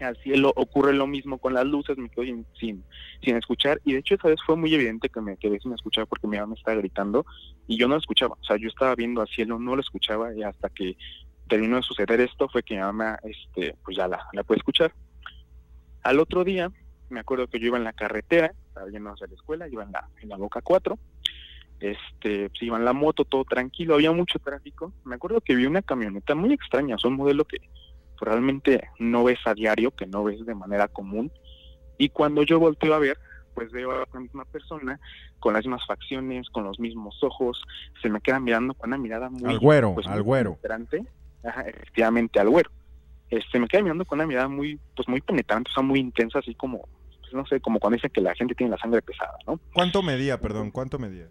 [0.00, 2.84] al cielo, ocurre lo mismo con las luces, me quedo sin,
[3.22, 6.06] sin, escuchar y de hecho esa vez fue muy evidente que me quedé sin escuchar
[6.06, 7.24] porque mi mamá estaba gritando
[7.68, 10.34] y yo no lo escuchaba, o sea, yo estaba viendo al cielo, no lo escuchaba
[10.34, 10.96] y hasta que
[11.48, 14.92] terminó de suceder esto fue que mi mamá, este, pues ya la, la pude escuchar.
[16.02, 16.70] Al otro día,
[17.08, 19.92] me acuerdo que yo iba en la carretera, estaba yendo hacia la escuela, iba en
[19.92, 20.98] la, en la Boca 4,
[21.80, 24.92] este, pues iba en la moto, todo tranquilo, había mucho tráfico.
[25.04, 27.58] Me acuerdo que vi una camioneta muy extraña, es un modelo que
[28.24, 31.30] realmente no ves a diario, que no ves de manera común.
[31.98, 34.98] Y cuando yo volteo a ver, después veo a la misma persona
[35.38, 37.62] con las mismas facciones, con los mismos ojos,
[38.02, 39.50] se me queda mirando con una mirada muy...
[39.50, 40.54] Al güero, pues, al güero.
[40.54, 41.04] penetrante.
[41.44, 42.70] Ajá, efectivamente, al güero.
[43.30, 46.38] Este, me queda mirando con una mirada muy, pues muy penetrante, o sea, muy intensa,
[46.38, 46.88] así como,
[47.20, 49.60] pues, no sé, como cuando dicen que la gente tiene la sangre pesada, ¿no?
[49.72, 50.70] ¿Cuánto medía, perdón?
[50.70, 51.28] ¿Cuánto medía?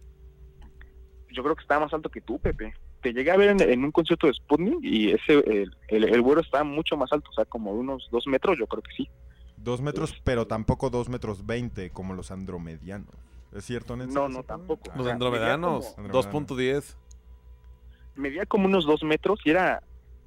[1.31, 2.73] Yo creo que estaba más alto que tú, Pepe.
[3.03, 6.21] Te llegué a ver en, en un concierto de Sputnik y ese, el, el, el
[6.21, 9.09] güero estaba mucho más alto, o sea, como unos dos metros, yo creo que sí.
[9.57, 13.13] Dos metros, pero tampoco dos metros veinte como los andromedianos.
[13.51, 14.15] ¿Es cierto, Nelson?
[14.15, 14.89] No, no, tampoco.
[14.95, 16.95] Los sea, andromedanos, medía 2.10.
[18.15, 19.83] Medía como unos dos metros y era,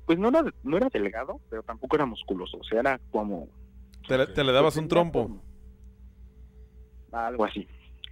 [0.06, 3.48] pues no era, no era delgado, pero tampoco era musculoso, o sea, era como...
[4.06, 5.42] Te, le- te le dabas un trompo.
[7.12, 7.66] Algo así.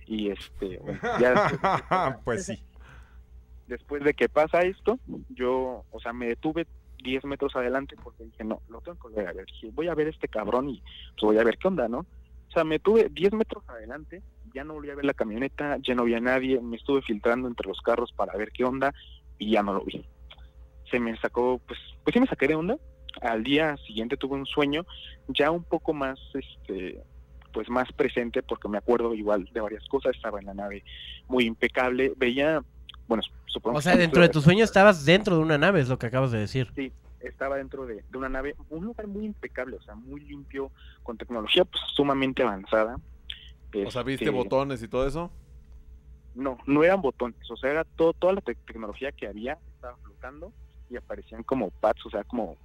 [0.06, 0.80] Y este,
[1.20, 2.58] ya pues sí.
[3.66, 4.98] Después de que pasa esto,
[5.30, 6.66] yo, o sea, me detuve
[7.02, 9.46] 10 metros adelante porque dije, no, lo tengo que volver a ver.
[9.46, 10.82] Dije, voy a ver a este cabrón y
[11.12, 11.98] pues voy a ver qué onda, ¿no?
[11.98, 14.22] O sea, me tuve 10 metros adelante,
[14.54, 17.68] ya no volví a ver la camioneta, ya no había nadie, me estuve filtrando entre
[17.68, 18.94] los carros para ver qué onda
[19.38, 20.04] y ya no lo vi.
[20.90, 22.78] Se me sacó, pues, pues sí me saqué de onda.
[23.20, 24.86] Al día siguiente tuve un sueño
[25.28, 27.00] ya un poco más, este,
[27.52, 30.84] pues más presente porque me acuerdo igual de varias cosas, estaba en la nave
[31.28, 32.62] muy impecable, veía,
[33.06, 35.98] bueno, supongo O sea, dentro de tu sueño estabas dentro de una nave, es lo
[35.98, 36.70] que acabas de decir.
[36.74, 40.70] Sí, estaba dentro de, de una nave, un lugar muy impecable, o sea, muy limpio,
[41.02, 42.96] con tecnología pues sumamente avanzada.
[43.84, 45.30] O sea, ¿viste Este, botones y todo eso?
[46.34, 49.96] No, no eran botones, o sea, era todo, toda la te- tecnología que había, estaba
[49.98, 50.52] flotando
[50.90, 52.56] y aparecían como pads, o sea, como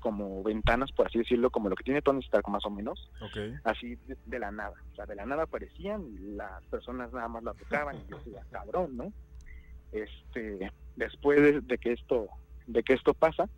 [0.00, 3.36] como ventanas, por así decirlo, como lo que tiene Tony Stark más o menos, Ok.
[3.64, 7.26] así de, de la nada, o sea, de la nada aparecían y las personas nada
[7.26, 9.12] más la tocaban y yo decía, cabrón, ¿no?
[9.92, 12.28] Este, después de, que esto,
[12.66, 13.48] de que esto pasa,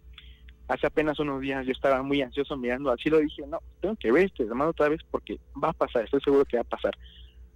[0.68, 3.96] hace apenas unos días yo estaba muy ansioso mirando al cielo y dije, no, tengo
[3.96, 6.64] que ver este hermano otra vez porque va a pasar, estoy seguro que va a
[6.64, 6.96] pasar.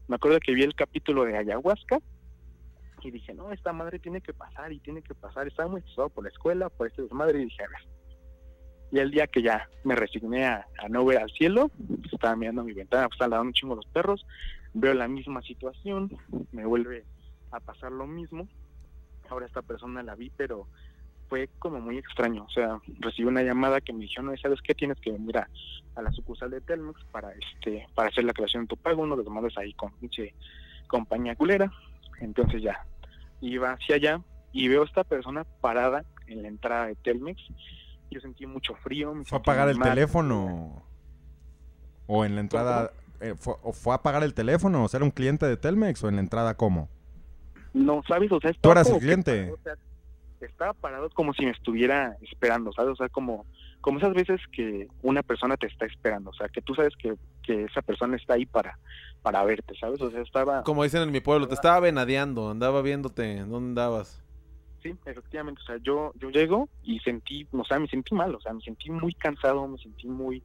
[0.08, 1.98] Me acuerdo que vi el capítulo de ayahuasca
[3.02, 5.46] y dije, no, esta madre tiene que pasar y tiene que pasar.
[5.46, 7.78] Estaba muy estresado por la escuela, por este desmadre y dije, a ver.
[8.92, 11.70] Y el día que ya me resigné a, no ver al cielo,
[12.12, 14.24] estaba mirando a mi ventana, pues, estaban un chingo los perros,
[14.72, 16.16] veo la misma situación,
[16.52, 17.04] me vuelve
[17.50, 18.48] a pasar lo mismo.
[19.30, 20.68] Ahora esta persona la vi, pero
[21.28, 22.44] fue como muy extraño.
[22.44, 24.74] O sea, recibí una llamada que me dijeron, no, ¿sabes qué?
[24.74, 25.48] Tienes que venir a,
[25.94, 29.02] a la sucursal de Telmex para este para hacer la creación de tu pago.
[29.02, 30.34] Uno de los mandas ahí con pinche
[30.86, 31.72] compañía culera.
[32.20, 32.86] Entonces ya
[33.40, 34.20] iba hacia allá
[34.52, 37.40] y veo a esta persona parada en la entrada de Telmex.
[38.10, 39.14] Yo sentí mucho frío.
[39.14, 39.88] me ¿Fue a sentí pagar muy el mal.
[39.90, 40.82] teléfono?
[42.06, 42.92] ¿O en la entrada?
[43.20, 44.84] eh, fue, ¿O fue a pagar el teléfono?
[44.84, 46.04] ¿O sea, era un cliente de Telmex?
[46.04, 46.88] ¿O en la entrada cómo?
[47.74, 48.32] No, ¿sabes?
[48.32, 49.32] O sea, ¿Tú estaba eras el cliente?
[49.32, 49.74] parado, o sea,
[50.46, 52.92] estaba parado como si me estuviera esperando, ¿sabes?
[52.92, 53.44] O sea, como,
[53.80, 57.14] como esas veces que una persona te está esperando, o sea, que tú sabes que,
[57.42, 58.78] que esa persona está ahí para,
[59.22, 60.00] para verte, ¿sabes?
[60.00, 60.62] O sea, estaba...
[60.62, 64.22] Como dicen en mi pueblo, te estaba venadeando, andaba viéndote, ¿dónde andabas?
[64.82, 68.40] Sí, efectivamente, o sea, yo, yo llego y sentí, o sea, me sentí mal, o
[68.40, 70.42] sea, me sentí muy cansado, me sentí muy,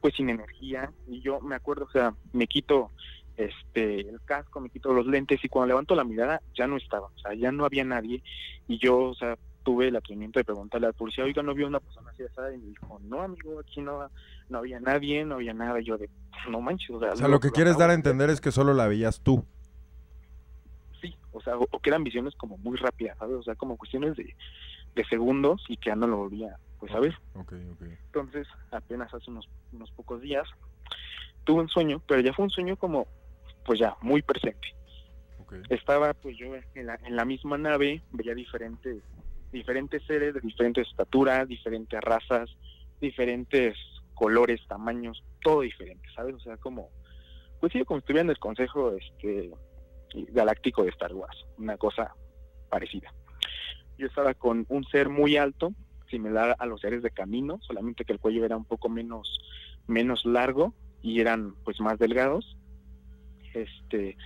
[0.00, 2.90] pues, sin energía, y yo me acuerdo, o sea, me quito
[3.36, 7.06] este el casco, me quito los lentes, y cuando levanto la mirada, ya no estaba,
[7.06, 8.22] o sea, ya no había nadie,
[8.68, 11.80] y yo, o sea, tuve el atrevimiento de preguntarle al policía, oiga, ¿no vio una
[11.80, 12.52] persona así asada?
[12.54, 14.08] Y me dijo, no, amigo, aquí no,
[14.48, 16.08] no había nadie, no había nada, y yo de,
[16.50, 17.12] no manches, o sea...
[17.12, 19.44] O sea, lo que quieres dar a entender es que solo la veías tú.
[21.00, 23.36] sí, o sea, o, o que eran visiones como muy rápidas, ¿sabes?
[23.36, 24.36] O sea, como cuestiones de,
[24.94, 27.14] de segundos y que ya no lo volvía, pues, ¿sabes?
[27.34, 27.82] Ok, ok.
[28.06, 30.46] Entonces, apenas hace unos, unos pocos días,
[31.44, 33.06] tuve un sueño, pero ya fue un sueño como,
[33.64, 34.74] pues ya, muy presente.
[35.68, 39.02] Estaba, pues yo en la, en la misma nave, veía diferentes,
[39.52, 42.50] diferentes seres de diferentes estaturas, diferentes razas,
[43.00, 43.76] diferentes
[44.14, 46.34] colores, tamaños, todo diferente, ¿sabes?
[46.34, 46.90] O sea, como,
[47.60, 49.50] pues sí, como estuviera en el consejo este
[50.32, 52.14] galáctico de Star Wars, una cosa
[52.68, 53.12] parecida.
[53.98, 55.72] Yo estaba con un ser muy alto,
[56.10, 59.38] similar a los seres de camino, solamente que el cuello era un poco menos,
[59.86, 62.56] menos largo y eran pues más delgados.
[63.54, 64.16] Este,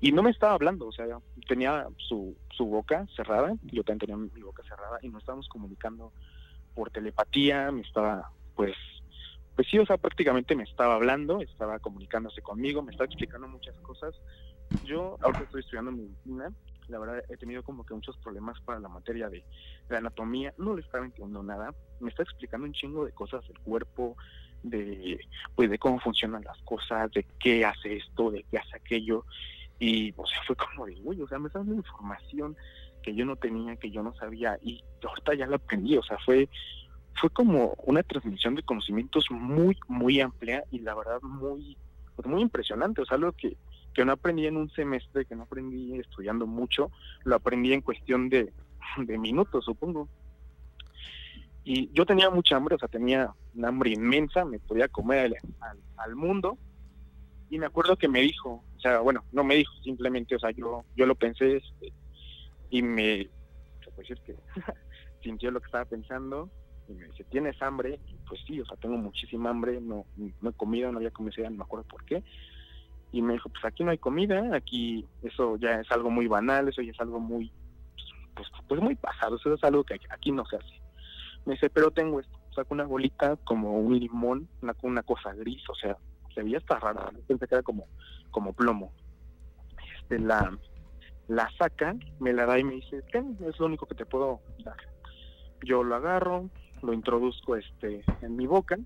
[0.00, 1.06] y no me estaba hablando, o sea,
[1.46, 6.12] tenía su, su boca cerrada, yo también tenía mi boca cerrada y nos estábamos comunicando
[6.74, 8.76] por telepatía, me estaba pues
[9.58, 13.74] pues sí, o sea, prácticamente me estaba hablando, estaba comunicándose conmigo, me estaba explicando muchas
[13.80, 14.14] cosas.
[14.84, 16.52] Yo ahorita estoy estudiando medicina,
[16.86, 19.44] la verdad he tenido como que muchos problemas para la materia de,
[19.88, 23.58] de anatomía, no le estaba entendiendo nada, me está explicando un chingo de cosas del
[23.58, 24.16] cuerpo,
[24.62, 25.20] de
[25.54, 29.24] pues de cómo funcionan las cosas, de qué hace esto, de qué hace aquello,
[29.78, 32.56] y o sea, fue como de, uy, o sea, me está dando información
[33.02, 36.18] que yo no tenía, que yo no sabía, y ahorita ya la aprendí, o sea,
[36.24, 36.48] fue
[37.20, 41.76] fue como una transmisión de conocimientos muy, muy amplia y la verdad muy,
[42.14, 43.56] pues muy impresionante, o sea, algo que,
[43.92, 46.90] que no aprendí en un semestre, que no aprendí estudiando mucho,
[47.24, 48.52] lo aprendí en cuestión de,
[48.98, 50.08] de minutos, supongo.
[51.64, 55.36] Y yo tenía mucha hambre, o sea, tenía una hambre inmensa, me podía comer al,
[55.60, 56.58] al- al mundo.
[57.50, 60.50] Y me acuerdo que me dijo, o sea, bueno, no me dijo, simplemente, o sea,
[60.50, 61.94] yo, yo lo pensé este,
[62.70, 63.30] y me,
[63.94, 64.36] puede decir que
[65.22, 66.50] sintió lo que estaba pensando
[66.86, 68.00] y me dice, ¿tienes hambre?
[68.06, 71.42] Y pues sí, o sea, tengo muchísima hambre, no, no he comido, no había comido
[71.44, 72.22] no me acuerdo por qué.
[73.10, 76.68] Y me dijo, pues aquí no hay comida, aquí eso ya es algo muy banal,
[76.68, 77.50] eso ya es algo muy,
[78.34, 80.82] pues, pues muy pasado, eso es algo que aquí no se hace.
[81.46, 85.62] Me dice, pero tengo esto, saco una bolita como un limón, una, una cosa gris,
[85.68, 85.96] o sea,
[86.34, 87.86] se veía hasta rara, pensé que era como,
[88.30, 88.92] como plomo.
[90.00, 90.56] Este, la,
[91.28, 94.40] la saca, me la da y me dice, ten, es lo único que te puedo
[94.64, 94.76] dar.
[95.62, 96.50] Yo lo agarro,
[96.82, 98.78] lo introduzco este en mi boca,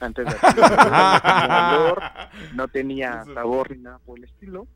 [0.00, 2.02] antes de hacerlo, no tenía olor,
[2.54, 4.66] no tenía sabor ni nada por el estilo.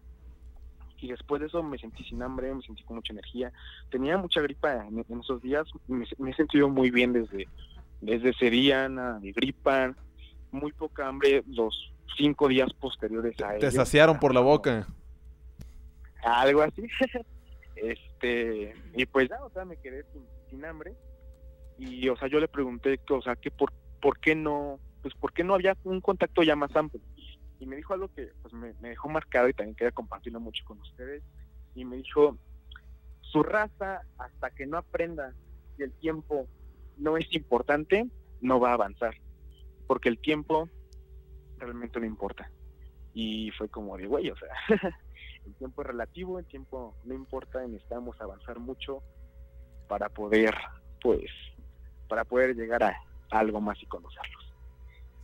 [0.99, 3.53] Y después de eso me sentí sin hambre, me sentí con mucha energía.
[3.91, 7.49] Tenía mucha gripa en, en esos días, me, me he sentido muy bien desde,
[8.03, 9.95] desde ese día, nada de gripa,
[10.51, 13.71] muy poca hambre los cinco días posteriores a Te ello.
[13.71, 14.87] saciaron por la boca.
[16.23, 16.83] algo así.
[17.77, 20.95] este, y pues ya, o sea, me quedé sin, sin hambre.
[21.79, 25.15] Y, o sea, yo le pregunté, que, o sea, que por, por qué no, pues,
[25.15, 27.01] por qué no había un contacto ya más amplio.
[27.61, 30.65] Y me dijo algo que, pues, me, me dejó marcado y también quería compartirlo mucho
[30.67, 31.23] con ustedes.
[31.77, 32.37] Y me dijo,
[33.21, 35.33] su raza, hasta que no aprenda
[35.77, 36.49] que el tiempo
[36.97, 38.07] no es importante,
[38.41, 39.15] no va a avanzar.
[39.87, 40.69] Porque el tiempo
[41.59, 42.51] realmente no importa.
[43.15, 44.49] Y fue como de, güey, o sea,
[45.47, 49.03] el tiempo es relativo, el tiempo no importa, necesitamos avanzar mucho
[49.89, 50.55] para poder,
[51.01, 51.31] pues,
[52.09, 52.97] para poder llegar a,
[53.31, 54.53] a algo más y conocerlos.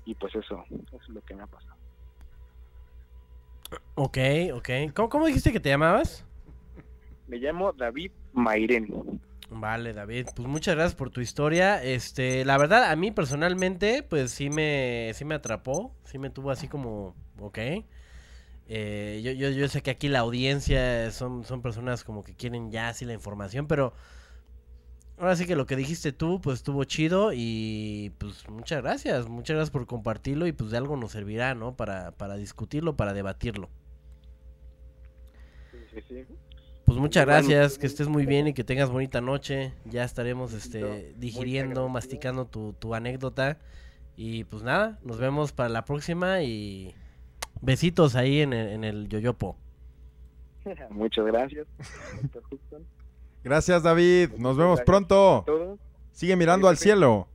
[0.04, 1.76] Y pues eso, eso es lo que me ha pasado.
[3.94, 4.18] Ok,
[4.54, 4.68] ok.
[4.94, 6.24] ¿Cómo, cómo dijiste que te llamabas?
[7.26, 9.20] Me llamo David Mairén.
[9.50, 11.82] Vale, David, pues muchas gracias por tu historia.
[11.82, 16.50] Este, la verdad, a mí personalmente, pues sí me, sí me atrapó, sí me tuvo
[16.50, 17.58] así como, ok.
[18.70, 22.88] Eh, yo, yo, sé que aquí la audiencia son, son personas como que quieren ya
[22.90, 23.94] así la información, pero
[25.16, 29.54] ahora sí que lo que dijiste tú, pues estuvo chido y pues muchas gracias, muchas
[29.54, 31.74] gracias por compartirlo y pues de algo nos servirá, ¿no?
[31.76, 33.70] Para, para discutirlo, para debatirlo.
[35.70, 36.47] Sí, sí, sí.
[36.98, 39.72] Pues muchas gracias, que estés muy bien y que tengas bonita noche.
[39.84, 43.56] Ya estaremos este, digiriendo, masticando tu, tu anécdota.
[44.16, 46.96] Y pues nada, nos vemos para la próxima y
[47.60, 49.56] besitos ahí en el, en el yoyopo.
[50.90, 51.68] Muchas gracias.
[53.44, 54.30] Gracias, David.
[54.36, 55.78] Nos vemos pronto.
[56.10, 57.28] Sigue mirando al cielo.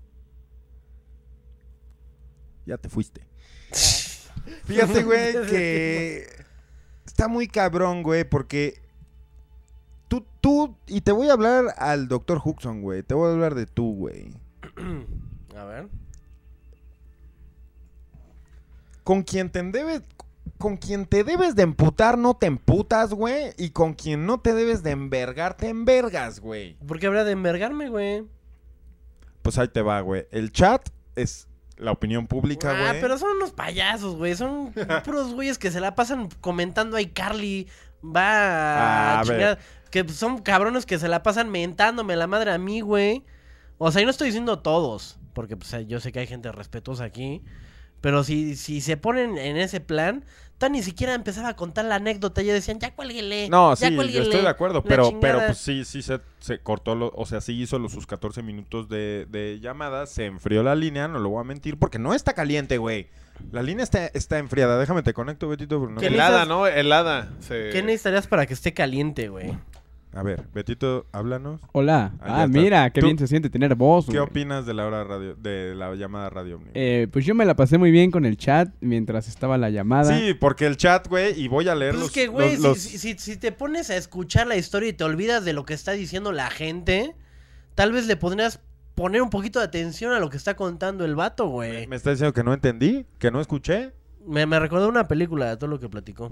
[2.65, 3.25] Ya te fuiste.
[4.65, 6.27] Fíjate, güey, que
[7.05, 8.82] está muy cabrón, güey, porque
[10.13, 13.01] tú, tú, y te voy a hablar al doctor Huxon, güey.
[13.01, 14.31] Te voy a hablar de tú, güey.
[15.57, 15.87] A ver.
[19.03, 20.03] Con quien te debes,
[20.57, 23.53] con quien te debes de emputar, no te emputas, güey.
[23.57, 26.75] Y con quien no te debes de envergar, te envergas, güey.
[26.87, 28.25] ¿Por qué habría de envergarme, güey?
[29.41, 30.25] Pues ahí te va, güey.
[30.31, 32.87] El chat es la opinión pública, güey.
[32.87, 34.35] Ah, pero son unos payasos, güey.
[34.35, 34.73] Son
[35.03, 37.67] puros güeyes que se la pasan comentando ahí Carly.
[38.05, 39.59] Va Ah, a a ver.
[39.93, 43.21] Que son cabrones que se la pasan mentándome la madre a mí, güey.
[43.77, 45.19] O sea, y no estoy diciendo todos.
[45.33, 47.43] Porque pues, yo sé que hay gente respetuosa aquí.
[48.01, 50.25] Pero si, si se ponen en ese plan,
[50.57, 52.41] tan ni siquiera empezaba a contar la anécdota.
[52.41, 53.49] Ya decían, ya cuélguele.
[53.49, 55.21] No, ya sí, yo cuélguele, estoy de acuerdo, pero, chingada".
[55.35, 58.41] pero pues sí, sí se, se cortó, lo- o sea, sí hizo los, sus 14
[58.41, 62.13] minutos de, de llamada, se enfrió la línea, no lo voy a mentir, porque no
[62.15, 63.07] está caliente, güey.
[63.51, 65.79] La línea está, está enfriada, déjame te conecto, Betito.
[65.79, 66.45] porque no ¿Qué me- Helada?
[66.45, 66.65] ¿no?
[66.67, 67.29] Helada.
[67.41, 69.53] Se- ¿Qué necesitarías para que esté caliente, güey?
[70.15, 71.59] A ver, Betito, háblanos.
[71.71, 72.11] Hola.
[72.21, 74.23] Ah, Ah, mira, qué bien se siente tener voz, ¿Qué güey.
[74.29, 76.59] opinas de la hora radio, de la llamada radio?
[76.75, 80.15] Eh, pues yo me la pasé muy bien con el chat mientras estaba la llamada.
[80.17, 82.09] Sí, porque el chat, güey, y voy a leer Pues los...
[82.09, 84.89] es que, güey, los- si- los- si, si- si te pones a escuchar la historia
[84.89, 87.15] y te olvidas de lo que está diciendo la gente,
[87.73, 88.59] tal vez le podrías
[88.93, 91.87] poner un poquito de atención a lo que está contando el vato, güey.
[91.87, 93.07] ¿Me está diciendo que no entendí?
[93.17, 93.93] ¿Que no escuché?
[94.27, 96.31] Me, me recordó una película de todo lo que platicó.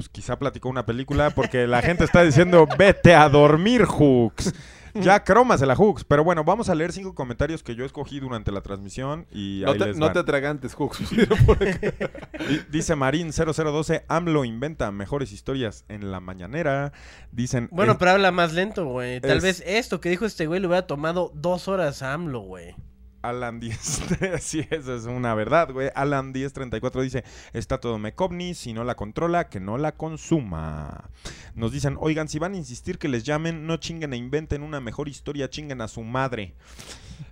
[0.00, 4.54] Pues quizá platicó una película porque la gente está diciendo vete a dormir, Hooks.
[4.94, 6.04] Ya cromas la Hooks.
[6.04, 9.72] Pero bueno, vamos a leer cinco comentarios que yo escogí durante la transmisión y No
[9.72, 10.14] ahí te, les no van.
[10.14, 11.00] te atragantes, Hooks.
[11.10, 16.92] Di- Dice Marín 0012, AMLO inventa mejores historias en la mañanera.
[17.30, 17.68] Dicen...
[17.70, 19.20] Bueno, pero habla más lento, güey.
[19.20, 22.40] Tal es- vez esto que dijo este güey le hubiera tomado dos horas a AMLO,
[22.40, 22.74] güey.
[23.22, 23.78] Alan 10,
[24.40, 25.90] sí, eso es una verdad, güey.
[25.94, 31.10] Alan 1034 dice, está todo Mecovni, si no la controla, que no la consuma.
[31.54, 34.80] Nos dicen, oigan, si van a insistir que les llamen, no chinguen e inventen una
[34.80, 36.54] mejor historia, chinguen a su madre.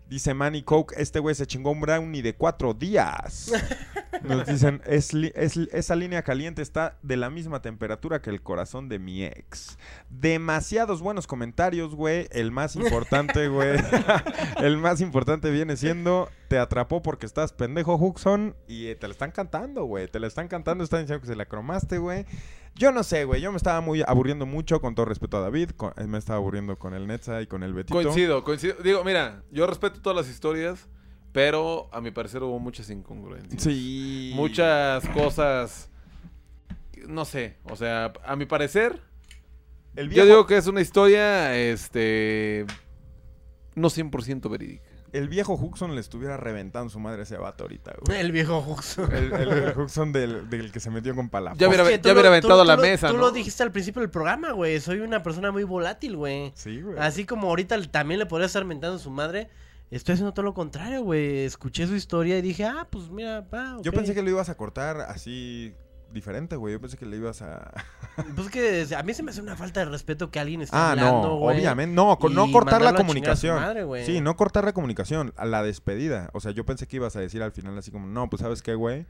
[0.08, 3.52] Dice Manny Coke, este güey se chingó un brownie de cuatro días.
[4.22, 8.88] Nos dicen, "Es es esa línea caliente está de la misma temperatura que el corazón
[8.88, 9.78] de mi ex.
[10.08, 12.26] Demasiados buenos comentarios, güey.
[12.30, 13.78] El más importante, güey.
[14.62, 18.56] el más importante viene siendo, te atrapó porque estás pendejo, Huxon.
[18.66, 20.08] Y eh, te la están cantando, güey.
[20.08, 22.24] Te la están cantando, están diciendo que se la cromaste, güey.
[22.74, 23.40] Yo no sé, güey.
[23.40, 25.70] Yo me estaba muy aburriendo mucho, con todo respeto a David.
[25.76, 27.94] con- eh, me estaba aburriendo con el Netza y con el Betito.
[27.94, 28.76] Coincido, coincido.
[28.82, 30.88] Digo, mira, yo respeto todas las historias,
[31.32, 33.62] pero a mi parecer hubo muchas incongruencias.
[33.62, 34.32] Sí.
[34.34, 35.90] Muchas cosas.
[37.06, 39.00] No sé, o sea, a mi parecer,
[39.96, 42.64] El yo digo que es una historia, este.
[43.74, 44.87] No 100% verídica.
[45.12, 48.20] El viejo Huxon le estuviera reventando su madre a ese vato ahorita, güey.
[48.20, 48.98] El viejo Hux.
[48.98, 51.58] El, el, el Huxon del, del que se metió con palabras.
[51.58, 53.72] Ya hubiera, ya hubiera lo- aventado tú- la tú lo- mesa, Tú lo dijiste al
[53.72, 54.80] principio del programa, güey.
[54.80, 56.52] Soy una persona muy volátil, güey.
[56.54, 56.98] Sí, güey.
[56.98, 59.48] Así como ahorita también le podría estar mentando a su madre.
[59.90, 61.44] Estoy haciendo todo lo contrario, güey.
[61.44, 64.54] Escuché su historia y dije, ah, pues mira, va, Yo pensé que lo ibas a
[64.56, 65.74] cortar así
[66.12, 66.72] diferente, güey.
[66.74, 67.72] Yo pensé que le ibas a...
[68.36, 70.92] Pues que a mí se me hace una falta de respeto que alguien esté Ah,
[70.92, 71.58] hablando, no, güey.
[71.58, 71.94] obviamente.
[71.94, 73.56] No, no cortar la comunicación.
[73.60, 76.30] madre, sí, no cortar la comunicación, a la despedida.
[76.32, 78.62] O sea, yo pensé que ibas a decir al final así como, no, pues sabes
[78.62, 79.06] qué, güey.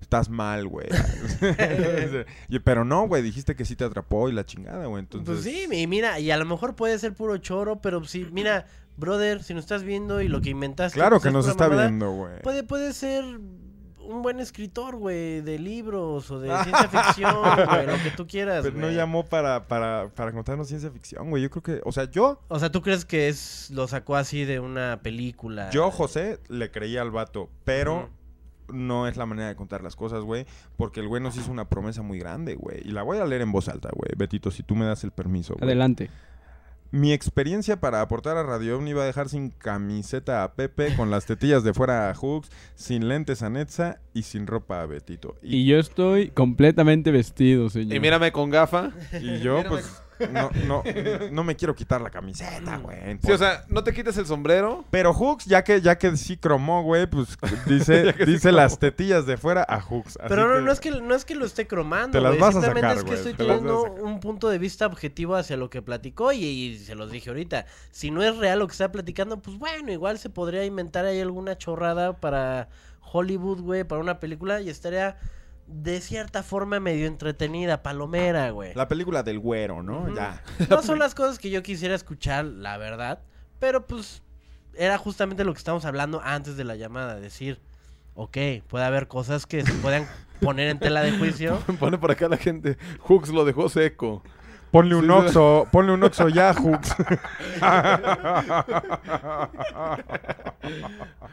[0.00, 0.86] Estás mal, güey.
[2.64, 5.00] Pero no, güey, dijiste que sí te atrapó y la chingada, güey.
[5.00, 5.28] Entonces...
[5.28, 8.66] Pues sí, y mira, y a lo mejor puede ser puro choro, pero sí, mira,
[8.96, 10.96] brother, si nos estás viendo y lo que inventaste.
[10.98, 12.40] Claro pues, que nos está mamada, viendo, güey.
[12.42, 13.24] Puede, puede ser
[14.08, 17.34] un buen escritor, güey, de libros o de ciencia ficción,
[17.68, 18.96] güey, lo que tú quieras, Pero no güey.
[18.96, 21.42] llamó para, para, para contarnos ciencia ficción, güey.
[21.42, 24.44] Yo creo que, o sea, yo, O sea, ¿tú crees que es lo sacó así
[24.44, 25.70] de una película?
[25.70, 28.10] yo, José, le creía al vato, pero
[28.68, 30.46] no es la manera de contar las cosas, güey.
[30.76, 32.80] Porque el güey nos hizo una promesa muy grande, güey.
[32.84, 34.10] Y la voy a leer en voz alta, güey.
[34.16, 35.64] Betito, si tú me das el permiso, güey.
[35.64, 36.10] Adelante.
[36.90, 41.10] Mi experiencia para aportar a Radio Omni va a dejar sin camiseta a Pepe, con
[41.10, 45.36] las tetillas de fuera a Hooks, sin lentes a Netza y sin ropa a Betito.
[45.42, 47.94] Y yo estoy completamente vestido, señor.
[47.94, 48.92] Y mírame con gafa.
[49.20, 50.82] y yo, pues, no, no,
[51.32, 53.18] no me quiero quitar la camiseta, güey.
[53.22, 54.84] Sí, o sea, no te quites el sombrero.
[54.90, 57.36] Pero Hooks, ya que, ya que sí cromó, güey, pues
[57.66, 60.16] dice, dice las tetillas de fuera a Hooks.
[60.16, 62.30] así Pero no, que- no es que no es que lo esté cromando, Te las
[62.32, 64.58] güey, vas a sacar, es que estoy te las vas a teniendo un punto de
[64.58, 67.66] vista objetivo hacia lo que platicó y, y se los dije ahorita.
[67.90, 71.20] Si no es real lo que está platicando, pues bueno, igual se podría inventar ahí
[71.20, 72.68] alguna chorrada para
[73.00, 75.16] Hollywood, güey, para una película y estaría
[75.68, 78.74] de cierta forma medio entretenida, palomera, güey.
[78.74, 80.14] La película del güero, ¿no?
[80.14, 80.42] Ya.
[80.70, 83.20] No son las cosas que yo quisiera escuchar, la verdad,
[83.58, 84.22] pero pues
[84.74, 87.60] era justamente lo que estábamos hablando antes de la llamada, decir,
[88.14, 88.36] ok,
[88.66, 90.06] puede haber cosas que se puedan
[90.40, 91.58] poner en tela de juicio.
[91.78, 92.78] Pone por acá la gente.
[93.00, 94.22] Hooks lo dejó seco.
[94.70, 96.94] Ponle un oxo, ponle un oxo ya, Hooks.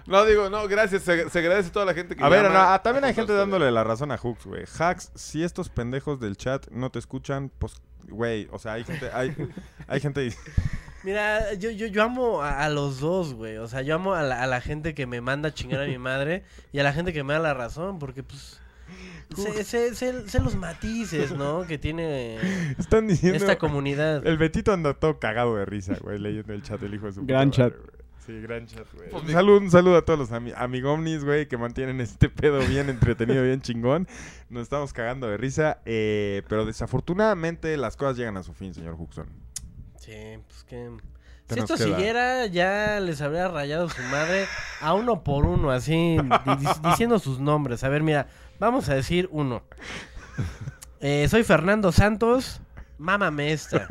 [0.07, 1.03] No, digo, no, gracias.
[1.03, 3.13] Se, se agradece a toda la gente que A ver, llama no, ah, también hay
[3.13, 4.63] gente dándole la razón a Hooks, güey.
[4.77, 9.09] Hacks, si estos pendejos del chat no te escuchan, pues, güey, o sea, hay gente,
[9.11, 9.35] hay,
[9.87, 10.35] hay gente...
[11.03, 13.57] Mira, yo, yo, yo amo a, a los dos, güey.
[13.57, 15.85] O sea, yo amo a la, a la gente que me manda a chingar a
[15.85, 18.61] mi madre y a la gente que me da la razón, porque pues...
[19.35, 21.65] Sé, sé- sé- sé los matices, ¿no?
[21.65, 22.37] Que tiene
[22.77, 23.37] Están diciendo...
[23.37, 24.25] esta comunidad.
[24.27, 27.25] El Betito anda todo cagado de risa, güey, leyendo el chat, el hijo de su
[27.25, 27.73] Gran puta chat.
[27.75, 27.95] güey.
[28.25, 29.09] Sí, gran chat, güey.
[29.11, 32.89] Pues saludo, un saludo a todos los ami amigomnis, güey, que mantienen este pedo bien
[32.89, 34.07] entretenido, bien chingón.
[34.49, 38.95] Nos estamos cagando de risa, eh, pero desafortunadamente las cosas llegan a su fin, señor
[38.97, 39.27] Huxon.
[39.99, 40.11] Sí,
[40.47, 40.89] pues que...
[41.47, 41.85] ¿Qué Si esto queda?
[41.95, 44.47] siguiera, ya les habría rayado su madre
[44.81, 47.83] a uno por uno, así, di- di- diciendo sus nombres.
[47.83, 48.27] A ver, mira,
[48.59, 49.63] vamos a decir uno.
[50.99, 52.61] Eh, soy Fernando Santos,
[52.97, 53.87] mámame esta.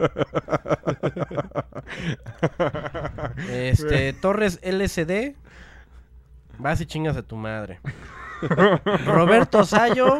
[3.50, 5.34] Este, Torres LSD,
[6.58, 7.80] vas y chingas a tu madre.
[9.06, 10.18] Roberto Sayo,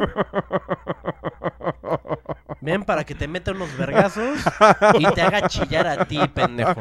[2.61, 4.39] ven para que te meta unos vergazos
[4.99, 6.81] y te haga chillar a ti, pendejo.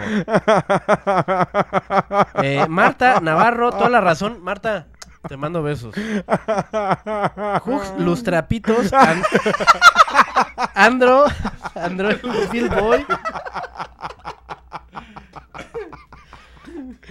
[2.42, 4.44] Eh, Marta Navarro, toda la razón.
[4.44, 4.88] Marta,
[5.28, 5.94] te mando besos.
[7.66, 8.92] Hux, los trapitos.
[8.94, 9.24] An-
[10.76, 11.26] Andro,
[11.76, 12.10] Andro,
[12.52, 13.06] Bill Boy.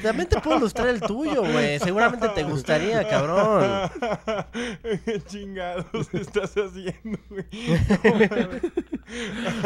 [0.03, 1.79] También te puedo ilustrar el tuyo, güey.
[1.79, 3.91] Seguramente te gustaría, cabrón.
[5.05, 7.47] ¿Qué chingados estás haciendo, güey?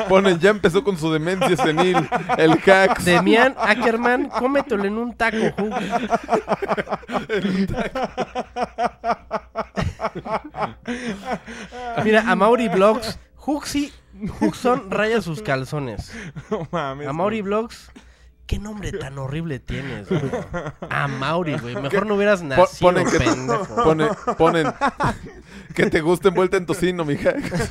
[0.09, 1.97] Ponen, ya empezó con su demencia senil.
[2.39, 3.05] El hacks.
[3.05, 5.77] Demian Ackerman, cómetelo en un taco, Hux.
[12.05, 13.93] Mira, a Mauri Vlogs, Huxi,
[14.41, 16.12] Huxon raya sus calzones.
[16.51, 17.09] No mames.
[17.09, 17.91] A Mauri Vlogs,
[18.47, 20.23] ¿qué nombre tan horrible tienes, güey?
[20.89, 21.77] A Mauri, güey.
[21.77, 23.74] Mejor no hubieras nacido, ponen que pendejo.
[23.85, 24.09] ponen,
[24.39, 24.73] ponen
[25.74, 27.70] que te gusta envuelta en tocino, mi hacks.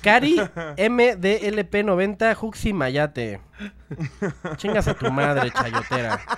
[0.00, 0.36] Cari
[0.76, 3.40] MDLP90 Huxi Mayate.
[4.56, 6.20] Chingas a tu madre, chayotera.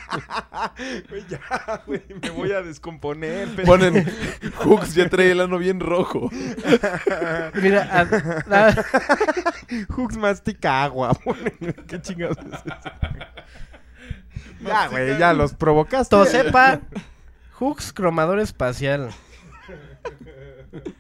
[1.09, 1.41] Güey, ya,
[1.87, 3.49] güey, me voy a descomponer.
[3.65, 4.05] Ponen,
[4.65, 6.31] Hooks ya trae el ano bien rojo.
[7.55, 8.75] Mira, a- a-
[9.91, 11.17] Hooks mastica agua.
[11.89, 12.65] ¿Qué chingados es eso?
[14.61, 16.11] Ya, güey, ya los provocaste.
[16.15, 16.81] Tosepa
[17.61, 19.11] Hux cromador espacial.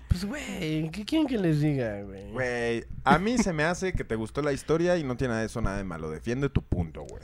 [0.08, 2.30] Pues, güey, ¿qué quieren que les diga, güey?
[2.32, 5.40] Güey, a mí se me hace que te gustó la historia y no tiene nada
[5.40, 6.10] de eso nada de malo.
[6.10, 7.22] Defiende tu punto, güey.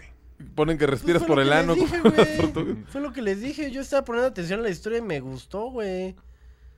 [0.54, 1.74] Ponen que Pues respiras fue por el ano.
[1.74, 2.00] dije.
[2.88, 3.70] Fue lo que les dije.
[3.70, 6.14] Yo estaba poniendo atención a la historia y me gustó, güey.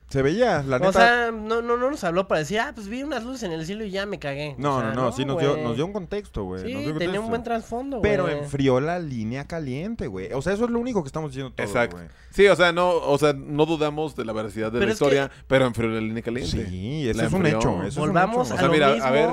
[0.09, 0.89] Se veía, la neta.
[0.89, 3.51] O sea, no, no, no nos habló para decir, ah, pues vi unas luces en
[3.51, 4.55] el cielo y ya me cagué.
[4.57, 6.63] no, O sea, no, no, sí nos dio, nos dio un contexto, güey.
[6.63, 8.09] Sí, nos dio tenía un buen trasfondo, güey.
[8.11, 10.31] Pero enfrió la línea caliente, güey.
[10.31, 11.97] O sea, eso es lo único que estamos diciendo todos, Exacto.
[12.29, 14.93] Sí, o sea, no, o sea, no dudamos de la veracidad de Pero la que-
[14.93, 16.65] historia, pero enfrió la línea caliente.
[16.69, 17.59] Sí, eso La es un hecho.
[17.79, 18.53] Eso es un Volvamos hecho.
[18.53, 19.05] a O sea, lo mira, mismo.
[19.07, 19.29] a ver.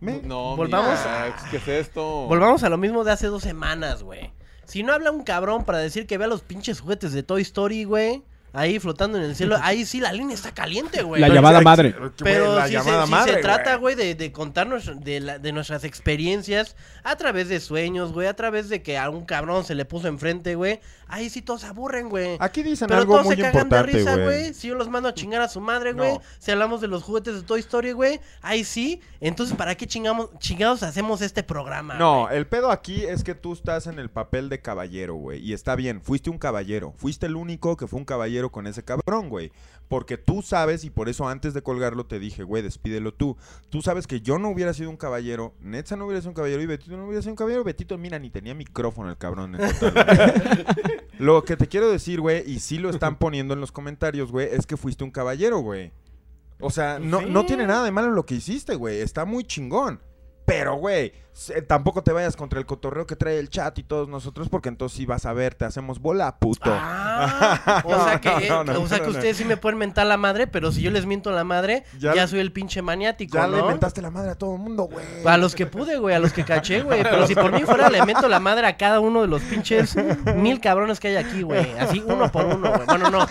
[0.00, 2.02] Me- No, Volvamos mira, ¿qué es esto?
[2.26, 4.32] Volvamos a lo mismo de hace dos semanas, güey.
[4.64, 7.84] Si no habla un cabrón para decir que vea los pinches juguetes de Toy Story,
[7.84, 8.22] güey.
[8.52, 9.56] Ahí flotando en el cielo.
[9.62, 11.20] Ahí sí la línea está caliente, güey.
[11.20, 11.94] La llamada madre.
[12.22, 13.94] Pero la si, llamada se, si madre, se trata, güey.
[13.94, 18.34] güey, de, de contarnos de, la- de nuestras experiencias a través de sueños, güey, a
[18.34, 20.80] través de que a un cabrón se le puso enfrente, güey.
[21.08, 22.36] Ahí sí todos se aburren, güey.
[22.38, 24.54] Aquí dicen Pero algo todos muy se cagan de importante, risa, güey.
[24.54, 26.14] Si yo los mando a chingar a su madre, güey.
[26.14, 26.22] No.
[26.38, 28.20] Si hablamos de los juguetes de Toy Story, güey.
[28.42, 29.00] Ahí sí.
[29.20, 31.94] Entonces, ¿para qué chingamos, chingados hacemos este programa?
[31.94, 35.40] No, el pedo aquí es que tú estás en el papel de caballero, güey.
[35.40, 36.92] Y está bien, fuiste un caballero.
[36.96, 39.50] Fuiste el único que fue un caballero con ese cabrón, güey.
[39.88, 43.36] Porque tú sabes, y por eso antes de colgarlo te dije, güey, despídelo tú.
[43.70, 46.62] Tú sabes que yo no hubiera sido un caballero, Netza no hubiera sido un caballero
[46.62, 47.64] y Betito no hubiera sido un caballero.
[47.64, 49.54] Betito, mira, ni tenía micrófono el cabrón.
[49.54, 50.98] en total, güey.
[51.18, 54.48] lo que te quiero decir, güey, y sí lo están poniendo en los comentarios, güey,
[54.52, 55.90] es que fuiste un caballero, güey.
[56.60, 59.00] O sea, no, no tiene nada de malo lo que hiciste, güey.
[59.00, 60.00] Está muy chingón.
[60.44, 61.12] Pero, güey,
[61.66, 64.96] tampoco te vayas contra el cotorreo que trae el chat y todos nosotros, porque entonces
[64.96, 66.70] sí vas a ver, te hacemos bola, puto.
[66.72, 70.16] Ah, o sea que, No, no, o sea que ustedes sí me pueden mentar la
[70.16, 73.56] madre, pero si yo les miento la madre, Ya soy el pinche maniático, ya ¿no?
[73.56, 75.04] le mentaste la madre a todo el mundo, güey.
[75.24, 77.02] A los que pude, güey, a los que caché, güey.
[77.02, 79.96] Pero si por mí fuera, le meto la madre a cada uno de los pinches
[80.36, 81.72] mil cabrones que hay aquí, güey.
[81.78, 82.86] Así, uno por uno, güey.
[82.86, 83.26] Bueno, no.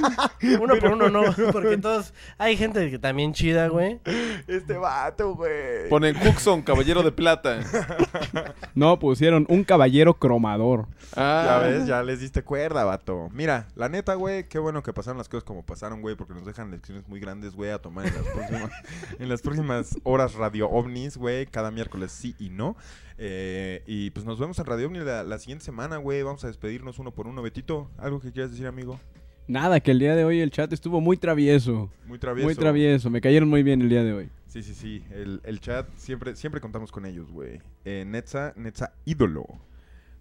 [0.62, 2.14] Uno por uno no, porque todos...
[2.38, 4.00] Hay gente que también chida, güey.
[4.48, 5.90] Este vato, güey.
[5.90, 7.60] Ponen Cookson, caballero de plata.
[8.76, 10.88] No, pusieron un caballero cromador.
[11.16, 13.30] Ya Ah, ves, ya les diste cuerda, vato.
[13.34, 16.46] Mira, la neta, güey, qué bueno que pasaron las cosas como pasaron, güey, porque nos
[16.46, 18.72] dejan lecciones muy grandes, güey, a tomar en las próximas,
[19.20, 22.76] en las próximas horas Radio OVNIs, güey, cada miércoles sí y no.
[23.18, 26.22] Eh, y pues nos vemos en Radio OVNI la, la siguiente semana, güey.
[26.22, 27.42] Vamos a despedirnos uno por uno.
[27.42, 29.00] Betito, ¿algo que quieras decir, amigo?
[29.48, 31.90] Nada, que el día de hoy el chat estuvo muy travieso.
[32.06, 32.46] Muy travieso.
[32.48, 33.10] Muy travieso.
[33.10, 34.30] Me cayeron muy bien el día de hoy.
[34.48, 35.04] Sí, sí, sí.
[35.12, 37.62] El, el chat, siempre, siempre contamos con ellos, güey.
[37.86, 39.46] Eh, Netza, Netza ídolo.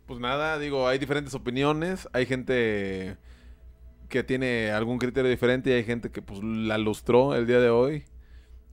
[0.06, 2.08] pues nada, digo, hay diferentes opiniones.
[2.12, 3.16] Hay gente
[4.08, 7.70] que tiene algún criterio diferente y hay gente que pues la lustró el día de
[7.70, 8.04] hoy.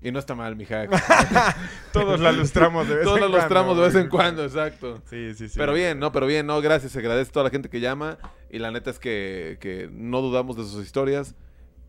[0.02, 0.90] Y no está mal, mi hack.
[1.94, 3.38] Todos la lustramos de vez Todos en la cuando.
[3.38, 5.02] lustramos de vez en cuando, exacto.
[5.10, 5.56] Sí, sí, sí.
[5.58, 8.18] Pero bien, no, pero bien, no, gracias, se agradece a toda la gente que llama
[8.50, 11.36] y la neta es que, que no dudamos de sus historias,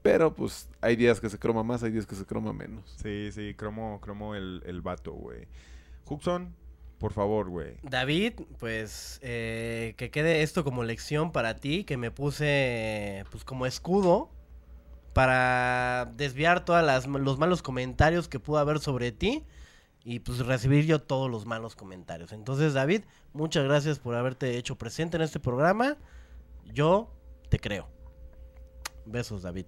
[0.05, 2.95] pero pues hay días que se croma más, hay días que se croma menos.
[3.03, 5.49] Sí, sí, cromo, cromo el, el vato, güey.
[6.05, 6.55] Huxon,
[6.99, 7.79] por favor, güey.
[7.83, 13.65] David, pues eh, que quede esto como lección para ti, que me puse pues como
[13.65, 14.29] escudo
[15.15, 19.47] para desviar todos los malos comentarios que pudo haber sobre ti
[20.05, 22.33] y pues recibir yo todos los malos comentarios.
[22.33, 25.97] Entonces David, muchas gracias por haberte hecho presente en este programa.
[26.67, 27.11] Yo
[27.49, 27.89] te creo.
[29.07, 29.65] Besos David.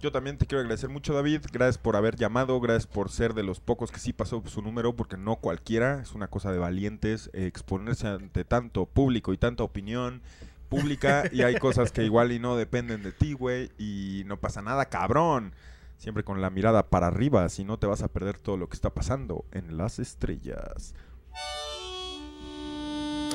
[0.00, 1.42] Yo también te quiero agradecer mucho, David.
[1.52, 4.96] Gracias por haber llamado, gracias por ser de los pocos que sí pasó su número,
[4.96, 9.62] porque no cualquiera, es una cosa de valientes eh, exponerse ante tanto público y tanta
[9.62, 10.22] opinión
[10.70, 14.62] pública y hay cosas que igual y no dependen de ti, güey, y no pasa
[14.62, 15.52] nada, cabrón.
[15.98, 18.76] Siempre con la mirada para arriba, si no te vas a perder todo lo que
[18.76, 20.94] está pasando en las estrellas.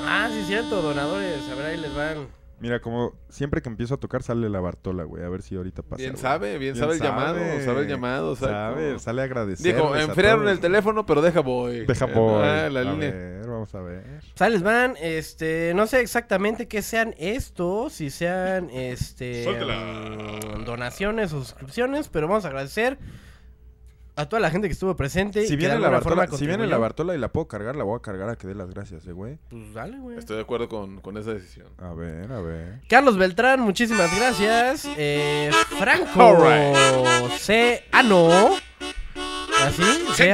[0.02, 1.48] Ah, sí es cierto, donadores.
[1.48, 2.26] A ver, ahí les van.
[2.58, 5.22] Mira, como siempre que empiezo a tocar sale la Bartola, güey.
[5.22, 5.96] A ver si ahorita pasa.
[5.96, 6.22] Bien güey.
[6.22, 8.34] sabe, bien, sabe el llamado, sabe el llamado.
[8.34, 9.74] Sabe, Sabe, cómo- sale a agradecer.
[9.74, 11.84] Dijo, enfriaron el teléfono, pero deja voy.
[11.84, 12.42] Deja voy.
[12.44, 13.10] Ah, la a línea.
[13.10, 14.20] ver, vamos a ver.
[14.34, 21.40] Sales van, este, no sé exactamente qué sean estos, si sean, este, mm, donaciones o
[21.40, 22.98] suscripciones, pero vamos a agradecer
[24.16, 25.46] a toda la gente que estuvo presente.
[25.46, 26.78] Si viene, la Bartola, si viene la.
[26.78, 29.12] Bartola y la puedo cargar, la voy a cargar a que dé las gracias, eh,
[29.12, 29.38] güey.
[29.50, 30.18] Pues dale, güey.
[30.18, 31.68] Estoy de acuerdo con, con esa decisión.
[31.78, 32.80] A ver, a ver.
[32.88, 34.88] Carlos Beltrán, muchísimas gracias.
[34.96, 37.32] Eh, Franco Alright.
[37.38, 37.84] C.
[37.92, 38.56] Ano.
[39.62, 39.82] ¿Así?
[40.14, 40.32] C.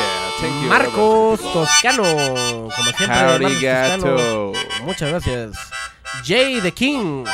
[0.40, 0.68] Thank you.
[0.68, 2.04] Marcos Toscano.
[2.04, 4.02] Como siempre, Arigato.
[4.02, 4.52] Toscano.
[4.84, 5.56] Muchas gracias.
[6.24, 7.24] Jay the King.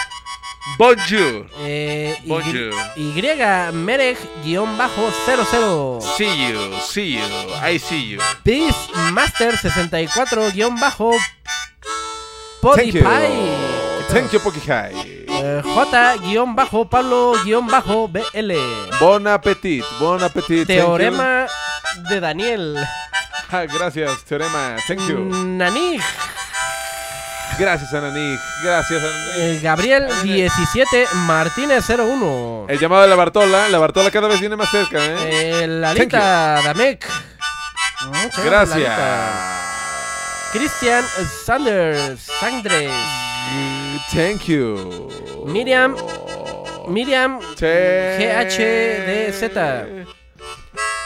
[0.78, 1.50] Bonjour.
[1.58, 2.72] Eh, y, Bonjour.
[2.96, 3.12] y
[3.72, 6.00] Mereg-00.
[6.16, 7.20] See you, see you,
[7.62, 8.18] I see you.
[8.44, 11.12] Beastmaster 64 guion bajo
[14.10, 14.40] Thank you.
[14.40, 14.94] Poki High.
[15.28, 18.52] Eh, J guion bajo Pablo guion bajo BL.
[19.00, 20.66] Bon appetit, bon appetit.
[20.66, 21.46] Teorema
[22.08, 22.76] de Daniel.
[23.50, 24.76] Ah, gracias, Teorema.
[24.86, 25.18] Thank you.
[25.18, 26.00] Nanig.
[27.58, 28.36] Gracias, Ananí.
[28.62, 29.30] Gracias, Ananí.
[29.36, 32.66] eh, Gabriel 17 Martínez 01.
[32.68, 33.68] El llamado de la Bartola.
[33.68, 35.62] La Bartola cada vez viene más cerca, ¿eh?
[35.62, 37.06] Eh, Lalita Damek.
[38.06, 38.50] Muchas Lalita.
[38.50, 39.00] Gracias.
[40.52, 41.04] Cristian
[41.44, 42.90] Sanders Sandres.
[44.12, 45.08] Thank you.
[45.46, 45.94] Miriam.
[46.88, 49.50] Miriam GHDZ.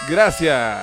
[0.09, 0.79] Gracias.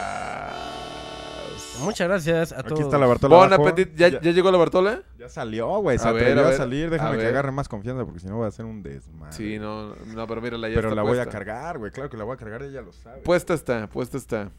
[1.81, 2.71] Muchas gracias a todos.
[2.79, 3.35] Aquí está la Bartola.
[3.35, 3.67] Bon abajo.
[3.69, 3.95] appetit.
[3.95, 5.03] ¿Ya, ya llegó la Bartola?
[5.19, 5.99] Ya salió, güey.
[5.99, 6.87] Se A ver, atrevió a a, ver, salir.
[6.87, 7.27] a Déjame que ver.
[7.27, 9.33] agarre más confianza porque si no voy a hacer un desmadre.
[9.33, 11.91] Sí, no, no, pero mírala, ya Pero está la voy a cargar, güey.
[11.91, 13.21] Claro que la voy a cargar, ella lo sabe.
[13.21, 14.49] Puesta está, puesta está.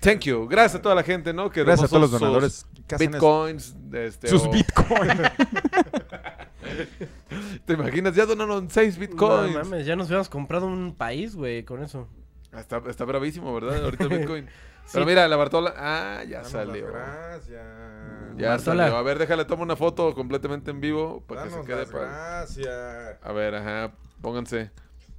[0.00, 0.46] Thank you.
[0.48, 1.50] Gracias a toda la gente, ¿no?
[1.50, 2.66] Que Gracias a todos los donadores
[2.98, 3.74] Bitcoins.
[3.92, 5.14] Este, sus o- bitcoins.
[7.64, 8.14] ¿Te imaginas?
[8.14, 9.52] Ya donaron 6 bitcoins.
[9.54, 12.08] No mames, ya nos hubiéramos comprado un país, güey, con eso.
[12.56, 13.84] Está, está bravísimo, ¿verdad?
[13.84, 14.48] Ahorita el bitcoin.
[14.92, 15.74] Pero mira, la Bartola.
[15.76, 16.86] Ah, ya Danos salió.
[16.86, 17.66] Gracias.
[18.38, 18.84] Ya Bartola.
[18.84, 18.96] salió.
[18.96, 22.04] A ver, déjale, toma una foto completamente en vivo para que se quede las para.
[22.06, 23.16] gracias.
[23.22, 23.92] A ver, ajá.
[24.22, 24.70] Pónganse.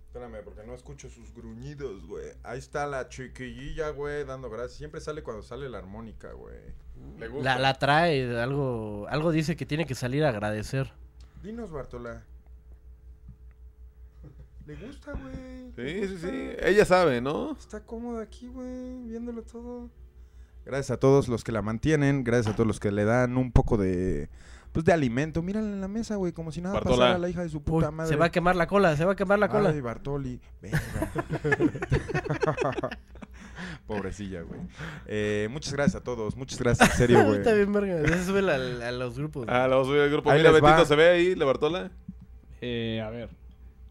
[0.07, 2.25] Espérame, porque no escucho sus gruñidos, güey.
[2.43, 4.73] Ahí está la chiquillilla, güey, dando gracias.
[4.79, 6.57] Siempre sale cuando sale la armónica, güey.
[7.19, 7.53] Le gusta.
[7.53, 10.91] La, la trae, algo, algo dice que tiene que salir a agradecer.
[11.41, 12.23] Dinos, Bartola.
[14.65, 15.71] Le gusta, güey.
[15.75, 16.29] Sí, sí, gusta.
[16.29, 16.49] sí.
[16.61, 17.53] Ella sabe, ¿no?
[17.53, 19.89] Está cómoda aquí, güey, viéndolo todo.
[20.65, 23.51] Gracias a todos los que la mantienen, gracias a todos los que le dan un
[23.51, 24.29] poco de
[24.71, 25.41] pues de alimento.
[25.41, 26.95] Mírala en la mesa, güey, como si nada Bartola.
[26.97, 28.09] pasara la hija de su Uy, puta madre.
[28.09, 29.69] se va a quemar la cola, se va a quemar la cola.
[29.69, 30.39] Ay, Bartoli.
[30.61, 30.79] Verga.
[33.95, 34.59] Pobrecilla, güey.
[35.07, 37.37] Eh, muchas gracias a todos, muchas gracias, en serio, güey.
[37.39, 38.23] Está bien, verga.
[38.23, 39.45] Sube a, a los grupos.
[39.49, 40.29] Ah, la voy a subir al grupo.
[40.31, 40.85] Ahí Mira, les Betito, va.
[40.85, 41.91] ¿se ve ahí la Bartola?
[42.61, 43.29] Eh, a ver.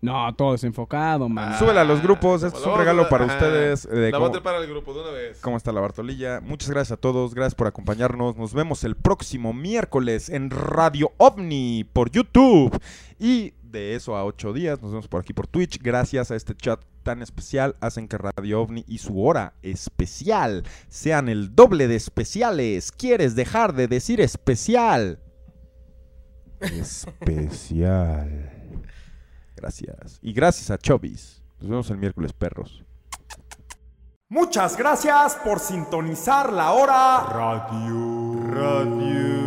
[0.01, 1.55] No, todo desenfocado, man.
[1.55, 3.35] Ah, Súbela a los grupos, esto es un regalo para ajá.
[3.35, 3.85] ustedes.
[3.87, 5.41] eh, de La cómo- voy a trepar al grupo de una vez.
[5.41, 6.41] ¿Cómo está la Bartolilla?
[6.41, 8.37] Muchas gracias a todos, gracias por acompañarnos.
[8.37, 12.79] Nos vemos el próximo miércoles en Radio OVNI por YouTube.
[13.19, 15.81] Y de eso a ocho días, nos vemos por aquí por Twitch.
[15.83, 21.29] Gracias a este chat tan especial, hacen que Radio OVNI y su hora especial sean
[21.29, 22.93] el doble de especiales.
[22.93, 25.21] ¿Quieres dejar de decir especial?
[26.61, 28.51] Especial.
[29.57, 30.19] Gracias.
[30.23, 31.43] Y gracias a Chobis.
[31.61, 32.85] Nos vemos el miércoles, perros.
[34.31, 38.37] Muchas gracias por sintonizar la hora Radio.
[38.51, 39.39] Radio.